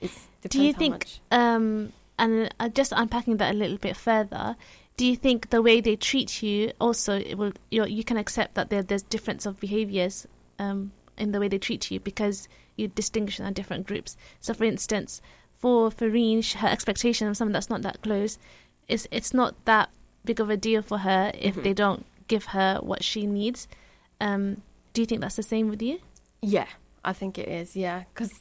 It's 0.00 0.28
Do 0.48 0.62
you 0.62 0.72
think, 0.72 1.06
um, 1.30 1.92
and 2.18 2.52
uh, 2.60 2.68
just 2.68 2.92
unpacking 2.94 3.38
that 3.38 3.54
a 3.54 3.56
little 3.56 3.78
bit 3.78 3.96
further, 3.96 4.56
do 4.98 5.06
you 5.06 5.16
think 5.16 5.48
the 5.50 5.62
way 5.62 5.80
they 5.80 5.96
treat 5.96 6.42
you 6.42 6.72
also 6.80 7.12
it 7.18 7.36
will 7.38 7.52
you 7.70 7.86
you 7.86 8.04
can 8.04 8.16
accept 8.18 8.54
that 8.56 8.68
there, 8.68 8.82
there's 8.82 9.02
difference 9.02 9.46
of 9.46 9.58
behaviors 9.60 10.26
um, 10.58 10.92
in 11.16 11.32
the 11.32 11.40
way 11.40 11.48
they 11.48 11.58
treat 11.58 11.90
you 11.90 11.98
because 12.00 12.48
you 12.76 12.88
distinguish 12.88 13.40
on 13.40 13.52
different 13.52 13.86
groups. 13.86 14.16
So, 14.40 14.54
for 14.54 14.64
instance, 14.64 15.20
for 15.54 15.90
Farine, 15.90 16.42
her 16.62 16.68
expectation 16.68 17.26
of 17.26 17.36
someone 17.36 17.52
that's 17.52 17.70
not 17.70 17.82
that 17.82 18.02
close 18.02 18.38
is 18.88 19.08
it's 19.10 19.32
not 19.34 19.54
that 19.64 19.88
big 20.24 20.38
of 20.40 20.48
a 20.50 20.56
deal 20.56 20.82
for 20.82 20.98
her 20.98 21.32
if 21.34 21.54
Mhm. 21.56 21.62
they 21.64 21.74
don't 21.74 22.04
give 22.28 22.44
her 22.56 22.78
what 22.82 23.02
she 23.02 23.26
needs. 23.26 23.66
Um, 24.20 24.62
do 24.92 25.02
you 25.02 25.06
think 25.06 25.20
that's 25.22 25.36
the 25.36 25.42
same 25.54 25.68
with 25.70 25.82
you? 25.82 25.98
Yeah, 26.42 26.68
I 27.04 27.12
think 27.12 27.38
it 27.38 27.48
is. 27.48 27.74
Yeah, 27.74 28.04
because 28.12 28.32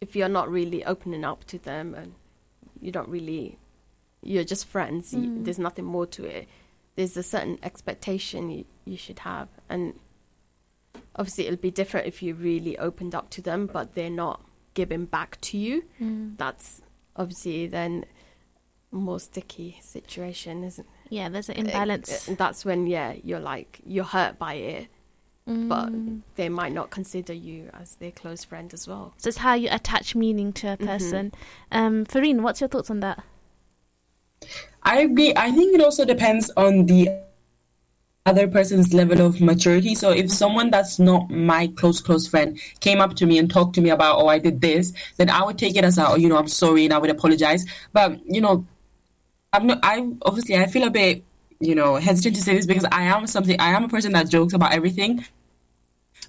if 0.00 0.14
you're 0.16 0.28
not 0.40 0.50
really 0.50 0.84
opening 0.84 1.24
up 1.24 1.44
to 1.52 1.58
them 1.58 1.94
and 1.94 2.14
you 2.80 2.90
don't 2.92 3.08
really, 3.08 3.58
you're 4.22 4.44
just 4.44 4.66
friends. 4.66 5.12
You, 5.14 5.20
Mm. 5.30 5.44
there's 5.44 5.58
nothing 5.58 5.84
more 5.84 6.06
to 6.06 6.24
it. 6.24 6.48
There's 6.96 7.16
a 7.16 7.22
certain 7.22 7.58
expectation 7.62 8.50
you, 8.50 8.64
you 8.84 8.96
should 8.96 9.20
have, 9.20 9.48
and 9.68 9.94
obviously 11.16 11.46
it'll 11.46 11.56
be 11.60 11.70
different 11.70 12.06
if 12.06 12.22
you 12.22 12.34
really 12.34 12.76
opened 12.78 13.14
up 13.14 13.30
to 13.30 13.42
them, 13.42 13.66
but 13.72 13.94
they're 13.94 14.10
not 14.10 14.44
giving 14.74 15.04
back 15.04 15.40
to 15.42 15.58
you. 15.58 15.84
That's 16.36 16.82
obviously 17.16 17.66
then 17.66 18.04
more 18.90 19.20
sticky 19.20 19.78
situation, 19.82 20.64
isn't? 20.64 20.86
Yeah, 21.10 21.28
there's 21.28 21.48
an 21.48 21.56
it? 21.56 21.66
imbalance. 21.66 22.28
Uh, 22.28 22.34
That's 22.36 22.64
when 22.64 22.86
yeah, 22.86 23.14
you're 23.22 23.40
like 23.40 23.80
you're 23.86 24.04
hurt 24.04 24.38
by 24.38 24.54
it, 24.54 24.88
but 25.46 25.92
Mm. 25.92 26.22
they 26.36 26.48
might 26.48 26.72
not 26.72 26.90
consider 26.90 27.32
you 27.32 27.70
as 27.74 27.96
their 27.96 28.10
close 28.12 28.44
friend 28.44 28.72
as 28.74 28.86
well. 28.88 29.14
So 29.18 29.28
it's 29.28 29.38
how 29.38 29.54
you 29.54 29.68
attach 29.70 30.14
meaning 30.14 30.52
to 30.54 30.72
a 30.72 30.76
Mhm. 30.76 30.86
person. 30.86 31.32
Um, 31.70 32.04
Farine, 32.06 32.42
what's 32.42 32.60
your 32.60 32.68
thoughts 32.68 32.90
on 32.90 33.00
that? 33.00 33.22
I 34.82 35.00
agree. 35.00 35.32
I 35.36 35.50
think 35.50 35.74
it 35.74 35.80
also 35.82 36.04
depends 36.04 36.50
on 36.56 36.86
the 36.86 37.08
other 38.28 38.46
person's 38.46 38.92
level 38.92 39.20
of 39.20 39.40
maturity. 39.40 39.94
So 39.94 40.10
if 40.10 40.30
someone 40.30 40.70
that's 40.70 40.98
not 40.98 41.30
my 41.30 41.66
close 41.76 42.00
close 42.00 42.28
friend 42.28 42.60
came 42.80 43.00
up 43.00 43.14
to 43.16 43.26
me 43.26 43.38
and 43.38 43.50
talked 43.50 43.74
to 43.76 43.80
me 43.80 43.90
about, 43.90 44.16
oh, 44.18 44.28
I 44.28 44.38
did 44.38 44.60
this, 44.60 44.92
then 45.16 45.30
I 45.30 45.42
would 45.42 45.58
take 45.58 45.76
it 45.76 45.84
as 45.84 45.98
a, 45.98 46.08
oh, 46.08 46.16
you 46.16 46.28
know, 46.28 46.36
I'm 46.36 46.48
sorry, 46.48 46.84
and 46.84 46.92
I 46.92 46.98
would 46.98 47.10
apologize. 47.10 47.64
But 47.92 48.20
you 48.26 48.40
know, 48.40 48.66
I'm 49.52 49.66
not. 49.66 49.80
I 49.82 50.06
obviously 50.22 50.56
I 50.56 50.66
feel 50.66 50.86
a 50.86 50.90
bit, 50.90 51.24
you 51.60 51.74
know, 51.74 51.96
hesitant 51.96 52.36
to 52.36 52.42
say 52.42 52.54
this 52.54 52.66
because 52.66 52.84
I 52.92 53.04
am 53.04 53.26
something. 53.26 53.58
I 53.58 53.70
am 53.70 53.84
a 53.84 53.88
person 53.88 54.12
that 54.12 54.28
jokes 54.28 54.52
about 54.52 54.72
everything. 54.72 55.24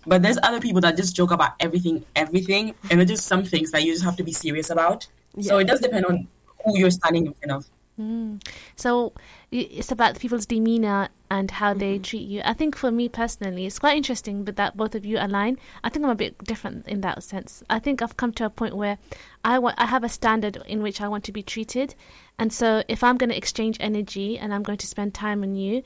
But 0.08 0.22
there's 0.22 0.38
other 0.42 0.62
people 0.62 0.80
that 0.82 0.96
just 0.96 1.16
joke 1.16 1.32
about 1.32 1.52
everything, 1.60 2.06
everything, 2.16 2.74
and 2.90 3.00
there's 3.00 3.10
just 3.10 3.26
some 3.26 3.44
things 3.44 3.72
that 3.72 3.84
you 3.84 3.92
just 3.92 4.06
have 4.06 4.16
to 4.16 4.24
be 4.24 4.32
serious 4.32 4.70
about. 4.70 5.08
So 5.42 5.58
it 5.58 5.68
does 5.68 5.82
depend 5.82 6.06
on 6.06 6.28
who 6.64 6.80
you're 6.80 6.92
standing 6.92 7.26
in 7.28 7.34
front 7.34 7.52
of. 7.52 7.70
Mm. 8.00 8.42
So 8.76 9.14
it's 9.52 9.92
about 9.92 10.20
people's 10.20 10.46
demeanor 10.46 11.10
and 11.30 11.52
how 11.52 11.74
they 11.74 12.00
Mhm. 12.00 12.04
treat 12.04 12.28
you. 12.28 12.42
I 12.46 12.54
think 12.54 12.76
for 12.76 12.92
me 12.92 13.10
personally, 13.10 13.66
it's 13.66 13.78
quite 13.78 13.98
interesting 13.98 14.44
but 14.46 14.56
that 14.56 14.78
both 14.78 14.96
of 14.96 15.06
you 15.06 15.18
align. 15.20 15.58
I 15.84 15.90
think 15.90 16.06
I'm 16.06 16.12
a 16.12 16.16
bit 16.16 16.38
different 16.46 16.88
in 16.88 17.02
that 17.02 17.22
sense. 17.24 17.62
I 17.70 17.80
think 17.80 18.02
I've 18.02 18.16
come 18.16 18.32
to 18.34 18.46
a 18.46 18.50
point 18.50 18.76
where 18.78 18.98
I 19.44 19.60
want 19.60 19.76
I 19.78 19.86
have 19.88 20.04
a 20.04 20.10
standard 20.10 20.58
in 20.68 20.82
which 20.82 21.02
I 21.02 21.08
want 21.10 21.24
to 21.26 21.32
be 21.34 21.44
treated, 21.44 21.94
and 22.38 22.54
so 22.54 22.84
if 22.88 23.04
I'm 23.04 23.18
going 23.18 23.32
to 23.32 23.38
exchange 23.38 23.78
energy 23.80 24.40
and 24.40 24.54
I'm 24.54 24.64
going 24.64 24.78
to 24.78 24.88
spend 24.88 25.14
time 25.14 25.44
on 25.44 25.56
you, 25.56 25.84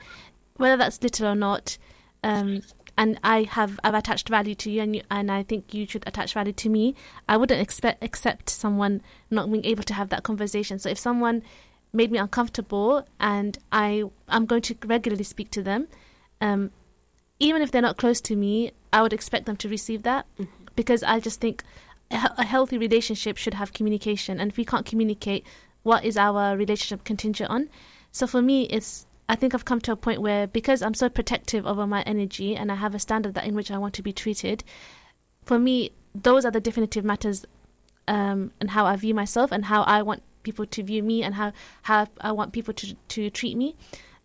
whether 0.58 0.78
that's 0.78 1.02
little 1.02 1.28
or 1.28 1.36
not. 1.36 1.78
Um, 2.24 2.62
and 2.96 3.20
I 3.24 3.44
have 3.44 3.80
I've 3.84 3.96
attached 3.96 4.30
value 4.30 4.54
to 4.56 4.70
you, 4.70 4.82
and 4.82 4.96
you, 4.96 5.02
and 5.10 5.32
I 5.32 5.42
think 5.42 5.74
you 5.74 5.88
should 5.88 6.04
attach 6.08 6.34
value 6.36 6.54
to 6.54 6.70
me. 6.70 6.94
I 7.28 7.38
wouldn't 7.38 7.60
expect 7.60 8.04
accept 8.04 8.52
someone 8.52 9.02
not 9.32 9.52
being 9.52 9.66
able 9.66 9.84
to 9.84 9.94
have 9.96 10.10
that 10.10 10.22
conversation. 10.24 10.78
So 10.78 10.90
if 10.90 11.00
someone 11.00 11.42
made 11.94 12.12
me 12.12 12.18
uncomfortable 12.18 13.06
and 13.20 13.58
I 13.72 14.04
I'm 14.28 14.46
going 14.46 14.64
to 14.64 14.76
regularly 14.86 15.24
speak 15.24 15.52
to 15.52 15.62
them, 15.62 15.88
um, 16.42 16.72
even 17.40 17.62
if 17.62 17.72
they're 17.72 17.82
not 17.82 17.98
close 17.98 18.20
to 18.22 18.36
me, 18.36 18.72
I 18.92 19.02
would 19.02 19.14
expect 19.14 19.46
them 19.46 19.58
to 19.58 19.70
receive 19.70 20.04
that 20.04 20.26
because 20.76 21.04
I 21.04 21.20
just 21.20 21.40
think 21.40 21.64
a, 22.12 22.32
a 22.38 22.44
healthy 22.44 22.78
relationship 22.78 23.38
should 23.38 23.54
have 23.56 23.74
communication, 23.74 24.40
and 24.40 24.52
if 24.52 24.58
we 24.58 24.66
can't 24.66 24.86
communicate, 24.86 25.46
what 25.84 26.04
is 26.04 26.18
our 26.18 26.58
relationship 26.58 27.04
contingent 27.04 27.50
on? 27.50 27.70
So 28.12 28.28
for 28.28 28.42
me, 28.42 28.64
it's 28.64 29.06
I 29.30 29.36
think 29.36 29.54
I've 29.54 29.66
come 29.66 29.82
to 29.82 29.92
a 29.92 29.96
point 29.96 30.22
where 30.22 30.48
because 30.48 30.82
I'm 30.82 30.94
so 30.94 31.10
protective 31.10 31.66
over 31.66 31.88
my 31.88 32.02
energy 32.04 32.56
and 32.56 32.72
I 32.72 32.76
have 32.76 32.94
a 32.94 33.00
standard 33.00 33.36
that 33.36 33.46
in 33.46 33.56
which 33.56 33.72
I 33.72 33.78
want 33.78 33.94
to 33.96 34.02
be 34.02 34.14
treated, 34.14 34.64
for 35.44 35.60
me 35.60 35.92
those 36.16 36.46
are 36.46 36.52
the 36.52 36.62
definitive 36.62 37.04
matters 37.04 37.46
um, 38.08 38.52
and 38.60 38.72
how 38.72 38.86
I 38.86 38.96
view 38.96 39.16
myself 39.16 39.52
and 39.52 39.66
how 39.66 39.84
I 39.84 40.02
want 40.02 40.22
people 40.44 40.66
to 40.66 40.84
view 40.84 41.02
me 41.04 41.24
and 41.24 41.36
how, 41.36 41.54
how 41.84 42.08
I 42.22 42.32
want 42.32 42.54
people 42.54 42.74
to 42.74 42.94
to 42.94 43.30
treat 43.30 43.58
me. 43.58 43.76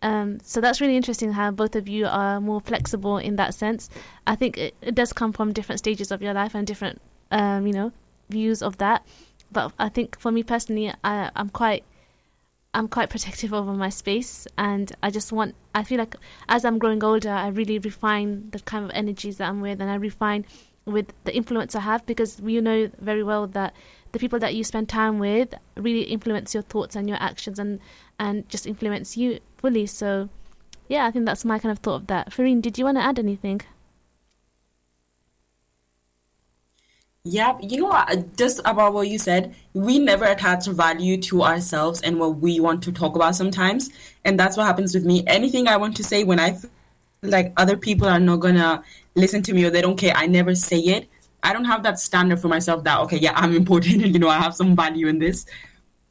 Um, 0.01 0.39
so 0.43 0.61
that's 0.61 0.81
really 0.81 0.97
interesting 0.97 1.33
how 1.33 1.51
both 1.51 1.75
of 1.75 1.89
you 1.89 2.07
are 2.07 2.41
more 2.41 2.61
flexible 2.61 3.19
in 3.19 3.37
that 3.37 3.55
sense. 3.55 3.91
I 4.27 4.37
think 4.37 4.57
it, 4.57 4.75
it 4.81 4.95
does 4.95 5.13
come 5.13 5.33
from 5.33 5.53
different 5.53 5.81
stages 5.81 6.13
of 6.13 6.23
your 6.23 6.35
life 6.35 6.55
and 6.55 6.67
different 6.67 7.01
um, 7.31 7.67
you 7.67 7.73
know 7.73 7.93
views 8.29 8.63
of 8.63 8.79
that. 8.79 9.07
But 9.51 9.73
I 9.79 9.89
think 9.89 10.19
for 10.19 10.31
me 10.31 10.43
personally, 10.43 10.93
I, 11.03 11.31
I'm 11.35 11.49
quite 11.49 11.85
I'm 12.75 12.87
quite 12.87 13.11
protective 13.11 13.53
over 13.55 13.73
my 13.73 13.89
space, 13.89 14.47
and 14.57 14.93
I 15.03 15.11
just 15.11 15.33
want. 15.33 15.55
I 15.75 15.85
feel 15.85 15.99
like 15.99 16.17
as 16.49 16.65
I'm 16.65 16.79
growing 16.79 17.03
older, 17.03 17.31
I 17.31 17.49
really 17.49 17.79
refine 17.79 18.51
the 18.51 18.61
kind 18.61 18.85
of 18.85 18.91
energies 18.95 19.39
that 19.39 19.49
I'm 19.49 19.61
with, 19.61 19.81
and 19.81 19.91
I 19.91 19.95
refine 19.97 20.45
with 20.85 21.13
the 21.25 21.35
influence 21.35 21.75
I 21.75 21.81
have 21.81 22.07
because 22.07 22.41
you 22.41 22.63
know 22.63 22.91
very 22.99 23.23
well 23.23 23.47
that 23.49 23.75
the 24.13 24.19
people 24.19 24.39
that 24.39 24.55
you 24.55 24.65
spend 24.65 24.89
time 24.89 25.19
with 25.19 25.55
really 25.77 26.03
influence 26.03 26.55
your 26.55 26.63
thoughts 26.63 26.97
and 26.97 27.09
your 27.09 27.19
actions, 27.21 27.59
and 27.59 27.81
and 28.19 28.49
just 28.49 28.67
influence 28.67 29.17
you 29.17 29.41
fully. 29.57 29.87
So, 29.87 30.29
yeah, 30.89 31.07
I 31.07 31.11
think 31.11 31.27
that's 31.27 31.45
my 31.45 31.59
kind 31.59 31.73
of 31.73 31.79
thought 31.79 31.97
of 31.97 32.07
that. 32.09 32.33
Farine, 32.33 32.61
did 32.61 32.79
you 32.79 32.85
want 32.85 32.99
to 32.99 33.05
add 33.05 33.19
anything? 33.19 33.61
Yeah, 37.25 37.59
you 37.61 37.83
know? 37.83 38.05
Just 38.37 38.61
about 38.65 38.95
what 38.95 39.09
you 39.09 39.19
said, 39.19 39.55
we 39.75 39.99
never 39.99 40.25
attach 40.25 40.67
value 40.67 41.21
to 41.23 41.43
ourselves 41.43 42.01
and 42.01 42.19
what 42.19 42.39
we 42.39 42.59
want 42.59 42.83
to 42.85 42.93
talk 42.93 43.17
about 43.17 43.37
sometimes. 43.37 43.91
And 44.25 44.41
that's 44.41 44.57
what 44.57 44.65
happens 44.65 44.95
with 44.95 45.05
me. 45.05 45.25
Anything 45.27 45.69
I 45.69 45.77
want 45.77 45.97
to 45.99 46.05
say 46.05 46.25
when 46.25 46.41
I 46.41 46.53
feel 46.53 46.71
like 47.21 47.53
other 47.59 47.77
people 47.77 48.09
are 48.09 48.21
not 48.21 48.37
gonna 48.37 48.83
listen 49.15 49.43
to 49.43 49.53
me 49.53 49.65
or 49.65 49.71
they 49.71 49.83
don't 49.83 49.99
care, 49.99 50.15
I 50.17 50.27
never 50.27 50.55
say 50.55 50.79
it. 50.79 51.09
I 51.43 51.53
don't 51.53 51.65
have 51.65 51.83
that 51.85 52.01
standard 52.01 52.41
for 52.41 52.49
myself 52.49 52.85
that, 52.85 53.01
okay, 53.01 53.19
yeah, 53.19 53.33
I'm 53.35 53.55
important 53.55 54.03
and, 54.03 54.13
you 54.13 54.19
know, 54.19 54.29
I 54.29 54.39
have 54.39 54.55
some 54.55 54.75
value 54.75 55.07
in 55.07 55.19
this. 55.19 55.47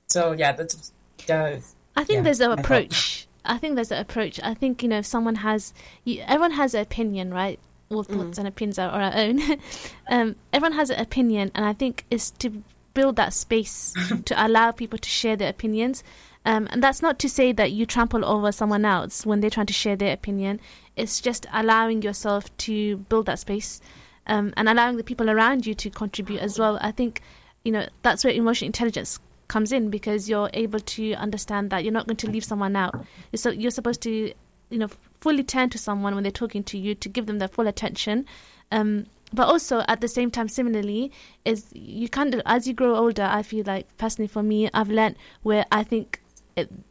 So, 0.07 0.31
yeah, 0.31 0.53
that's. 0.53 0.91
Uh, 1.29 1.59
I 1.95 2.03
think 2.03 2.17
Yeah, 2.17 2.21
there's 2.21 2.39
an 2.39 2.51
approach. 2.51 3.27
I 3.43 3.57
think 3.57 3.75
there's 3.75 3.91
an 3.91 3.99
approach. 3.99 4.39
I 4.43 4.53
think 4.53 4.83
you 4.83 4.89
know 4.89 4.99
if 4.99 5.05
someone 5.05 5.35
has, 5.35 5.73
you, 6.03 6.21
everyone 6.27 6.51
has 6.51 6.73
an 6.73 6.81
opinion, 6.81 7.33
right? 7.33 7.59
All 7.89 8.03
thoughts 8.03 8.37
and 8.37 8.47
opinions 8.47 8.77
are, 8.77 8.89
are 8.89 9.01
our 9.01 9.13
own. 9.15 9.39
um, 10.09 10.35
everyone 10.51 10.73
has 10.73 10.89
an 10.89 10.99
opinion, 10.99 11.51
and 11.55 11.65
I 11.65 11.73
think 11.73 12.05
it's 12.11 12.31
to 12.31 12.63
build 12.93 13.15
that 13.15 13.33
space 13.33 13.93
to 14.25 14.45
allow 14.45 14.71
people 14.71 14.99
to 14.99 15.09
share 15.09 15.35
their 15.35 15.49
opinions. 15.49 16.03
Um, 16.45 16.67
and 16.71 16.81
that's 16.81 17.01
not 17.01 17.19
to 17.19 17.29
say 17.29 17.51
that 17.53 17.71
you 17.71 17.85
trample 17.85 18.23
over 18.23 18.51
someone 18.51 18.85
else 18.85 19.25
when 19.25 19.39
they're 19.39 19.49
trying 19.49 19.65
to 19.65 19.73
share 19.73 19.95
their 19.95 20.13
opinion. 20.13 20.59
It's 20.95 21.19
just 21.19 21.45
allowing 21.51 22.01
yourself 22.01 22.55
to 22.57 22.97
build 22.97 23.25
that 23.25 23.39
space 23.39 23.81
um, 24.27 24.53
and 24.57 24.69
allowing 24.69 24.97
the 24.97 25.03
people 25.03 25.29
around 25.29 25.65
you 25.65 25.73
to 25.75 25.89
contribute 25.89 26.41
as 26.41 26.59
well. 26.59 26.77
I 26.81 26.91
think 26.91 27.21
you 27.63 27.71
know 27.71 27.87
that's 28.03 28.23
where 28.23 28.33
emotional 28.33 28.67
intelligence 28.67 29.19
comes 29.47 29.71
in 29.71 29.89
because 29.89 30.29
you're 30.29 30.49
able 30.53 30.79
to 30.79 31.13
understand 31.13 31.69
that 31.69 31.83
you're 31.83 31.93
not 31.93 32.07
going 32.07 32.17
to 32.17 32.29
leave 32.29 32.43
someone 32.43 32.75
out. 32.75 33.05
So 33.35 33.49
you're 33.49 33.71
supposed 33.71 34.01
to, 34.01 34.33
you 34.69 34.77
know, 34.77 34.89
fully 35.21 35.43
turn 35.43 35.69
to 35.69 35.77
someone 35.77 36.15
when 36.15 36.23
they're 36.23 36.31
talking 36.31 36.63
to 36.65 36.77
you 36.77 36.95
to 36.95 37.09
give 37.09 37.25
them 37.25 37.39
their 37.39 37.47
full 37.47 37.67
attention. 37.67 38.25
Um, 38.71 39.05
but 39.33 39.47
also 39.47 39.83
at 39.87 40.01
the 40.01 40.07
same 40.07 40.31
time, 40.31 40.47
similarly, 40.47 41.11
is 41.43 41.67
you 41.73 42.07
kind 42.09 42.33
of 42.33 42.41
as 42.45 42.67
you 42.67 42.73
grow 42.73 42.95
older. 42.95 43.23
I 43.23 43.43
feel 43.43 43.63
like 43.65 43.85
personally 43.97 44.27
for 44.27 44.43
me, 44.43 44.69
I've 44.73 44.89
learned 44.89 45.15
where 45.43 45.65
I 45.71 45.83
think 45.83 46.21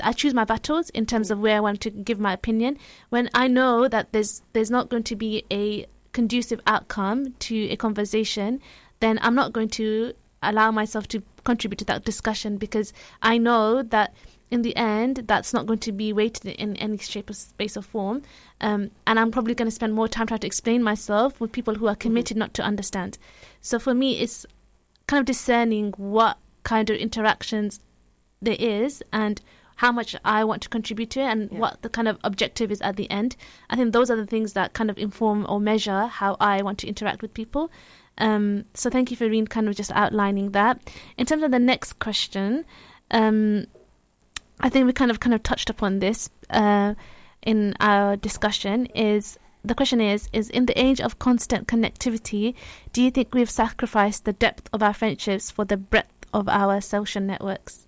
I 0.01 0.13
choose 0.13 0.35
my 0.35 0.45
battles 0.45 0.91
in 0.91 1.07
terms 1.07 1.31
of 1.31 1.41
where 1.41 1.57
I 1.57 1.61
want 1.61 1.81
to 1.83 1.91
give 1.91 2.21
my 2.21 2.33
opinion. 2.33 2.79
When 3.09 3.31
I 3.35 3.49
know 3.49 3.89
that 3.89 4.13
there's 4.13 4.43
there's 4.53 4.71
not 4.71 4.91
going 4.91 5.03
to 5.05 5.17
be 5.17 5.45
a 5.51 5.87
conducive 6.17 6.61
outcome 6.67 7.35
to 7.39 7.57
a 7.75 7.77
conversation, 7.77 8.59
then 9.01 9.19
I'm 9.21 9.35
not 9.35 9.53
going 9.53 9.69
to 9.81 10.15
allow 10.43 10.71
myself 10.71 11.07
to 11.09 11.23
contribute 11.45 11.79
to 11.81 11.85
that 11.85 12.07
discussion 12.07 12.57
because 12.57 12.95
I 13.21 13.37
know 13.37 13.83
that 13.83 14.15
in 14.51 14.63
the 14.63 14.75
end 14.77 15.25
that's 15.27 15.53
not 15.53 15.67
going 15.67 15.81
to 15.81 15.93
be 15.93 16.15
weighted 16.15 16.47
in 16.47 16.75
any 16.77 16.97
shape 16.97 17.29
or 17.29 17.35
space 17.35 17.77
or 17.77 17.83
form. 17.83 18.23
Um, 18.63 18.91
and 19.07 19.21
I'm 19.21 19.31
probably 19.31 19.55
going 19.55 19.67
to 19.67 19.79
spend 19.81 19.93
more 19.93 20.09
time 20.09 20.27
trying 20.27 20.41
to 20.41 20.47
explain 20.47 20.83
myself 20.83 21.39
with 21.39 21.53
people 21.53 21.75
who 21.75 21.87
are 21.87 21.95
committed 22.07 22.37
mm-hmm. 22.37 22.47
not 22.49 22.55
to 22.55 22.63
understand. 22.63 23.19
So 23.61 23.79
for 23.79 23.93
me, 23.93 24.19
it's 24.21 24.47
kind 25.07 25.21
of 25.21 25.27
discerning 25.27 25.93
what 25.99 26.39
kind 26.63 26.89
of 26.89 26.97
interactions 26.97 27.81
there 28.41 28.57
is 28.59 29.03
and 29.13 29.43
how 29.77 29.93
much 29.93 30.17
I 30.25 30.45
want 30.45 30.63
to 30.63 30.69
contribute 30.69 31.11
to 31.11 31.21
it 31.21 31.25
and 31.25 31.51
yeah. 31.53 31.59
what 31.59 31.83
the 31.83 31.89
kind 31.89 32.09
of 32.09 32.19
objective 32.25 32.73
is 32.73 32.81
at 32.81 32.97
the 32.97 33.11
end. 33.11 33.37
I 33.71 33.77
think 33.77 33.93
those 33.93 34.11
are 34.11 34.17
the 34.17 34.27
things 34.27 34.55
that 34.55 34.73
kind 34.73 34.91
of 34.91 34.99
inform 34.99 35.47
or 35.49 35.61
measure 35.61 36.07
how 36.07 36.37
I 36.41 36.63
want 36.63 36.79
to 36.79 36.89
interact 36.89 37.23
with 37.23 37.35
people. 37.35 37.71
Um, 38.19 38.65
so 38.75 38.89
thank 38.89 39.11
you, 39.11 39.17
Farine, 39.17 39.47
kind 39.47 39.69
of 39.69 39.77
just 39.77 39.93
outlining 39.93 40.53
that. 40.53 40.81
In 41.19 41.27
terms 41.27 41.43
of 41.43 41.51
the 41.51 41.59
next 41.59 41.99
question, 41.99 42.65
um, 43.11 43.67
I 44.61 44.71
think 44.71 44.87
we 44.87 44.93
kind 44.93 45.11
of 45.11 45.21
kind 45.21 45.35
of 45.35 45.43
touched 45.43 45.69
upon 45.69 45.99
this 45.99 46.31
uh, 46.49 46.95
in 47.43 47.75
our 47.79 48.17
discussion. 48.17 48.87
Is 48.87 49.39
the 49.63 49.75
question 49.75 50.01
is 50.01 50.31
is 50.33 50.49
in 50.49 50.67
the 50.67 50.81
age 50.81 51.01
of 51.01 51.19
constant 51.19 51.69
connectivity, 51.69 52.55
do 52.93 53.03
you 53.03 53.11
think 53.11 53.35
we've 53.35 53.51
sacrificed 53.51 54.25
the 54.25 54.33
depth 54.33 54.71
of 54.73 54.83
our 54.83 54.95
friendships 54.95 55.51
for 55.51 55.67
the 55.67 55.77
breadth 55.77 56.27
of 56.33 56.49
our 56.49 56.81
social 56.81 57.21
networks? 57.21 57.86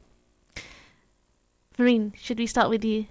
Farine, 1.79 2.12
should 2.16 2.41
we 2.41 2.47
start 2.49 2.70
with 2.70 2.85
you? 2.85 3.07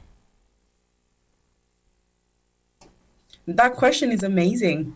That 3.47 3.75
question 3.75 4.11
is 4.11 4.23
amazing. 4.23 4.93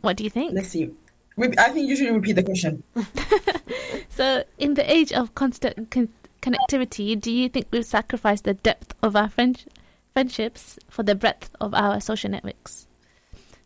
What 0.00 0.16
do 0.16 0.24
you 0.24 0.30
think? 0.30 0.54
Let's 0.54 0.70
see. 0.70 0.90
I 1.38 1.70
think 1.70 1.88
you 1.88 1.94
should 1.94 2.12
repeat 2.12 2.32
the 2.32 2.42
question. 2.42 2.82
so, 4.08 4.42
in 4.58 4.74
the 4.74 4.92
age 4.92 5.12
of 5.12 5.36
constant 5.36 5.92
con- 5.92 6.08
connectivity, 6.42 7.18
do 7.18 7.30
you 7.30 7.48
think 7.48 7.68
we've 7.70 7.86
sacrificed 7.86 8.42
the 8.42 8.54
depth 8.54 8.94
of 9.00 9.14
our 9.14 9.28
friend- 9.28 9.64
friendships 10.12 10.80
for 10.88 11.04
the 11.04 11.14
breadth 11.14 11.50
of 11.60 11.72
our 11.74 12.00
social 12.00 12.28
networks? 12.28 12.88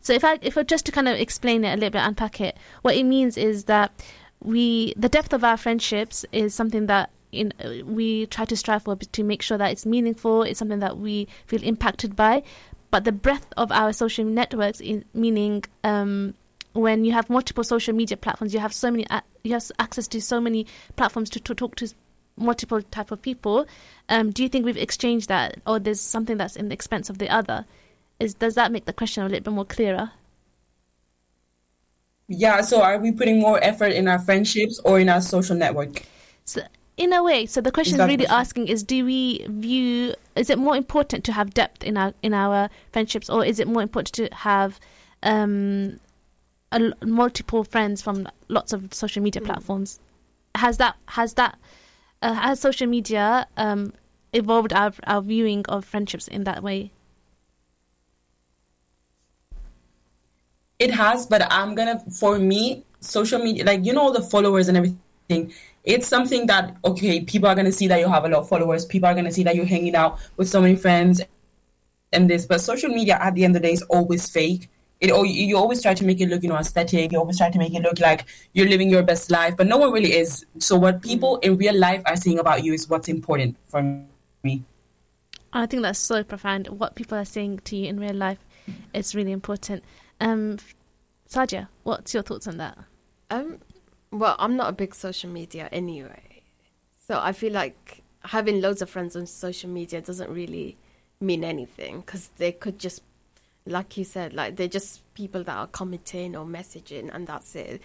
So, 0.03 0.13
if 0.13 0.23
I 0.23 0.39
if 0.43 0.59
I 0.59 0.65
just 0.65 0.85
to 0.85 0.93
kind 0.93 1.09
of 1.09 1.17
explain 1.17 1.65
it 1.65 1.73
a 1.73 1.77
little 1.77 1.91
bit, 1.99 2.07
unpack 2.07 2.43
it, 2.43 2.59
what 2.83 2.95
it 2.95 3.05
means 3.05 3.39
is 3.39 3.65
that 3.65 3.91
we 4.43 4.93
the 4.99 5.09
depth 5.09 5.33
of 5.33 5.43
our 5.43 5.57
friendships 5.57 6.27
is 6.31 6.55
something 6.55 6.87
that 6.89 7.09
in, 7.35 7.53
we 7.87 8.27
try 8.27 8.45
to 8.45 8.57
strive 8.57 8.85
for 8.85 8.97
to 8.97 9.23
make 9.23 9.43
sure 9.43 9.59
that 9.59 9.71
it's 9.71 9.85
meaningful. 9.85 10.43
It's 10.43 10.59
something 10.59 10.81
that 10.81 10.99
we 10.99 11.29
feel 11.47 11.63
impacted 11.63 12.17
by, 12.17 12.43
but 12.91 13.05
the 13.05 13.13
breadth 13.13 13.47
of 13.57 13.73
our 13.73 13.93
social 13.93 14.25
networks, 14.25 14.81
in, 14.81 15.05
meaning 15.15 15.65
um, 15.83 16.35
when 16.75 17.05
you 17.05 17.13
have 17.13 17.31
multiple 17.31 17.65
social 17.65 17.95
media 17.95 18.17
platforms, 18.17 18.55
you 18.55 18.61
have 18.61 18.73
so 18.73 18.91
many, 18.91 19.07
you 19.43 19.53
have 19.53 19.71
access 19.79 20.09
to 20.09 20.21
so 20.21 20.41
many 20.41 20.67
platforms 20.97 21.31
to, 21.31 21.41
to 21.41 21.55
talk 21.55 21.77
to 21.77 21.89
multiple 22.37 22.83
type 22.83 23.11
of 23.11 23.23
people. 23.23 23.67
Um, 24.09 24.31
do 24.31 24.43
you 24.43 24.49
think 24.49 24.65
we've 24.65 24.77
exchanged 24.77 25.29
that, 25.29 25.61
or 25.67 25.79
there's 25.79 26.01
something 26.01 26.37
that's 26.37 26.57
in 26.57 26.69
the 26.69 26.75
expense 26.75 27.11
of 27.11 27.19
the 27.19 27.29
other? 27.29 27.65
Is 28.21 28.35
does 28.35 28.55
that 28.55 28.73
make 28.73 28.85
the 28.85 28.93
question 28.93 29.23
a 29.23 29.29
little 29.29 29.43
bit 29.43 29.53
more 29.53 29.65
clearer? 29.65 30.11
Yeah. 32.29 32.61
So, 32.63 32.83
are 32.83 32.99
we 32.99 33.13
putting 33.13 33.41
more 33.41 33.63
effort 33.63 33.93
in 33.93 34.09
our 34.09 34.19
friendships 34.19 34.81
or 34.85 34.99
in 34.99 35.09
our 35.09 35.21
social 35.21 35.57
network? 35.57 36.03
So, 36.45 36.63
in 36.97 37.13
a 37.13 37.23
way 37.23 37.45
so 37.45 37.61
the 37.61 37.73
question 37.73 38.01
is 38.01 38.07
really 38.07 38.27
asking 38.27 38.69
is 38.69 38.83
do 38.83 39.05
we 39.05 39.45
view 39.49 40.15
is 40.37 40.49
it 40.49 40.59
more 40.59 40.77
important 40.77 41.25
to 41.25 41.33
have 41.33 41.53
depth 41.53 41.83
in 41.83 41.97
our 41.97 42.15
in 42.23 42.33
our 42.33 42.71
friendships 42.93 43.29
or 43.29 43.45
is 43.45 43.59
it 43.59 43.67
more 43.67 43.83
important 43.83 44.13
to 44.15 44.29
have 44.35 44.79
um, 45.25 45.99
a, 46.73 46.93
multiple 47.05 47.65
friends 47.65 48.03
from 48.03 48.29
lots 48.49 48.73
of 48.73 48.93
social 48.93 49.23
media 49.23 49.41
mm. 49.41 49.47
platforms? 49.47 50.01
Has 50.55 50.77
that 50.79 50.97
has 51.09 51.35
that 51.35 51.59
uh, 52.23 52.35
has 52.35 52.61
social 52.61 52.87
media 52.87 53.47
um, 53.57 53.93
evolved 54.33 54.73
our 54.73 54.93
our 55.07 55.23
viewing 55.23 55.65
of 55.69 55.85
friendships 55.85 56.29
in 56.29 56.45
that 56.45 56.63
way? 56.63 56.93
It 60.79 60.91
has 60.91 61.25
but 61.25 61.41
i'm 61.53 61.77
gonna 61.77 62.03
for 62.11 62.37
me 62.39 62.85
social 62.99 63.39
media 63.39 63.65
like 63.65 63.85
you 63.85 63.93
know 63.93 64.13
the 64.13 64.21
followers 64.21 64.67
and 64.69 64.77
everything 64.77 65.53
it's 65.85 66.09
something 66.09 66.47
that 66.47 66.77
okay 66.85 67.21
people 67.21 67.49
are 67.49 67.55
going 67.55 67.67
to 67.67 67.73
see 67.73 67.87
that 67.87 68.01
you 68.01 68.09
have 68.09 68.25
a 68.25 68.29
lot 68.29 68.41
of 68.41 68.49
followers 68.49 68.87
people 68.87 69.07
are 69.07 69.13
going 69.13 69.27
to 69.27 69.33
see 69.33 69.45
that 69.45 69.55
you're 69.55 69.67
hanging 69.67 69.95
out 69.95 70.19
with 70.37 70.49
so 70.49 70.61
many 70.61 70.75
friends 70.75 71.21
and 72.15 72.31
this 72.31 72.47
but 72.47 72.61
social 72.61 72.89
media 72.89 73.19
at 73.21 73.35
the 73.35 73.45
end 73.45 73.57
of 73.57 73.63
the 73.63 73.69
day 73.69 73.73
is 73.73 73.83
always 73.83 74.31
fake. 74.31 74.71
It 75.01 75.09
you 75.27 75.59
always 75.59 75.83
try 75.83 75.93
to 75.93 76.05
make 76.05 76.21
it 76.21 76.29
look 76.29 76.43
you 76.43 76.49
know 76.49 76.57
aesthetic 76.57 77.13
you 77.13 77.19
always 77.19 77.37
try 77.37 77.51
to 77.51 77.59
make 77.59 77.75
it 77.75 77.83
look 77.83 78.01
like 78.01 78.25
you're 78.55 78.69
living 78.69 78.89
your 78.89 79.03
best 79.03 79.31
life 79.31 79.57
but 79.57 79.67
no 79.67 79.77
one 79.77 79.93
really 79.93 80.15
is. 80.15 80.47
So 80.59 80.77
what 80.77 81.03
people 81.03 81.37
in 81.39 81.57
real 81.59 81.77
life 81.77 82.03
are 82.07 82.17
saying 82.17 82.39
about 82.39 82.65
you 82.65 82.73
is 82.73 82.89
what's 82.89 83.09
important 83.09 83.57
for 83.69 83.83
me. 84.43 84.63
I 85.53 85.67
think 85.67 85.83
that's 85.83 85.99
so 85.99 86.25
profound. 86.25 86.69
What 86.69 86.95
people 86.95 87.19
are 87.19 87.25
saying 87.25 87.61
to 87.65 87.77
you 87.77 87.89
in 87.89 88.01
real 88.01 88.15
life 88.15 88.39
is 88.95 89.15
really 89.15 89.33
important. 89.33 89.85
Um 90.21 90.59
sadia 91.29 91.69
what's 91.83 92.15
your 92.15 92.23
thoughts 92.23 92.47
on 92.47 92.57
that? 92.59 92.79
Um 93.31 93.59
well, 94.15 94.37
I'm 94.39 94.57
not 94.57 94.71
a 94.71 94.73
big 94.73 94.95
social 94.95 95.31
media 95.31 95.69
anyway. 95.73 96.43
So 97.07 97.19
I 97.21 97.33
feel 97.33 97.53
like 97.53 98.03
having 98.23 98.61
loads 98.61 98.81
of 98.81 98.89
friends 98.89 99.17
on 99.17 99.27
social 99.27 99.69
media 99.69 100.01
doesn't 100.01 100.31
really 100.31 100.77
mean 101.21 101.45
anything 101.45 102.01
because 102.01 102.31
they 102.37 102.53
could 102.53 102.79
just, 102.79 103.03
like 103.67 103.97
you 103.97 104.05
said, 104.05 104.33
like 104.33 104.57
they're 104.57 104.69
just 104.69 105.03
people 105.15 105.45
that 105.45 105.57
are 105.57 105.67
commenting 105.67 106.37
or 106.37 106.45
messaging 106.47 107.15
and 107.15 107.27
that's 107.27 107.55
it. 107.55 107.83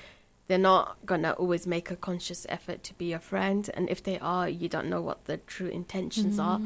They're 0.47 0.57
not 0.57 0.97
gonna 1.05 1.31
always 1.31 1.67
make 1.67 1.91
a 1.91 1.95
conscious 1.95 2.45
effort 2.49 2.83
to 2.85 2.93
be 2.95 3.13
a 3.13 3.19
friend, 3.19 3.69
and 3.75 3.87
if 3.87 4.01
they 4.01 4.17
are, 4.17 4.49
you 4.49 4.67
don't 4.67 4.89
know 4.89 5.01
what 5.01 5.25
the 5.25 5.37
true 5.37 5.67
intentions 5.67 6.37
mm. 6.37 6.43
are. 6.43 6.61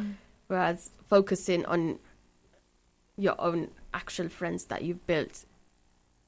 Whereas 0.47 0.91
focusing 1.09 1.66
on 1.66 1.99
your 3.18 3.39
own 3.39 3.72
actual 3.93 4.30
friends 4.30 4.66
that 4.66 4.84
you've 4.84 5.05
built 5.05 5.45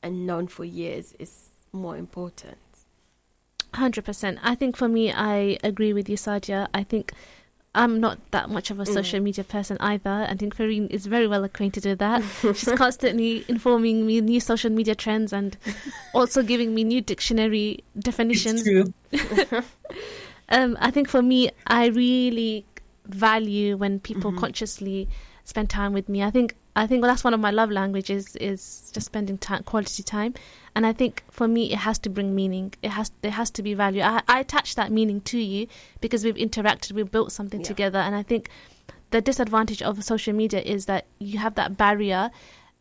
and 0.04 0.28
known 0.28 0.48
for 0.48 0.66
years 0.66 1.14
is 1.18 1.50
more 1.72 1.96
important. 1.96 2.58
Hundred 3.76 4.06
percent. 4.06 4.40
I 4.42 4.56
think 4.56 4.78
for 4.78 4.88
me, 4.88 5.12
I 5.12 5.58
agree 5.64 5.92
with 5.92 6.08
you, 6.08 6.16
Sadia. 6.16 6.68
I 6.74 6.84
think 6.84 7.12
I'm 7.76 8.00
not 8.00 8.20
that 8.32 8.50
much 8.50 8.72
of 8.72 8.80
a 8.80 8.84
mm. 8.84 8.94
social 8.94 9.20
media 9.20 9.44
person 9.44 9.76
either. 9.82 10.10
I 10.10 10.34
think 10.36 10.56
Farine 10.56 10.88
is 10.88 11.06
very 11.06 11.28
well 11.28 11.44
acquainted 11.44 11.86
with 11.86 12.00
that. 12.00 12.24
She's 12.42 12.72
constantly 12.76 13.44
informing 13.50 14.08
me 14.08 14.22
new 14.22 14.40
social 14.40 14.72
media 14.72 14.96
trends 14.96 15.34
and 15.34 15.58
also 16.14 16.42
giving 16.42 16.74
me 16.74 16.86
new 16.86 17.02
dictionary 17.02 17.84
definitions. 18.00 18.66
um, 20.50 20.78
I 20.80 20.90
think 20.90 21.10
for 21.10 21.22
me, 21.22 21.52
I 21.68 21.88
really 21.88 22.66
value 23.08 23.76
when 23.76 24.00
people 24.00 24.32
mm-hmm. 24.32 24.40
consciously 24.40 25.10
spend 25.46 25.70
time 25.70 25.94
with 25.94 26.10
me. 26.10 26.22
I 26.22 26.32
think 26.32 26.56
I 26.76 26.88
think 26.88 27.04
that's 27.04 27.24
one 27.24 27.34
of 27.34 27.40
my 27.40 27.52
love 27.52 27.72
languages 27.72 28.36
is 28.36 28.92
just 28.94 29.06
spending 29.06 29.38
time, 29.38 29.64
quality 29.64 30.04
time. 30.04 30.34
And 30.76 30.86
I 30.86 30.92
think 30.92 31.24
for 31.32 31.48
me, 31.48 31.72
it 31.72 31.78
has 31.78 31.98
to 32.00 32.10
bring 32.10 32.36
meaning. 32.36 32.74
It 32.82 32.90
has 32.90 33.12
there 33.22 33.32
has 33.32 33.50
to 33.52 33.64
be 33.64 33.74
value. 33.74 34.02
I, 34.02 34.22
I 34.28 34.42
attach 34.42 34.76
that 34.76 34.92
meaning 34.92 35.22
to 35.22 35.40
you 35.40 35.68
because 36.02 36.26
we've 36.26 36.36
interacted, 36.36 36.92
we've 36.92 37.10
built 37.10 37.32
something 37.32 37.62
yeah. 37.62 37.68
together. 37.68 38.00
And 38.00 38.14
I 38.14 38.24
think 38.24 38.50
the 39.12 39.22
disadvantage 39.22 39.82
of 39.82 40.04
social 40.04 40.34
media 40.34 40.60
is 40.60 40.88
that 40.88 41.06
you 41.20 41.38
have 41.40 41.56
that 41.56 41.78
barrier 41.78 42.32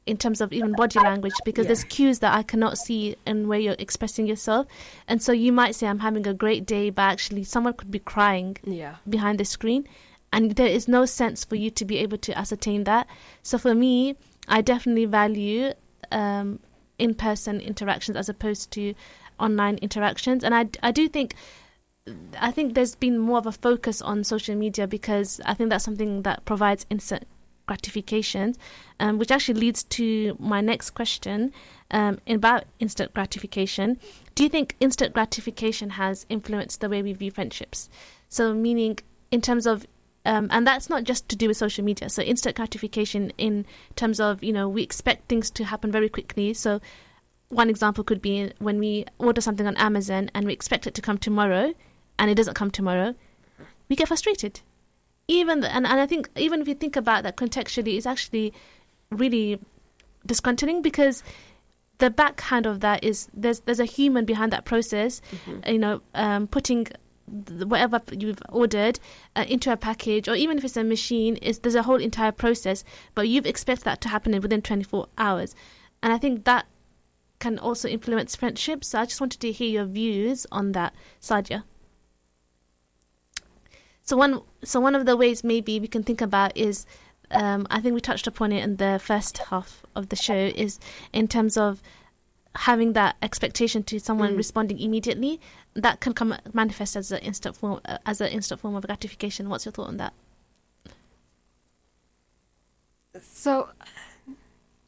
in 0.07 0.17
terms 0.17 0.41
of 0.41 0.53
even 0.53 0.73
body 0.73 0.99
language 0.99 1.33
because 1.45 1.65
yeah. 1.65 1.69
there's 1.69 1.85
cues 1.85 2.19
that 2.19 2.35
I 2.35 2.43
cannot 2.43 2.77
see 2.77 3.17
in 3.27 3.49
where 3.49 3.59
you're 3.59 3.77
expressing 3.79 4.27
yourself. 4.27 4.67
And 5.09 5.23
so 5.23 5.33
you 5.33 5.53
might 5.53 5.75
say 5.75 5.87
I'm 5.87 6.01
having 6.01 6.27
a 6.27 6.35
great 6.35 6.67
day, 6.67 6.91
but 6.91 7.03
actually 7.03 7.45
someone 7.45 7.75
could 7.75 7.91
be 7.91 8.01
crying 8.01 8.57
yeah. 8.65 8.97
behind 9.09 9.39
the 9.39 9.45
screen 9.45 9.87
and 10.35 10.57
there 10.57 10.67
is 10.67 10.89
no 10.89 11.07
sense 11.07 11.45
for 11.45 11.55
you 11.55 11.71
to 11.71 11.85
be 11.85 11.99
able 11.99 12.19
to 12.19 12.37
ascertain 12.37 12.85
that. 12.85 13.07
So 13.45 13.57
for 13.57 13.73
me, 13.73 14.17
I 14.49 14.63
definitely 14.63 15.05
value 15.05 15.73
um, 16.11 16.59
in-person 16.99 17.61
interactions 17.61 18.17
as 18.17 18.29
opposed 18.29 18.73
to 18.73 18.95
online 19.39 19.79
interactions, 19.79 20.43
and 20.45 20.55
I 20.55 20.69
I 20.83 20.91
do 20.91 21.09
think. 21.09 21.35
I 22.39 22.51
think 22.51 22.75
there's 22.75 22.95
been 22.95 23.19
more 23.19 23.39
of 23.39 23.47
a 23.47 23.53
focus 23.53 24.03
on 24.03 24.25
social 24.25 24.55
media 24.55 24.87
because 24.87 25.41
I 25.47 25.55
think 25.55 25.71
that's 25.71 25.87
something 25.87 26.21
that 26.23 26.45
provides 26.45 26.85
instant 26.91 27.27
gratification, 27.65 28.55
um, 29.01 29.17
which 29.19 29.31
actually 29.31 29.59
leads 29.59 29.85
to 29.85 30.37
my 30.39 30.61
next 30.61 30.91
question 30.91 31.51
um, 31.93 32.19
about 32.27 32.65
instant 32.79 33.15
gratification. 33.15 33.99
Do 34.35 34.43
you 34.43 34.51
think 34.51 34.77
instant 34.81 35.15
gratification 35.15 35.89
has 35.91 36.27
influenced 36.29 36.83
the 36.83 36.91
way 36.91 37.03
we 37.03 37.15
view 37.15 37.31
friendships? 37.31 37.89
So, 38.29 38.53
meaning 38.53 38.99
in 39.31 39.41
terms 39.41 39.67
of 39.67 39.87
um, 40.25 40.49
and 40.51 40.67
that's 40.67 40.89
not 40.89 41.05
just 41.05 41.29
to 41.29 41.37
do 41.37 41.49
with 41.49 41.57
social 41.57 41.85
media. 41.85 42.09
So 42.09 42.23
instant 42.23 42.57
gratification 42.57 43.33
in 43.39 43.67
terms 43.97 44.21
of 44.21 44.43
you 44.43 44.53
know 44.53 44.69
we 44.69 44.83
expect 44.83 45.29
things 45.29 45.51
to 45.53 45.65
happen 45.65 45.91
very 45.93 46.09
quickly. 46.09 46.55
So 46.55 46.81
one 47.49 47.69
example 47.71 48.03
could 48.05 48.23
be 48.23 48.51
when 48.59 48.79
we 48.79 49.05
order 49.19 49.41
something 49.41 49.67
on 49.67 49.77
Amazon 49.77 50.31
and 50.35 50.47
we 50.47 50.53
expect 50.53 50.87
it 50.87 50.95
to 50.95 51.03
come 51.03 51.19
tomorrow, 51.19 51.75
and 52.19 52.31
it 52.31 52.35
doesn't 52.35 52.55
come 52.55 52.71
tomorrow. 52.71 53.15
we 53.89 53.97
get 53.97 54.09
frustrated. 54.09 54.61
Even 55.29 55.61
the, 55.61 55.75
and 55.75 55.87
and 55.87 56.01
I 56.01 56.07
think 56.07 56.29
even 56.37 56.61
if 56.61 56.69
you 56.69 56.75
think 56.75 56.97
about 56.97 57.23
that 57.23 57.37
contextually, 57.37 57.97
it's 57.97 58.07
actually 58.07 58.53
really 59.11 59.59
discontentling 60.27 60.83
because 60.83 61.23
the 61.99 62.11
backhand 62.11 62.67
of 62.67 62.81
that 62.81 63.05
is 63.05 63.29
there's 63.35 63.61
there's 63.61 63.81
a 63.81 63.85
human 63.85 64.25
behind 64.25 64.53
that 64.53 64.65
process, 64.65 65.21
Mm-hmm. 65.47 65.71
you 65.71 65.79
know, 65.79 66.01
um, 66.15 66.47
putting 66.47 66.87
whatever 67.27 68.01
you've 68.13 68.43
ordered 68.49 69.01
uh, 69.35 69.45
into 69.49 69.73
a 69.73 69.77
package, 69.77 70.29
or 70.29 70.35
even 70.35 70.59
if 70.59 70.65
it's 70.65 70.77
a 70.77 70.85
machine, 70.85 71.37
is 71.37 71.61
there's 71.61 71.75
a 71.75 71.83
whole 71.83 72.01
entire 72.01 72.33
process. 72.33 72.85
But 73.15 73.29
you've 73.29 73.47
expect 73.47 73.85
that 73.85 74.01
to 74.03 74.09
happen 74.09 74.39
within 74.41 74.63
24 74.63 75.09
hours, 75.19 75.55
and 76.03 76.13
I 76.13 76.19
think 76.19 76.45
that 76.45 76.67
can 77.39 77.59
also 77.59 77.89
influence 77.89 78.37
friendships. 78.37 78.89
So 78.89 79.01
I 79.01 79.05
just 79.05 79.21
wanted 79.21 79.41
to 79.41 79.53
hear 79.53 79.69
your 79.69 79.85
views 79.85 80.47
on 80.51 80.73
that, 80.73 80.95
Sadia. 81.21 81.65
So 84.03 84.17
one, 84.17 84.41
so 84.63 84.81
one 84.81 84.95
of 84.95 85.07
the 85.07 85.17
ways 85.17 85.43
maybe 85.43 85.81
we 85.81 85.89
can 85.89 86.03
think 86.03 86.21
about 86.21 86.57
is, 86.57 86.87
um, 87.31 87.67
I 87.71 87.81
think 87.81 87.95
we 87.95 88.01
touched 88.01 88.27
upon 88.27 88.53
it 88.53 88.63
in 88.63 88.77
the 88.77 89.01
first 89.03 89.39
half 89.39 89.83
of 89.95 90.11
the 90.11 90.17
show, 90.17 90.35
is 90.35 90.79
in 91.13 91.27
terms 91.27 91.57
of 91.57 91.83
having 92.55 92.93
that 92.93 93.17
expectation 93.23 93.83
to 93.85 93.99
someone 93.99 94.35
Mm. 94.35 94.37
responding 94.37 94.79
immediately. 94.79 95.41
That 95.75 96.01
can 96.01 96.15
come 96.15 96.37
manifest 96.53 96.95
as 96.97 97.11
an 97.11 97.19
instant 97.19 97.57
form, 97.57 97.81
uh, 97.85 97.99
as 98.07 98.21
an 98.21 98.29
instant 98.29 98.61
form 98.61 98.75
of 98.77 98.87
gratification. 98.87 99.49
What's 99.49 99.65
your 99.65 99.73
thought 99.73 99.89
on 99.89 99.97
that? 99.97 100.13
So, 103.21 103.71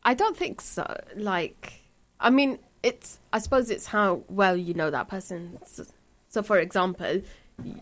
I 0.04 0.14
don't 0.14 0.36
think 0.36 0.60
so. 0.60 1.00
Like, 1.16 1.82
I 2.20 2.30
mean, 2.30 2.58
it's. 2.82 3.18
I 3.32 3.38
suppose 3.38 3.70
it's 3.70 3.86
how 3.86 4.22
well 4.28 4.56
you 4.56 4.74
know 4.74 4.90
that 4.90 5.08
person. 5.08 5.58
So, 5.66 5.84
so 6.28 6.42
for 6.42 6.58
example, 6.58 7.22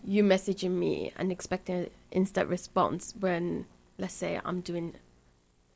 you 0.03 0.23
messaging 0.23 0.71
me 0.71 1.11
and 1.17 1.31
expecting 1.31 1.75
an 1.75 1.89
instant 2.11 2.49
response 2.49 3.13
when, 3.19 3.65
let's 3.97 4.13
say, 4.13 4.39
I'm 4.45 4.61
doing 4.61 4.95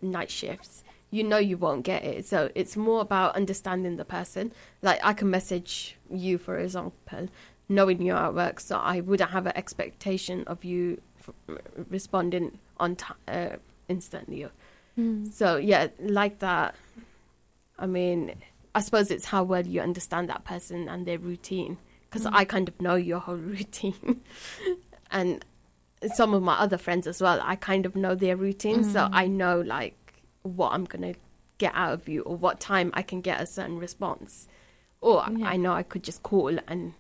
night 0.02 0.32
shifts. 0.32 0.84
You 1.12 1.24
know 1.24 1.38
you 1.38 1.58
won't 1.58 1.84
get 1.84 2.04
it. 2.04 2.26
So 2.26 2.52
it's 2.56 2.78
more 2.78 3.02
about 3.02 3.36
understanding 3.36 3.98
the 3.98 4.06
person. 4.06 4.52
Like 4.82 5.00
I 5.04 5.14
can 5.14 5.30
message 5.30 5.98
you, 6.10 6.38
for 6.38 6.58
example, 6.58 7.30
knowing 7.68 8.02
you're 8.02 8.18
at 8.18 8.34
work, 8.34 8.60
so 8.60 8.78
I 8.78 9.02
wouldn't 9.02 9.32
have 9.32 9.46
an 9.46 9.56
expectation 9.56 10.44
of 10.46 10.64
you 10.64 11.02
f- 11.20 11.58
responding 11.90 12.60
on 12.78 12.96
ti 12.96 13.14
uh, 13.28 13.58
instantly. 13.88 14.48
Hmm. 14.96 15.26
So 15.26 15.58
yeah, 15.58 15.88
like 16.00 16.40
that. 16.40 16.76
I 17.78 17.86
mean, 17.86 18.36
I 18.76 18.82
suppose 18.82 19.10
it's 19.10 19.26
how 19.26 19.44
well 19.44 19.66
you 19.66 19.82
understand 19.82 20.30
that 20.30 20.44
person 20.44 20.90
and 20.90 21.06
their 21.06 21.20
routine. 21.20 21.78
Because 22.10 22.26
hmm. 22.26 22.36
I 22.36 22.46
kind 22.46 22.68
of 22.68 22.82
know 22.82 22.96
your 22.96 23.20
whole 23.20 23.36
routine, 23.56 24.22
and 25.12 25.46
some 26.14 26.34
of 26.34 26.42
my 26.42 26.56
other 26.56 26.78
friends 26.78 27.08
as 27.08 27.22
well. 27.22 27.40
I 27.44 27.56
kind 27.56 27.86
of 27.86 27.96
know 27.96 28.16
their 28.16 28.36
routine, 28.36 28.84
so 28.84 29.06
hmm. 29.06 29.14
I 29.14 29.28
know 29.28 29.62
like 29.62 29.96
what 30.44 30.74
I'm 30.74 30.86
gonna 30.86 31.14
get 31.58 31.74
out 31.76 31.94
of 31.94 32.08
you 32.08 32.22
or 32.22 32.36
what 32.36 32.60
time 32.60 32.92
I 32.94 33.02
can 33.02 33.22
get 33.22 33.42
a 33.42 33.46
certain 33.46 33.78
response, 33.80 34.48
or 35.02 35.26
Yeah. 35.30 35.48
I 35.48 35.58
know 35.58 35.74
I 35.74 35.84
could 35.84 36.04
just 36.04 36.24
call 36.24 36.58
and 36.68 36.94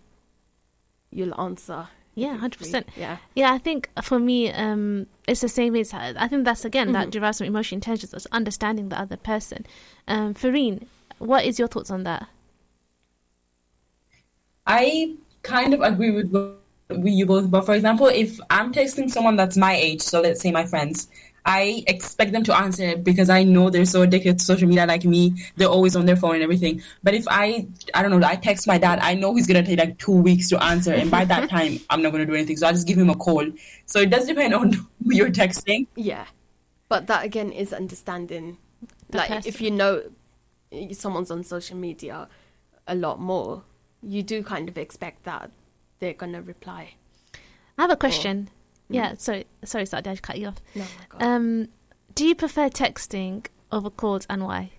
you'll 1.11 1.39
answer. 1.39 1.87
Yeah, 2.15 2.33
if 2.33 2.39
hundred 2.41 2.57
free. 2.57 2.67
percent. 2.67 2.89
Yeah. 2.97 3.17
Yeah, 3.35 3.53
I 3.53 3.57
think 3.59 3.89
for 4.03 4.19
me, 4.19 4.51
um, 4.51 5.07
it's 5.27 5.39
the 5.41 5.47
same 5.47 5.75
as 5.75 5.93
I 5.93 6.27
think 6.27 6.43
that's 6.43 6.65
again 6.65 6.91
that 6.91 7.07
Mhm. 7.07 7.11
derives 7.11 7.37
from 7.37 7.47
emotional 7.47 7.77
intelligence, 7.77 8.11
that's 8.11 8.27
understanding 8.31 8.89
the 8.89 8.99
other 8.99 9.15
person. 9.15 9.65
Um, 10.07 10.33
Farine, 10.33 10.85
what 11.19 11.45
is 11.45 11.57
your 11.59 11.69
thoughts 11.69 11.89
on 11.89 12.03
that? 12.03 12.27
I 14.67 15.15
kind 15.43 15.73
of 15.73 15.81
agree 15.81 16.11
with 16.11 16.31
with 16.89 17.13
you 17.13 17.25
both, 17.25 17.49
but 17.51 17.65
for 17.65 17.75
example, 17.75 18.07
if 18.07 18.39
I'm 18.49 18.73
texting 18.73 19.09
someone 19.09 19.35
that's 19.35 19.55
my 19.57 19.75
age, 19.75 20.01
so 20.01 20.21
let's 20.21 20.41
say 20.41 20.51
my 20.51 20.65
friends, 20.65 21.07
I 21.45 21.83
expect 21.87 22.31
them 22.31 22.43
to 22.43 22.55
answer 22.55 22.83
it 22.83 23.03
because 23.03 23.29
I 23.29 23.43
know 23.43 23.69
they're 23.69 23.85
so 23.85 24.01
addicted 24.01 24.39
to 24.39 24.45
social 24.45 24.67
media 24.67 24.85
like 24.85 25.05
me. 25.05 25.33
They're 25.55 25.67
always 25.67 25.95
on 25.95 26.05
their 26.05 26.15
phone 26.15 26.35
and 26.35 26.43
everything. 26.43 26.81
But 27.03 27.13
if 27.13 27.27
I, 27.27 27.67
I 27.93 28.01
don't 28.01 28.11
know, 28.17 28.25
I 28.27 28.35
text 28.35 28.67
my 28.67 28.77
dad, 28.77 28.99
I 28.99 29.15
know 29.15 29.35
he's 29.35 29.47
gonna 29.47 29.65
take 29.65 29.79
like 29.79 29.97
two 29.97 30.11
weeks 30.11 30.49
to 30.49 30.63
answer, 30.63 30.93
and 30.93 31.09
by 31.09 31.25
that 31.25 31.49
time, 31.55 31.79
I'm 31.89 32.01
not 32.01 32.11
gonna 32.11 32.25
do 32.25 32.35
anything. 32.35 32.57
So 32.57 32.67
I 32.67 32.71
just 32.71 32.87
give 32.87 32.97
him 32.97 33.09
a 33.09 33.15
call. 33.15 33.45
So 33.85 33.99
it 33.99 34.09
does 34.09 34.27
depend 34.27 34.53
on 34.53 34.73
who 34.73 34.87
you're 35.03 35.31
texting. 35.31 35.87
Yeah, 35.95 36.25
but 36.87 37.07
that 37.07 37.25
again 37.25 37.51
is 37.51 37.73
understanding. 37.73 38.57
The 39.09 39.17
like 39.17 39.29
person. 39.29 39.49
if 39.49 39.61
you 39.61 39.71
know 39.71 40.03
someone's 40.91 41.31
on 41.31 41.43
social 41.43 41.77
media 41.77 42.27
a 42.87 42.95
lot 42.95 43.19
more, 43.19 43.63
you 44.03 44.23
do 44.23 44.43
kind 44.43 44.69
of 44.69 44.77
expect 44.77 45.23
that 45.23 45.51
they're 45.99 46.13
gonna 46.13 46.41
reply. 46.41 46.95
I 47.77 47.83
have 47.83 47.91
a 47.91 47.95
question. 47.95 48.49
Mm. 48.51 48.58
Yeah, 48.89 49.15
sorry, 49.17 49.45
sorry, 49.63 49.85
Sadia, 49.85 50.07
I 50.07 50.15
cut 50.15 50.37
you 50.39 50.47
off. 50.47 50.61
No. 50.75 50.85
Um, 51.19 51.67
do 52.15 52.25
you 52.25 52.35
prefer 52.35 52.69
texting 52.69 53.45
over 53.71 53.89
calls, 53.89 54.25
and 54.29 54.43
why? 54.43 54.71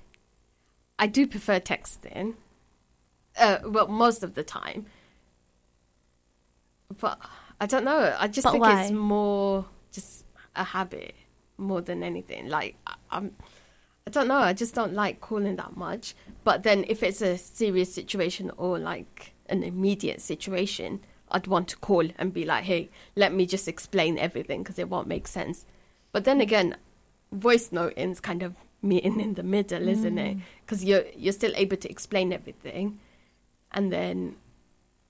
I 0.98 1.06
do 1.06 1.26
prefer 1.26 1.60
texting. 1.60 2.34
Uh, 3.38 3.58
well, 3.64 3.86
most 3.88 4.22
of 4.22 4.34
the 4.34 4.42
time. 4.42 4.86
But 7.00 7.18
I 7.60 7.66
don't 7.66 7.84
know. 7.84 8.14
I 8.18 8.26
just 8.26 8.44
But 8.44 8.52
think 8.52 8.64
why? 8.64 8.82
it's 8.82 8.92
more 8.92 9.64
just 9.92 10.24
a 10.56 10.64
habit 10.64 11.14
more 11.56 11.80
than 11.80 12.02
anything. 12.02 12.48
Like 12.48 12.76
I'm, 13.10 13.34
I 14.06 14.10
don't 14.10 14.28
know. 14.28 14.38
I 14.38 14.52
just 14.52 14.74
don't 14.74 14.92
like 14.94 15.20
calling 15.20 15.56
that 15.56 15.76
much. 15.76 16.14
But 16.42 16.64
then 16.64 16.84
if 16.88 17.02
it's 17.02 17.22
a 17.22 17.38
serious 17.38 17.94
situation 17.94 18.50
or 18.56 18.78
like 18.78 19.34
an 19.46 19.62
immediate 19.62 20.20
situation, 20.20 21.00
I'd 21.30 21.46
want 21.46 21.68
to 21.68 21.76
call 21.76 22.08
and 22.18 22.32
be 22.32 22.44
like, 22.44 22.64
"Hey, 22.64 22.90
let 23.16 23.32
me 23.32 23.46
just 23.46 23.68
explain 23.68 24.18
everything 24.18 24.62
because 24.62 24.78
it 24.78 24.88
won't 24.88 25.08
make 25.08 25.26
sense." 25.28 25.66
But 26.12 26.24
then 26.24 26.40
again, 26.40 26.76
voice 27.32 27.70
noting 27.72 28.10
is 28.10 28.20
kind 28.20 28.42
of 28.42 28.54
meeting 28.82 29.20
in 29.20 29.34
the 29.34 29.42
middle, 29.42 29.88
isn't 29.88 30.18
it? 30.18 30.36
Mm. 30.38 30.42
Because 30.64 30.84
you're 30.84 31.04
you're 31.16 31.32
still 31.32 31.52
able 31.56 31.76
to 31.76 31.90
explain 31.90 32.32
everything, 32.32 32.98
and 33.72 33.92
then 33.92 34.36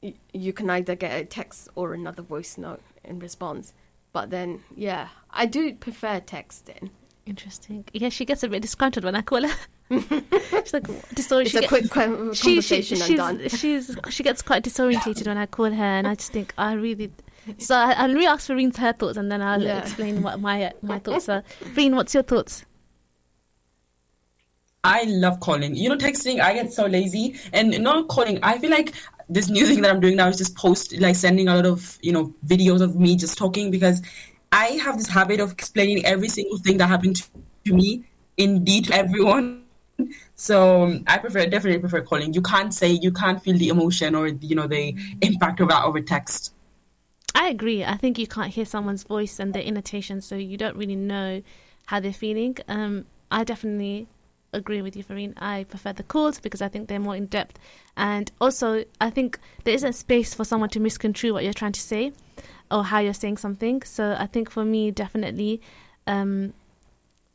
y- 0.03 0.14
you 0.33 0.53
can 0.53 0.68
either 0.71 0.95
get 0.95 1.21
a 1.21 1.25
text 1.25 1.68
or 1.75 1.95
another 1.95 2.23
voice 2.23 2.59
note 2.59 2.83
in 3.05 3.18
response. 3.18 3.73
But 4.12 4.31
then, 4.31 4.64
yeah, 4.77 5.09
I 5.31 5.47
do 5.47 5.73
prefer 5.75 6.21
texting. 6.21 6.91
Interesting. 7.27 7.85
Yeah, 7.93 8.09
she 8.09 8.25
gets 8.25 8.43
a 8.43 8.49
bit 8.49 8.62
disgruntled 8.62 9.05
when 9.05 9.14
I 9.14 9.23
call 9.23 9.47
her. 9.47 9.55
she's 10.62 10.72
like 10.72 10.84
disor- 11.14 11.41
It's 11.43 11.51
she 11.51 11.59
a 11.59 11.61
get- 11.62 11.68
quick 11.68 11.91
que- 11.91 12.34
she, 12.34 12.61
she, 12.61 12.76
conversation 12.82 12.97
and 12.99 13.07
she's, 13.07 13.16
done. 13.16 13.49
she's 13.49 13.97
she 14.11 14.22
gets 14.22 14.41
quite 14.43 14.62
disorientated 14.62 15.26
when 15.26 15.36
I 15.36 15.47
call 15.47 15.70
her, 15.70 15.84
and 15.84 16.07
I 16.07 16.14
just 16.14 16.32
think 16.32 16.55
I 16.57 16.74
really. 16.74 17.11
So 17.59 17.74
I, 17.74 17.93
I'll 17.93 18.14
re-ask 18.14 18.47
Farine's 18.49 18.76
her 18.76 18.93
thoughts, 18.93 19.16
and 19.16 19.30
then 19.32 19.43
I'll 19.43 19.61
Yeah. 19.62 19.80
explain 19.80 20.22
what 20.22 20.41
my 20.41 20.72
my 20.82 20.99
thoughts 21.05 21.28
are. 21.28 21.43
Fareen, 21.74 21.95
what's 21.97 22.14
your 22.14 22.22
thoughts? 22.22 22.64
I 24.84 25.03
love 25.05 25.41
calling. 25.41 25.74
You 25.76 25.91
know, 25.91 25.97
texting, 25.97 26.41
I 26.41 26.55
get 26.55 26.72
so 26.72 26.86
lazy. 26.86 27.34
And 27.53 27.78
not 27.82 28.09
calling, 28.09 28.38
I 28.43 28.59
feel 28.59 28.70
like 28.70 28.95
this 29.28 29.51
new 29.51 29.66
thing 29.66 29.82
that 29.82 29.91
I'm 29.91 30.01
doing 30.01 30.16
now 30.16 30.28
is 30.28 30.38
just 30.38 30.57
post, 30.57 30.99
like 30.99 31.16
sending 31.16 31.49
a 31.49 31.55
lot 31.57 31.66
of, 31.66 31.99
you 32.01 32.12
know, 32.12 32.34
videos 32.47 32.80
of 32.80 32.97
me 32.97 33.16
just 33.16 33.36
talking 33.36 33.70
because 33.70 34.01
I 34.53 34.66
have 34.82 34.97
this 34.97 35.07
habit 35.09 35.38
of 35.41 35.53
explaining 35.53 36.05
every 36.07 36.28
single 36.28 36.57
thing 36.59 36.78
that 36.78 36.86
happened 36.88 37.16
to, 37.16 37.24
to 37.66 37.74
me 37.74 38.05
in 38.38 38.64
detail 38.64 38.93
to 38.93 38.99
everyone. 39.01 39.60
So 40.36 40.82
um, 40.84 41.05
I 41.07 41.18
prefer, 41.18 41.46
definitely 41.46 41.80
prefer 41.80 42.03
calling. 42.03 42.32
You 42.34 42.42
can't 42.42 42.72
say, 42.72 42.90
you 42.90 43.12
can't 43.12 43.42
feel 43.42 43.57
the 43.59 43.68
emotion 43.68 44.14
or, 44.14 44.28
you 44.28 44.55
know, 44.55 44.66
the 44.66 44.94
impact 45.20 45.61
of 45.61 45.68
that 45.68 45.84
over 45.84 46.01
text. 46.01 46.55
I 47.34 47.48
agree. 47.48 47.84
I 47.84 47.96
think 47.96 48.18
you 48.18 48.26
can't 48.26 48.53
hear 48.53 48.64
someone's 48.64 49.05
voice 49.05 49.38
and 49.38 49.55
their 49.55 49.62
intonation, 49.62 50.20
so 50.20 50.34
you 50.36 50.57
don't 50.57 50.76
really 50.76 50.96
know 50.96 51.42
how 51.86 52.01
they're 52.01 52.12
feeling. 52.12 52.57
Um, 52.68 53.07
I 53.30 53.44
definitely 53.44 54.09
agree 54.53 54.82
with 54.82 54.96
you, 54.96 55.05
Farine. 55.05 55.34
I 55.38 55.64
prefer 55.64 55.92
the 55.92 56.03
calls 56.03 56.40
because 56.40 56.61
I 56.61 56.68
think 56.68 56.88
they're 56.88 56.98
more 56.98 57.16
in 57.16 57.26
depth, 57.26 57.59
and 57.96 58.30
also 58.40 58.84
I 59.01 59.11
think 59.11 59.38
there 59.64 59.74
isn't 59.74 59.92
space 59.92 60.34
for 60.34 60.44
someone 60.44 60.70
to 60.70 60.80
misconstrue 60.80 61.32
what 61.32 61.44
you're 61.44 61.53
trying 61.53 61.72
to 61.72 61.80
say 61.80 62.12
or 62.70 62.84
how 62.84 62.98
you're 62.98 63.14
saying 63.14 63.36
something. 63.36 63.82
So 63.82 64.16
I 64.18 64.26
think 64.26 64.51
for 64.51 64.64
me, 64.64 64.90
definitely, 64.90 65.61
um, 66.07 66.53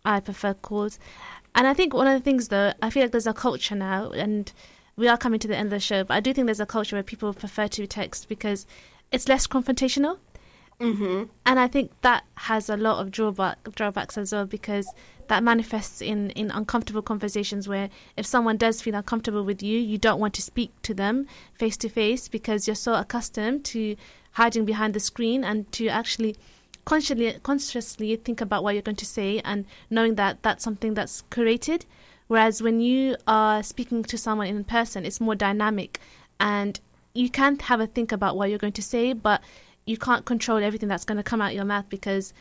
I 0.03 0.19
prefer 0.19 0.53
calls. 0.53 0.99
And 1.55 1.65
I 1.65 1.73
think 1.73 1.93
one 1.93 2.05
of 2.05 2.13
the 2.13 2.23
things, 2.23 2.49
though, 2.49 2.73
I 2.81 2.89
feel 2.89 3.03
like 3.03 3.11
there's 3.11 3.25
a 3.25 3.33
culture 3.33 3.75
now, 3.75 4.11
and 4.11 4.51
we 4.97 5.07
are 5.07 5.17
coming 5.17 5.39
to 5.39 5.47
the 5.47 5.55
end 5.55 5.67
of 5.67 5.71
the 5.71 5.79
show, 5.79 6.03
but 6.03 6.13
I 6.13 6.19
do 6.19 6.33
think 6.33 6.45
there's 6.47 6.59
a 6.59 6.65
culture 6.65 6.97
where 6.97 7.03
people 7.03 7.33
prefer 7.33 7.67
to 7.69 7.87
text 7.87 8.27
because 8.27 8.67
it's 9.11 9.29
less 9.29 9.47
confrontational. 9.47 10.17
hmm 10.79 11.23
And 11.45 11.59
I 11.59 11.67
think 11.67 11.91
that 12.01 12.25
has 12.35 12.69
a 12.69 12.75
lot 12.75 12.99
of 12.99 13.09
drawback 13.09 13.57
drawbacks 13.75 14.17
as 14.17 14.33
well 14.33 14.45
because 14.45 14.85
that 15.27 15.43
manifests 15.43 16.01
in, 16.01 16.29
in 16.31 16.51
uncomfortable 16.51 17.01
conversations 17.01 17.67
where 17.67 17.89
if 18.17 18.25
someone 18.25 18.57
does 18.57 18.81
feel 18.81 18.95
uncomfortable 18.95 19.43
with 19.43 19.63
you, 19.63 19.79
you 19.79 19.97
don't 19.97 20.19
want 20.19 20.33
to 20.35 20.41
speak 20.41 20.71
to 20.83 20.93
them 20.93 21.25
face 21.53 21.77
to 21.77 21.89
face 21.89 22.27
because 22.27 22.67
you're 22.67 22.75
so 22.75 22.93
accustomed 22.93 23.63
to 23.65 23.95
hiding 24.33 24.65
behind 24.65 24.93
the 24.93 24.99
screen 24.99 25.43
and 25.45 25.71
to 25.71 25.87
actually 25.87 26.35
consciously 26.85 27.37
consciously 27.43 28.15
think 28.15 28.41
about 28.41 28.63
what 28.63 28.73
you're 28.75 28.81
going 28.81 28.95
to 28.95 29.05
say 29.05 29.41
and 29.43 29.65
knowing 29.89 30.15
that 30.15 30.41
that's 30.43 30.63
something 30.63 30.93
that's 30.93 31.23
curated. 31.31 31.83
Whereas 32.27 32.61
when 32.61 32.79
you 32.79 33.17
are 33.27 33.61
speaking 33.61 34.03
to 34.03 34.17
someone 34.17 34.47
in 34.47 34.63
person, 34.63 35.05
it's 35.05 35.21
more 35.21 35.35
dynamic 35.35 35.99
and 36.39 36.79
you 37.13 37.29
can 37.29 37.59
have 37.59 37.79
a 37.79 37.87
think 37.87 38.11
about 38.11 38.35
what 38.35 38.49
you're 38.49 38.59
going 38.59 38.73
to 38.73 38.83
say, 38.83 39.13
but 39.13 39.41
you 39.85 39.97
can't 39.97 40.25
control 40.25 40.57
everything 40.57 40.89
that's 40.89 41.05
going 41.05 41.17
to 41.17 41.23
come 41.23 41.41
out 41.41 41.53
your 41.53 41.65
mouth 41.65 41.85
because 41.89 42.33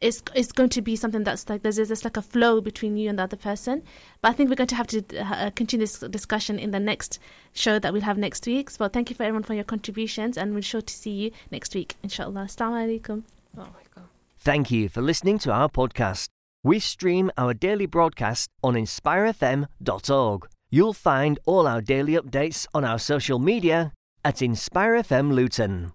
it's 0.00 0.22
it's 0.34 0.52
going 0.52 0.68
to 0.68 0.82
be 0.82 0.94
something 0.94 1.24
that's 1.24 1.48
like 1.48 1.62
there's 1.62 1.76
there's 1.76 2.04
like 2.04 2.16
a 2.16 2.22
flow 2.22 2.60
between 2.60 2.96
you 2.96 3.08
and 3.08 3.18
the 3.18 3.22
other 3.22 3.36
person. 3.36 3.82
But 4.20 4.30
I 4.30 4.32
think 4.32 4.50
we're 4.50 4.56
going 4.56 4.68
to 4.68 4.74
have 4.74 4.86
to 4.88 5.02
uh, 5.18 5.50
continue 5.50 5.86
this 5.86 5.98
discussion 5.98 6.58
in 6.58 6.70
the 6.70 6.80
next 6.80 7.18
show 7.52 7.78
that 7.78 7.92
we'll 7.92 8.02
have 8.02 8.18
next 8.18 8.46
week. 8.46 8.70
So 8.70 8.88
thank 8.88 9.10
you 9.10 9.16
for 9.16 9.22
everyone 9.22 9.42
for 9.42 9.54
your 9.54 9.64
contributions, 9.64 10.36
and 10.36 10.54
we're 10.54 10.62
sure 10.62 10.82
to 10.82 10.94
see 10.94 11.10
you 11.10 11.30
next 11.50 11.74
week, 11.74 11.96
inshallah. 12.02 12.44
Assalamu 12.44 13.00
alaikum. 13.00 13.35
Oh. 13.56 13.66
Thank 14.38 14.70
you 14.70 14.88
for 14.88 15.02
listening 15.02 15.38
to 15.40 15.52
our 15.52 15.68
podcast. 15.68 16.28
We 16.62 16.78
stream 16.78 17.30
our 17.36 17.52
daily 17.52 17.86
broadcast 17.86 18.48
on 18.62 18.74
inspirefm.org. 18.74 20.48
You'll 20.70 20.92
find 20.92 21.38
all 21.46 21.66
our 21.66 21.80
daily 21.80 22.12
updates 22.14 22.66
on 22.74 22.84
our 22.84 22.98
social 22.98 23.38
media 23.38 23.92
at 24.24 24.36
InspireFM 24.36 25.32
Luton. 25.32 25.92